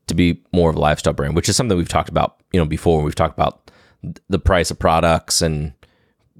to 0.07 0.15
be 0.15 0.43
more 0.53 0.71
of 0.71 0.77
a 0.77 0.81
lifestyle 0.81 1.13
brand, 1.13 1.35
which 1.35 1.49
is 1.49 1.57
something 1.57 1.77
we've 1.77 1.89
talked 1.89 2.09
about, 2.09 2.37
you 2.53 2.61
know, 2.61 2.67
before. 2.67 3.03
We've 3.03 3.15
talked 3.15 3.37
about 3.37 3.71
the 4.29 4.39
price 4.39 4.71
of 4.71 4.79
products, 4.79 5.41
and 5.43 5.73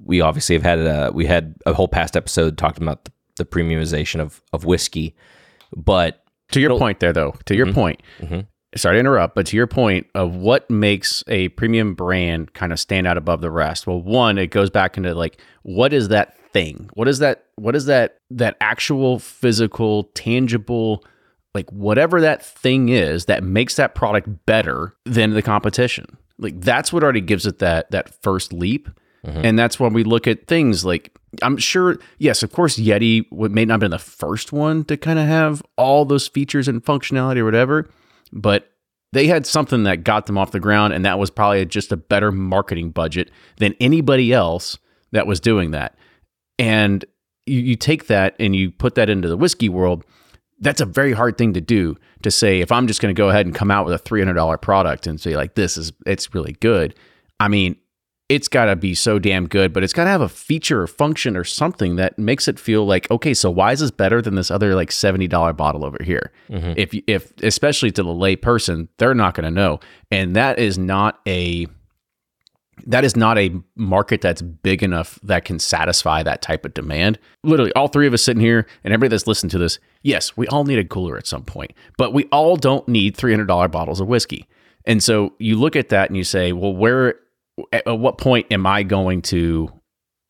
we 0.03 0.21
obviously 0.21 0.55
have 0.55 0.63
had 0.63 0.79
a 0.79 1.11
we 1.13 1.25
had 1.25 1.55
a 1.65 1.73
whole 1.73 1.87
past 1.87 2.15
episode 2.15 2.57
talking 2.57 2.83
about 2.83 3.05
the, 3.05 3.11
the 3.37 3.45
premiumization 3.45 4.19
of 4.19 4.41
of 4.53 4.65
whiskey, 4.65 5.15
but 5.75 6.23
To 6.51 6.59
your 6.59 6.77
point 6.77 6.99
there, 6.99 7.13
though, 7.13 7.35
to 7.45 7.55
your 7.55 7.65
mm-hmm. 7.65 7.75
point, 7.75 8.03
mm-hmm. 8.19 8.41
sorry 8.75 8.95
to 8.95 8.99
interrupt, 8.99 9.35
but 9.35 9.47
to 9.47 9.57
your 9.57 9.67
point 9.67 10.07
of 10.13 10.35
what 10.35 10.69
makes 10.69 11.23
a 11.27 11.49
premium 11.49 11.95
brand 11.95 12.53
kind 12.53 12.71
of 12.71 12.79
stand 12.79 13.07
out 13.07 13.17
above 13.17 13.41
the 13.41 13.49
rest. 13.49 13.87
Well, 13.87 14.01
one, 14.01 14.37
it 14.37 14.47
goes 14.47 14.69
back 14.69 14.95
into 14.97 15.15
like, 15.15 15.41
what 15.63 15.91
is 15.91 16.09
that 16.09 16.37
thing? 16.53 16.89
What 16.93 17.07
is 17.07 17.19
that 17.19 17.45
what 17.55 17.75
is 17.75 17.85
that 17.87 18.19
that 18.29 18.57
actual 18.61 19.17
physical 19.19 20.03
tangible 20.13 21.03
like 21.55 21.67
whatever 21.71 22.21
that 22.21 22.45
thing 22.45 22.89
is 22.89 23.25
that 23.25 23.43
makes 23.43 23.77
that 23.77 23.95
product 23.95 24.29
better 24.45 24.95
than 25.05 25.31
the 25.31 25.41
competition? 25.41 26.05
Like 26.37 26.61
that's 26.61 26.93
what 26.93 27.03
already 27.03 27.21
gives 27.21 27.47
it 27.47 27.59
that 27.59 27.89
that 27.91 28.21
first 28.21 28.53
leap. 28.53 28.89
Mm-hmm. 29.25 29.41
And 29.43 29.57
that's 29.57 29.79
when 29.79 29.93
we 29.93 30.03
look 30.03 30.27
at 30.27 30.47
things 30.47 30.85
like 30.85 31.17
I'm 31.41 31.57
sure, 31.57 31.97
yes, 32.19 32.43
of 32.43 32.51
course, 32.51 32.77
Yeti 32.77 33.25
may 33.31 33.65
not 33.65 33.75
have 33.75 33.79
been 33.79 33.91
the 33.91 33.99
first 33.99 34.53
one 34.53 34.83
to 34.85 34.97
kind 34.97 35.17
of 35.17 35.25
have 35.25 35.63
all 35.77 36.05
those 36.05 36.27
features 36.27 36.67
and 36.67 36.83
functionality 36.83 37.37
or 37.37 37.45
whatever, 37.45 37.89
but 38.31 38.71
they 39.11 39.27
had 39.27 39.45
something 39.45 39.83
that 39.83 40.03
got 40.03 40.25
them 40.25 40.37
off 40.37 40.51
the 40.51 40.59
ground, 40.59 40.93
and 40.93 41.05
that 41.05 41.19
was 41.19 41.29
probably 41.29 41.65
just 41.65 41.91
a 41.91 41.97
better 41.97 42.31
marketing 42.31 42.91
budget 42.91 43.31
than 43.57 43.73
anybody 43.79 44.33
else 44.33 44.77
that 45.11 45.25
was 45.25 45.39
doing 45.39 45.71
that. 45.71 45.97
And 46.59 47.05
you, 47.45 47.59
you 47.59 47.75
take 47.75 48.07
that 48.07 48.35
and 48.39 48.55
you 48.55 48.71
put 48.71 48.95
that 48.95 49.09
into 49.09 49.27
the 49.27 49.37
whiskey 49.37 49.69
world. 49.69 50.03
That's 50.59 50.81
a 50.81 50.85
very 50.85 51.13
hard 51.13 51.37
thing 51.37 51.53
to 51.53 51.61
do 51.61 51.97
to 52.23 52.31
say 52.31 52.61
if 52.61 52.71
I'm 52.71 52.87
just 52.87 53.01
going 53.01 53.13
to 53.13 53.17
go 53.17 53.29
ahead 53.29 53.45
and 53.45 53.53
come 53.53 53.71
out 53.71 53.85
with 53.85 53.93
a 53.93 54.03
$300 54.03 54.61
product 54.61 55.05
and 55.07 55.19
say 55.19 55.35
like 55.35 55.55
this 55.55 55.77
is 55.77 55.91
it's 56.05 56.33
really 56.33 56.53
good. 56.53 56.95
I 57.39 57.47
mean, 57.49 57.75
it's 58.27 58.47
got 58.47 58.65
to 58.65 58.75
be 58.75 58.95
so 58.95 59.19
damn 59.19 59.47
good, 59.47 59.71
but 59.71 59.83
it's 59.83 59.93
got 59.93 60.05
to 60.05 60.09
have 60.09 60.21
a 60.21 60.29
feature 60.29 60.81
or 60.81 60.87
function 60.87 61.37
or 61.37 61.43
something 61.43 61.95
that 61.97 62.17
makes 62.17 62.47
it 62.47 62.57
feel 62.57 62.85
like, 62.85 63.09
okay, 63.11 63.35
so 63.35 63.51
why 63.51 63.71
is 63.71 63.81
this 63.81 63.91
better 63.91 64.21
than 64.21 64.33
this 64.33 64.49
other 64.49 64.73
like 64.73 64.89
$70 64.89 65.55
bottle 65.55 65.85
over 65.85 65.99
here? 66.03 66.31
Mm-hmm. 66.49 66.73
If, 66.75 66.93
if, 67.05 67.33
especially 67.43 67.91
to 67.91 68.01
the 68.01 68.13
lay 68.13 68.35
person, 68.35 68.89
they're 68.97 69.13
not 69.13 69.35
going 69.35 69.43
to 69.43 69.51
know. 69.51 69.79
And 70.09 70.35
that 70.35 70.57
is 70.57 70.77
not 70.77 71.19
a, 71.27 71.67
that 72.85 73.03
is 73.03 73.15
not 73.15 73.37
a 73.37 73.51
market 73.75 74.21
that's 74.21 74.41
big 74.41 74.83
enough 74.83 75.19
that 75.23 75.45
can 75.45 75.59
satisfy 75.59 76.23
that 76.23 76.41
type 76.41 76.65
of 76.65 76.73
demand. 76.73 77.17
Literally, 77.43 77.71
all 77.73 77.87
three 77.87 78.07
of 78.07 78.13
us 78.13 78.23
sitting 78.23 78.41
here 78.41 78.67
and 78.83 78.93
everybody 78.93 79.09
that's 79.09 79.27
listening 79.27 79.49
to 79.51 79.57
this, 79.57 79.79
yes, 80.03 80.35
we 80.35 80.47
all 80.47 80.63
need 80.65 80.79
a 80.79 80.83
cooler 80.83 81.17
at 81.17 81.27
some 81.27 81.43
point, 81.43 81.71
but 81.97 82.13
we 82.13 82.25
all 82.25 82.55
don't 82.55 82.87
need 82.87 83.15
$300 83.15 83.71
bottles 83.71 83.99
of 83.99 84.07
whiskey. 84.07 84.47
And 84.85 85.01
so 85.01 85.33
you 85.39 85.59
look 85.59 85.75
at 85.75 85.89
that 85.89 86.09
and 86.09 86.17
you 86.17 86.23
say, 86.23 86.51
well, 86.51 86.75
where, 86.75 87.15
at 87.71 87.87
at 87.87 87.99
what 87.99 88.17
point 88.17 88.47
am 88.51 88.65
I 88.65 88.83
going 88.83 89.21
to 89.23 89.71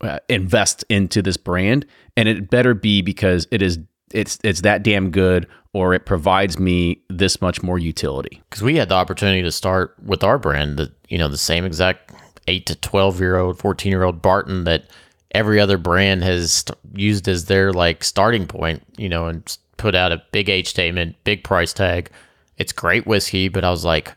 uh, 0.01 0.19
invest 0.29 0.85
into 0.89 1.21
this 1.21 1.37
brand? 1.37 1.85
And 2.15 2.29
it 2.29 2.49
better 2.49 2.73
be 2.73 3.01
because 3.01 3.47
it 3.51 3.61
is 3.61 3.79
it's 4.13 4.39
it's 4.43 4.61
that 4.61 4.83
damn 4.83 5.09
good, 5.09 5.47
or 5.73 5.93
it 5.93 6.05
provides 6.05 6.59
me 6.59 7.01
this 7.09 7.41
much 7.41 7.63
more 7.63 7.77
utility. 7.77 8.41
because 8.49 8.63
we 8.63 8.75
had 8.75 8.89
the 8.89 8.95
opportunity 8.95 9.41
to 9.41 9.51
start 9.51 9.95
with 10.03 10.23
our 10.23 10.37
brand, 10.37 10.77
the 10.77 10.91
you 11.09 11.17
know 11.17 11.27
the 11.27 11.37
same 11.37 11.65
exact 11.65 12.11
eight 12.47 12.65
to 12.67 12.75
twelve 12.75 13.19
year 13.19 13.37
old, 13.37 13.57
fourteen 13.57 13.91
year 13.91 14.03
old 14.03 14.21
Barton 14.21 14.63
that 14.65 14.85
every 15.31 15.59
other 15.59 15.77
brand 15.77 16.23
has 16.23 16.65
used 16.93 17.27
as 17.27 17.45
their 17.45 17.73
like 17.73 18.03
starting 18.03 18.47
point, 18.47 18.83
you 18.97 19.09
know, 19.09 19.27
and 19.27 19.57
put 19.77 19.95
out 19.95 20.11
a 20.11 20.23
big 20.31 20.49
age 20.49 20.67
statement, 20.67 21.15
big 21.23 21.43
price 21.43 21.73
tag. 21.73 22.09
It's 22.57 22.71
great 22.71 23.05
whiskey, 23.05 23.49
but 23.49 23.63
I 23.63 23.69
was 23.69 23.83
like, 23.83 24.13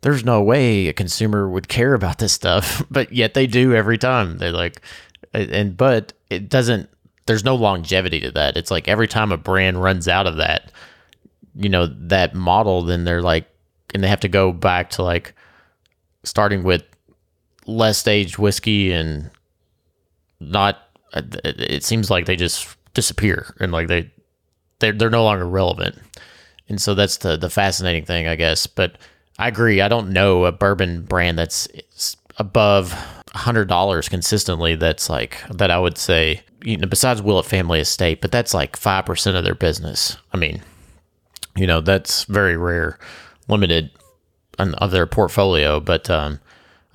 there's 0.00 0.24
no 0.24 0.42
way 0.42 0.88
a 0.88 0.92
consumer 0.92 1.48
would 1.48 1.68
care 1.68 1.94
about 1.94 2.18
this 2.18 2.32
stuff, 2.32 2.84
but 2.90 3.12
yet 3.12 3.34
they 3.34 3.46
do 3.46 3.74
every 3.74 3.98
time. 3.98 4.38
They 4.38 4.50
like, 4.50 4.80
and 5.32 5.76
but 5.76 6.12
it 6.30 6.48
doesn't. 6.48 6.88
There's 7.26 7.44
no 7.44 7.56
longevity 7.56 8.20
to 8.20 8.30
that. 8.32 8.56
It's 8.56 8.70
like 8.70 8.86
every 8.86 9.08
time 9.08 9.32
a 9.32 9.36
brand 9.36 9.82
runs 9.82 10.06
out 10.06 10.28
of 10.28 10.36
that, 10.36 10.70
you 11.56 11.68
know 11.68 11.86
that 11.86 12.34
model 12.34 12.82
then 12.82 13.04
they're 13.04 13.22
like 13.22 13.48
and 13.94 14.04
they 14.04 14.08
have 14.08 14.20
to 14.20 14.28
go 14.28 14.52
back 14.52 14.90
to 14.90 15.02
like 15.02 15.34
starting 16.22 16.62
with 16.62 16.84
less 17.66 18.06
aged 18.06 18.38
whiskey 18.38 18.92
and 18.92 19.30
not 20.40 20.78
it 21.14 21.82
seems 21.84 22.10
like 22.10 22.26
they 22.26 22.36
just 22.36 22.76
disappear 22.94 23.54
and 23.60 23.72
like 23.72 23.88
they 23.88 24.10
they're, 24.78 24.92
they're 24.92 25.10
no 25.10 25.24
longer 25.24 25.48
relevant. 25.48 25.98
And 26.68 26.80
so 26.80 26.94
that's 26.94 27.18
the 27.18 27.36
the 27.36 27.50
fascinating 27.50 28.04
thing 28.04 28.26
i 28.26 28.36
guess. 28.36 28.66
But 28.66 28.98
i 29.38 29.48
agree. 29.48 29.80
I 29.80 29.88
don't 29.88 30.10
know 30.10 30.44
a 30.44 30.52
bourbon 30.52 31.02
brand 31.02 31.38
that's 31.38 31.68
above 32.38 32.92
$100 33.34 34.10
consistently 34.10 34.76
that's 34.76 35.08
like 35.10 35.42
that 35.50 35.70
i 35.70 35.78
would 35.78 35.98
say 35.98 36.42
you 36.64 36.76
know 36.76 36.86
besides 36.86 37.20
Willett 37.22 37.46
family 37.46 37.80
estate 37.80 38.20
but 38.20 38.30
that's 38.30 38.54
like 38.54 38.78
5% 38.78 39.36
of 39.38 39.44
their 39.44 39.54
business. 39.54 40.16
I 40.32 40.36
mean 40.36 40.62
you 41.56 41.66
know 41.66 41.80
that's 41.80 42.24
very 42.24 42.56
rare 42.56 42.98
limited 43.48 43.90
of 44.58 44.90
their 44.90 45.06
portfolio. 45.06 45.80
But 45.80 46.10
um 46.10 46.40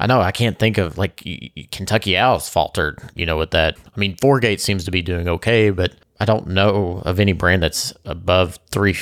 i 0.02 0.08
know 0.08 0.20
i 0.20 0.32
can't 0.32 0.60
think 0.60 0.78
of 0.78 0.98
like 0.98 1.26
kentucky 1.72 2.18
owl's 2.18 2.50
faltered 2.50 3.00
you 3.16 3.26
know 3.26 3.38
with 3.38 3.52
that 3.52 3.78
i 3.96 4.00
mean 4.00 4.18
Four 4.18 4.40
Gate 4.42 4.60
seems 4.60 4.84
to 4.86 4.92
be 4.92 5.02
doing 5.02 5.30
okay 5.30 5.70
but 5.70 5.94
i 6.20 6.26
don't 6.26 6.48
know 6.48 7.02
of 7.06 7.20
any 7.20 7.32
brand 7.34 7.64
that's 7.64 7.94
above 8.06 8.60
three 8.70 8.98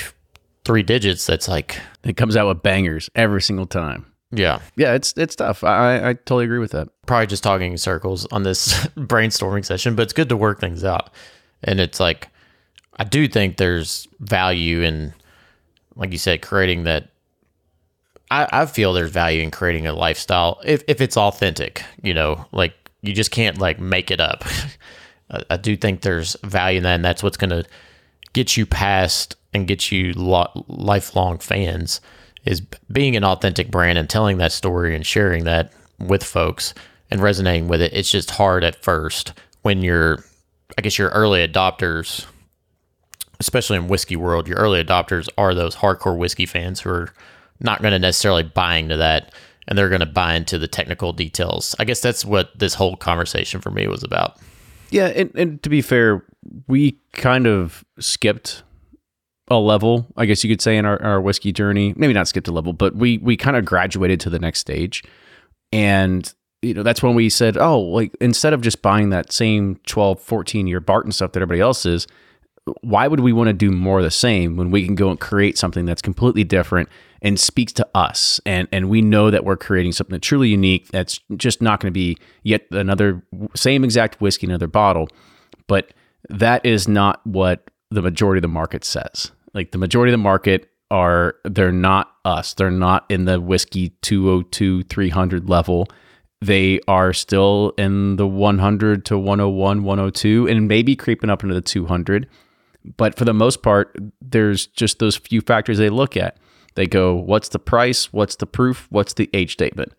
three 0.64 0.82
digits 0.82 1.26
that's 1.26 1.48
like 1.48 1.80
It 2.04 2.16
comes 2.16 2.36
out 2.36 2.46
with 2.46 2.62
bangers 2.62 3.10
every 3.14 3.42
single 3.42 3.66
time. 3.66 4.06
yeah 4.30 4.60
Yeah, 4.76 4.94
it's 4.94 5.12
it's 5.16 5.34
tough. 5.34 5.64
I 5.64 6.10
I 6.10 6.12
totally 6.14 6.44
agree 6.44 6.58
with 6.60 6.72
that. 6.72 6.88
probably 7.06 7.26
just 7.26 7.42
talking 7.42 7.72
in 7.72 7.78
circles 7.78 8.26
on 8.30 8.42
this 8.44 8.74
brainstorming 8.96 9.64
session, 9.64 9.96
but 9.96 10.02
it's 10.02 10.12
good 10.12 10.28
to 10.28 10.36
work 10.36 10.60
things 10.60 10.84
out. 10.84 11.10
And 11.64 11.80
it's 11.80 11.98
like, 12.00 12.28
I 12.96 13.04
do 13.04 13.26
think 13.28 13.56
there's 13.56 14.06
value 14.20 14.80
in, 14.82 15.12
like 15.96 16.12
you 16.12 16.18
said, 16.18 16.40
creating 16.42 16.84
that. 16.84 17.08
I, 18.30 18.48
I 18.52 18.66
feel 18.66 18.92
there's 18.92 19.10
value 19.10 19.42
in 19.42 19.50
creating 19.50 19.86
a 19.86 19.92
lifestyle 19.92 20.60
if, 20.64 20.82
if 20.86 21.00
it's 21.00 21.16
authentic, 21.16 21.82
you 22.02 22.14
know, 22.14 22.46
like 22.52 22.74
you 23.02 23.12
just 23.12 23.30
can't 23.30 23.58
like 23.58 23.80
make 23.80 24.10
it 24.10 24.20
up. 24.20 24.44
I, 25.30 25.42
I 25.50 25.56
do 25.56 25.76
think 25.76 26.02
there's 26.02 26.36
value 26.44 26.78
in 26.78 26.84
that, 26.84 26.94
and 26.94 27.04
that's 27.04 27.22
what's 27.22 27.36
going 27.36 27.50
to 27.50 27.64
get 28.32 28.56
you 28.56 28.66
past 28.66 29.36
and 29.52 29.66
get 29.66 29.90
you 29.90 30.12
lo- 30.12 30.64
lifelong 30.68 31.38
fans 31.38 32.00
is 32.44 32.62
being 32.90 33.16
an 33.16 33.24
authentic 33.24 33.70
brand 33.70 33.98
and 33.98 34.08
telling 34.08 34.38
that 34.38 34.52
story 34.52 34.94
and 34.94 35.04
sharing 35.04 35.44
that 35.44 35.72
with 35.98 36.24
folks 36.24 36.72
and 37.10 37.20
resonating 37.20 37.68
with 37.68 37.82
it. 37.82 37.92
It's 37.92 38.10
just 38.10 38.30
hard 38.30 38.64
at 38.64 38.82
first 38.82 39.34
when 39.62 39.82
you're, 39.82 40.24
I 40.78 40.82
guess, 40.82 40.98
your 40.98 41.10
early 41.10 41.46
adopters, 41.46 42.24
especially 43.40 43.76
in 43.76 43.88
whiskey 43.88 44.16
world, 44.16 44.48
your 44.48 44.58
early 44.58 44.82
adopters 44.82 45.28
are 45.36 45.54
those 45.54 45.76
hardcore 45.76 46.16
whiskey 46.16 46.46
fans 46.46 46.80
who 46.80 46.90
are 46.90 47.12
not 47.60 47.82
going 47.82 47.92
to 47.92 47.98
necessarily 47.98 48.42
buy 48.42 48.76
into 48.76 48.96
that 48.96 49.32
and 49.68 49.78
they're 49.78 49.88
going 49.88 50.00
to 50.00 50.06
buy 50.06 50.34
into 50.34 50.58
the 50.58 50.68
technical 50.68 51.12
details. 51.12 51.76
I 51.78 51.84
guess 51.84 52.00
that's 52.00 52.24
what 52.24 52.58
this 52.58 52.74
whole 52.74 52.96
conversation 52.96 53.60
for 53.60 53.70
me 53.70 53.86
was 53.86 54.02
about. 54.02 54.38
Yeah, 54.90 55.06
and, 55.06 55.30
and 55.36 55.62
to 55.62 55.68
be 55.68 55.80
fair, 55.82 56.24
we 56.66 56.98
kind 57.12 57.46
of 57.46 57.84
skipped 58.00 58.64
a 59.48 59.56
level, 59.56 60.06
I 60.16 60.26
guess 60.26 60.42
you 60.42 60.50
could 60.50 60.60
say, 60.60 60.76
in 60.76 60.84
our, 60.84 61.00
our 61.02 61.20
whiskey 61.20 61.52
journey. 61.52 61.94
Maybe 61.96 62.12
not 62.12 62.28
skipped 62.28 62.48
a 62.48 62.52
level, 62.52 62.72
but 62.72 62.96
we 62.96 63.18
we 63.18 63.36
kind 63.36 63.56
of 63.56 63.64
graduated 63.64 64.20
to 64.20 64.30
the 64.30 64.38
next 64.38 64.60
stage. 64.60 65.04
And 65.72 66.32
you 66.62 66.74
know, 66.74 66.82
that's 66.82 67.02
when 67.02 67.14
we 67.14 67.28
said, 67.28 67.56
oh, 67.56 67.80
like 67.80 68.14
instead 68.20 68.52
of 68.52 68.60
just 68.60 68.82
buying 68.82 69.10
that 69.10 69.32
same 69.32 69.80
12, 69.86 70.20
14 70.20 70.66
year 70.66 70.80
Barton 70.80 71.12
stuff 71.12 71.32
that 71.32 71.42
everybody 71.42 71.60
else 71.60 71.86
is, 71.86 72.06
why 72.82 73.08
would 73.08 73.20
we 73.20 73.32
want 73.32 73.48
to 73.48 73.52
do 73.52 73.70
more 73.70 73.98
of 73.98 74.04
the 74.04 74.10
same 74.10 74.56
when 74.56 74.70
we 74.70 74.84
can 74.84 74.94
go 74.94 75.10
and 75.10 75.18
create 75.18 75.58
something 75.58 75.84
that's 75.84 76.02
completely 76.02 76.44
different 76.44 76.88
and 77.22 77.38
speaks 77.38 77.72
to 77.74 77.88
us? 77.94 78.40
And 78.46 78.68
and 78.72 78.88
we 78.88 79.02
know 79.02 79.30
that 79.30 79.44
we're 79.44 79.56
creating 79.56 79.92
something 79.92 80.18
truly 80.20 80.48
unique 80.48 80.88
that's 80.88 81.20
just 81.36 81.60
not 81.62 81.80
going 81.80 81.92
to 81.92 81.94
be 81.94 82.16
yet 82.42 82.66
another 82.70 83.22
same 83.54 83.84
exact 83.84 84.20
whiskey 84.20 84.46
another 84.46 84.66
bottle 84.66 85.08
but 85.70 85.94
that 86.28 86.66
is 86.66 86.88
not 86.88 87.24
what 87.24 87.70
the 87.92 88.02
majority 88.02 88.38
of 88.38 88.42
the 88.42 88.48
market 88.48 88.84
says. 88.84 89.30
Like 89.54 89.70
the 89.70 89.78
majority 89.78 90.12
of 90.12 90.18
the 90.18 90.22
market 90.22 90.68
are 90.90 91.36
they're 91.44 91.70
not 91.70 92.10
us. 92.24 92.54
They're 92.54 92.72
not 92.72 93.06
in 93.08 93.24
the 93.24 93.40
whiskey 93.40 93.90
202 94.02 94.82
300 94.82 95.48
level. 95.48 95.86
They 96.40 96.80
are 96.88 97.12
still 97.12 97.72
in 97.78 98.16
the 98.16 98.26
100 98.26 99.04
to 99.06 99.16
101 99.16 99.84
102 99.84 100.48
and 100.48 100.66
maybe 100.66 100.96
creeping 100.96 101.30
up 101.30 101.44
into 101.44 101.54
the 101.54 101.60
200 101.60 102.28
but 102.96 103.16
for 103.16 103.24
the 103.24 103.34
most 103.34 103.62
part, 103.62 103.96
there's 104.20 104.66
just 104.66 104.98
those 104.98 105.16
few 105.16 105.40
factors 105.40 105.78
they 105.78 105.90
look 105.90 106.16
at. 106.16 106.36
They 106.74 106.86
go, 106.86 107.14
what's 107.14 107.48
the 107.48 107.58
price? 107.58 108.12
What's 108.12 108.36
the 108.36 108.46
proof? 108.46 108.86
What's 108.90 109.14
the 109.14 109.28
age 109.34 109.52
statement? 109.52 109.92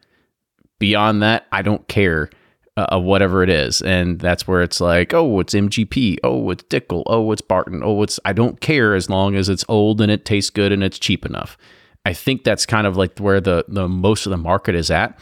Beyond 0.80 1.22
that, 1.22 1.46
I 1.52 1.62
don't 1.62 1.88
care 1.88 2.30
uh, 2.78 2.88
of 2.90 3.04
whatever 3.04 3.44
it 3.44 3.50
is. 3.50 3.82
And 3.82 4.20
that's 4.20 4.48
where 4.48 4.62
it's 4.62 4.82
like, 4.82 5.14
oh, 5.14 5.40
it's 5.40 5.54
MGP. 5.54 6.18
Oh, 6.24 6.50
it's 6.50 6.64
Dickel. 6.64 7.04
Oh, 7.08 7.32
it's 7.32 7.42
Barton. 7.42 7.82
Oh, 7.84 8.02
it's, 8.02 8.20
I 8.26 8.34
don't 8.34 8.62
care 8.62 8.96
as 8.96 9.10
long 9.10 9.36
as 9.36 9.50
it's 9.50 9.66
old 9.68 10.02
and 10.02 10.12
it 10.12 10.26
tastes 10.26 10.50
good 10.50 10.72
and 10.72 10.84
it's 10.84 10.98
cheap 10.98 11.26
enough. 11.26 11.58
I 12.06 12.14
think 12.14 12.44
that's 12.44 12.66
kind 12.66 12.88
of 12.88 12.98
like 12.98 13.20
where 13.20 13.40
the, 13.40 13.66
the 13.68 13.88
most 13.88 14.26
of 14.26 14.32
the 14.32 14.38
market 14.38 14.74
is 14.74 14.90
at. 14.90 15.20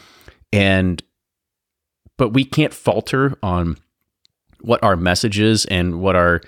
And, 0.52 1.02
but 2.16 2.30
we 2.30 2.44
can't 2.44 2.72
falter 2.72 3.36
on 3.42 3.76
what 4.60 4.82
our 4.82 4.96
message 4.96 5.38
is 5.38 5.66
and 5.66 6.00
what 6.00 6.16
our, 6.16 6.40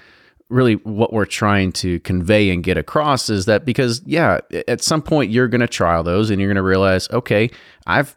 really 0.48 0.74
what 0.74 1.12
we're 1.12 1.24
trying 1.24 1.72
to 1.72 2.00
convey 2.00 2.50
and 2.50 2.62
get 2.62 2.76
across 2.76 3.30
is 3.30 3.46
that 3.46 3.64
because 3.64 4.02
yeah 4.04 4.38
at 4.68 4.82
some 4.82 5.02
point 5.02 5.30
you're 5.30 5.48
going 5.48 5.60
to 5.60 5.66
trial 5.66 6.02
those 6.02 6.30
and 6.30 6.40
you're 6.40 6.48
going 6.48 6.56
to 6.56 6.62
realize 6.62 7.08
okay 7.10 7.48
i've 7.86 8.16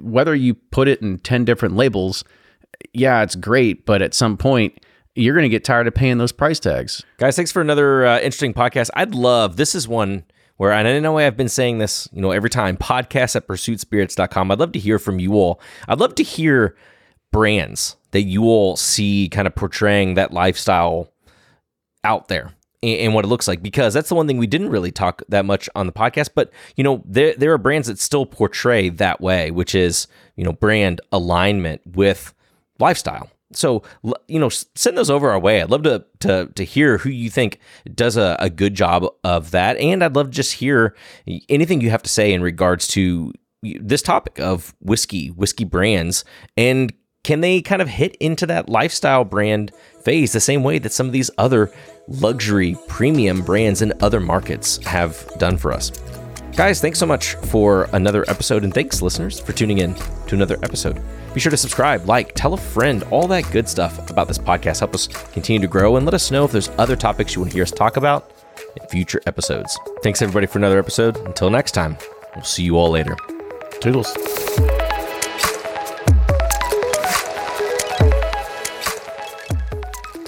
whether 0.00 0.34
you 0.34 0.54
put 0.54 0.88
it 0.88 1.02
in 1.02 1.18
10 1.18 1.44
different 1.44 1.76
labels 1.76 2.24
yeah 2.92 3.22
it's 3.22 3.34
great 3.34 3.84
but 3.84 4.00
at 4.02 4.14
some 4.14 4.36
point 4.36 4.78
you're 5.14 5.34
going 5.34 5.44
to 5.44 5.48
get 5.48 5.64
tired 5.64 5.86
of 5.86 5.94
paying 5.94 6.18
those 6.18 6.32
price 6.32 6.58
tags. 6.58 7.04
Guys, 7.18 7.36
thanks 7.36 7.52
for 7.52 7.60
another 7.60 8.04
uh, 8.04 8.18
interesting 8.18 8.52
podcast. 8.52 8.90
I'd 8.94 9.14
love, 9.14 9.56
this 9.56 9.74
is 9.74 9.86
one 9.86 10.24
where, 10.56 10.72
and 10.72 10.86
I 10.86 10.98
know 11.00 11.18
I've 11.18 11.36
been 11.36 11.48
saying 11.48 11.78
this, 11.78 12.08
you 12.12 12.20
know, 12.20 12.30
every 12.30 12.50
time, 12.50 12.76
podcast 12.76 13.36
at 13.36 13.46
pursuitspirits.com. 13.46 14.50
I'd 14.50 14.58
love 14.58 14.72
to 14.72 14.78
hear 14.78 14.98
from 14.98 15.18
you 15.18 15.34
all. 15.34 15.60
I'd 15.88 16.00
love 16.00 16.14
to 16.16 16.22
hear 16.22 16.76
brands 17.32 17.96
that 18.10 18.22
you 18.22 18.44
all 18.44 18.76
see 18.76 19.28
kind 19.28 19.46
of 19.46 19.54
portraying 19.54 20.14
that 20.14 20.32
lifestyle 20.32 21.12
out 22.04 22.28
there 22.28 22.52
and, 22.82 23.14
what 23.14 23.24
it 23.24 23.28
looks 23.28 23.48
like 23.48 23.62
because 23.62 23.94
that's 23.94 24.10
the 24.10 24.14
one 24.14 24.26
thing 24.26 24.36
we 24.36 24.46
didn't 24.46 24.68
really 24.68 24.92
talk 24.92 25.22
that 25.28 25.46
much 25.46 25.70
on 25.74 25.86
the 25.86 25.92
podcast 25.92 26.30
but 26.34 26.50
you 26.76 26.84
know 26.84 27.02
there 27.06 27.34
there 27.34 27.52
are 27.52 27.58
brands 27.58 27.88
that 27.88 27.98
still 27.98 28.26
portray 28.26 28.90
that 28.90 29.20
way 29.22 29.50
which 29.50 29.74
is 29.74 30.06
you 30.36 30.44
know 30.44 30.52
brand 30.52 31.00
alignment 31.10 31.80
with 31.86 32.34
lifestyle. 32.78 33.30
So 33.52 33.82
you 34.26 34.38
know 34.38 34.48
send 34.48 34.98
those 34.98 35.10
over 35.10 35.30
our 35.30 35.38
way. 35.38 35.62
I'd 35.62 35.70
love 35.70 35.84
to 35.84 36.04
to 36.20 36.46
to 36.54 36.64
hear 36.64 36.98
who 36.98 37.10
you 37.10 37.30
think 37.30 37.60
does 37.94 38.16
a, 38.16 38.36
a 38.40 38.50
good 38.50 38.74
job 38.74 39.06
of 39.22 39.52
that 39.52 39.76
and 39.76 40.02
i'd 40.02 40.16
love 40.16 40.26
to 40.26 40.32
just 40.32 40.54
hear 40.54 40.96
anything 41.48 41.80
you 41.80 41.90
have 41.90 42.02
to 42.02 42.08
say 42.08 42.32
in 42.32 42.42
regards 42.42 42.88
to 42.88 43.32
this 43.62 44.02
topic 44.02 44.40
of 44.40 44.74
whiskey 44.80 45.28
whiskey 45.28 45.64
brands 45.64 46.24
and 46.56 46.92
can 47.22 47.40
they 47.40 47.62
kind 47.62 47.80
of 47.82 47.88
hit 47.88 48.16
into 48.16 48.46
that 48.46 48.68
lifestyle 48.68 49.24
brand 49.24 49.70
phase 50.04 50.32
the 50.32 50.40
same 50.40 50.62
way 50.62 50.78
that 50.78 50.92
some 50.92 51.06
of 51.06 51.12
these 51.12 51.30
other 51.38 51.72
luxury 52.08 52.76
premium 52.88 53.42
brands 53.42 53.82
in 53.82 53.92
other 54.00 54.20
markets 54.20 54.76
have 54.84 55.26
done 55.38 55.56
for 55.56 55.72
us 55.72 55.90
Guys, 56.56 56.80
thanks 56.80 57.00
so 57.00 57.06
much 57.06 57.34
for 57.34 57.88
another 57.94 58.24
episode, 58.30 58.62
and 58.62 58.72
thanks, 58.72 59.02
listeners, 59.02 59.40
for 59.40 59.52
tuning 59.52 59.78
in 59.78 59.92
to 60.28 60.36
another 60.36 60.56
episode. 60.62 61.02
Be 61.34 61.40
sure 61.40 61.50
to 61.50 61.56
subscribe, 61.56 62.06
like, 62.06 62.32
tell 62.34 62.54
a 62.54 62.56
friend, 62.56 63.02
all 63.10 63.26
that 63.26 63.50
good 63.50 63.68
stuff 63.68 64.08
about 64.08 64.28
this 64.28 64.38
podcast. 64.38 64.78
Help 64.78 64.94
us 64.94 65.08
continue 65.08 65.60
to 65.60 65.66
grow, 65.66 65.96
and 65.96 66.06
let 66.06 66.14
us 66.14 66.30
know 66.30 66.44
if 66.44 66.52
there's 66.52 66.70
other 66.78 66.94
topics 66.94 67.34
you 67.34 67.40
want 67.40 67.50
to 67.50 67.56
hear 67.56 67.64
us 67.64 67.72
talk 67.72 67.96
about 67.96 68.30
in 68.80 68.86
future 68.86 69.20
episodes. 69.26 69.76
Thanks, 70.04 70.22
everybody, 70.22 70.46
for 70.46 70.58
another 70.58 70.78
episode. 70.78 71.16
Until 71.26 71.50
next 71.50 71.72
time, 71.72 71.98
we'll 72.36 72.44
see 72.44 72.62
you 72.62 72.76
all 72.76 72.90
later. 72.90 73.16
Toodles. 73.80 74.14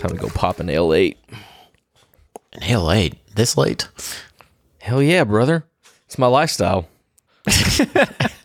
Time 0.07 0.17
to 0.17 0.23
go 0.23 0.29
pop 0.29 0.61
an 0.61 0.69
L8. 0.69 1.17
And 2.53 2.63
hell, 2.63 2.85
late. 2.85 3.15
This 3.35 3.57
late? 3.57 3.89
Hell 4.79 5.03
yeah, 5.03 5.25
brother. 5.25 5.65
It's 6.05 6.17
my 6.17 6.29
lifestyle. 6.29 6.87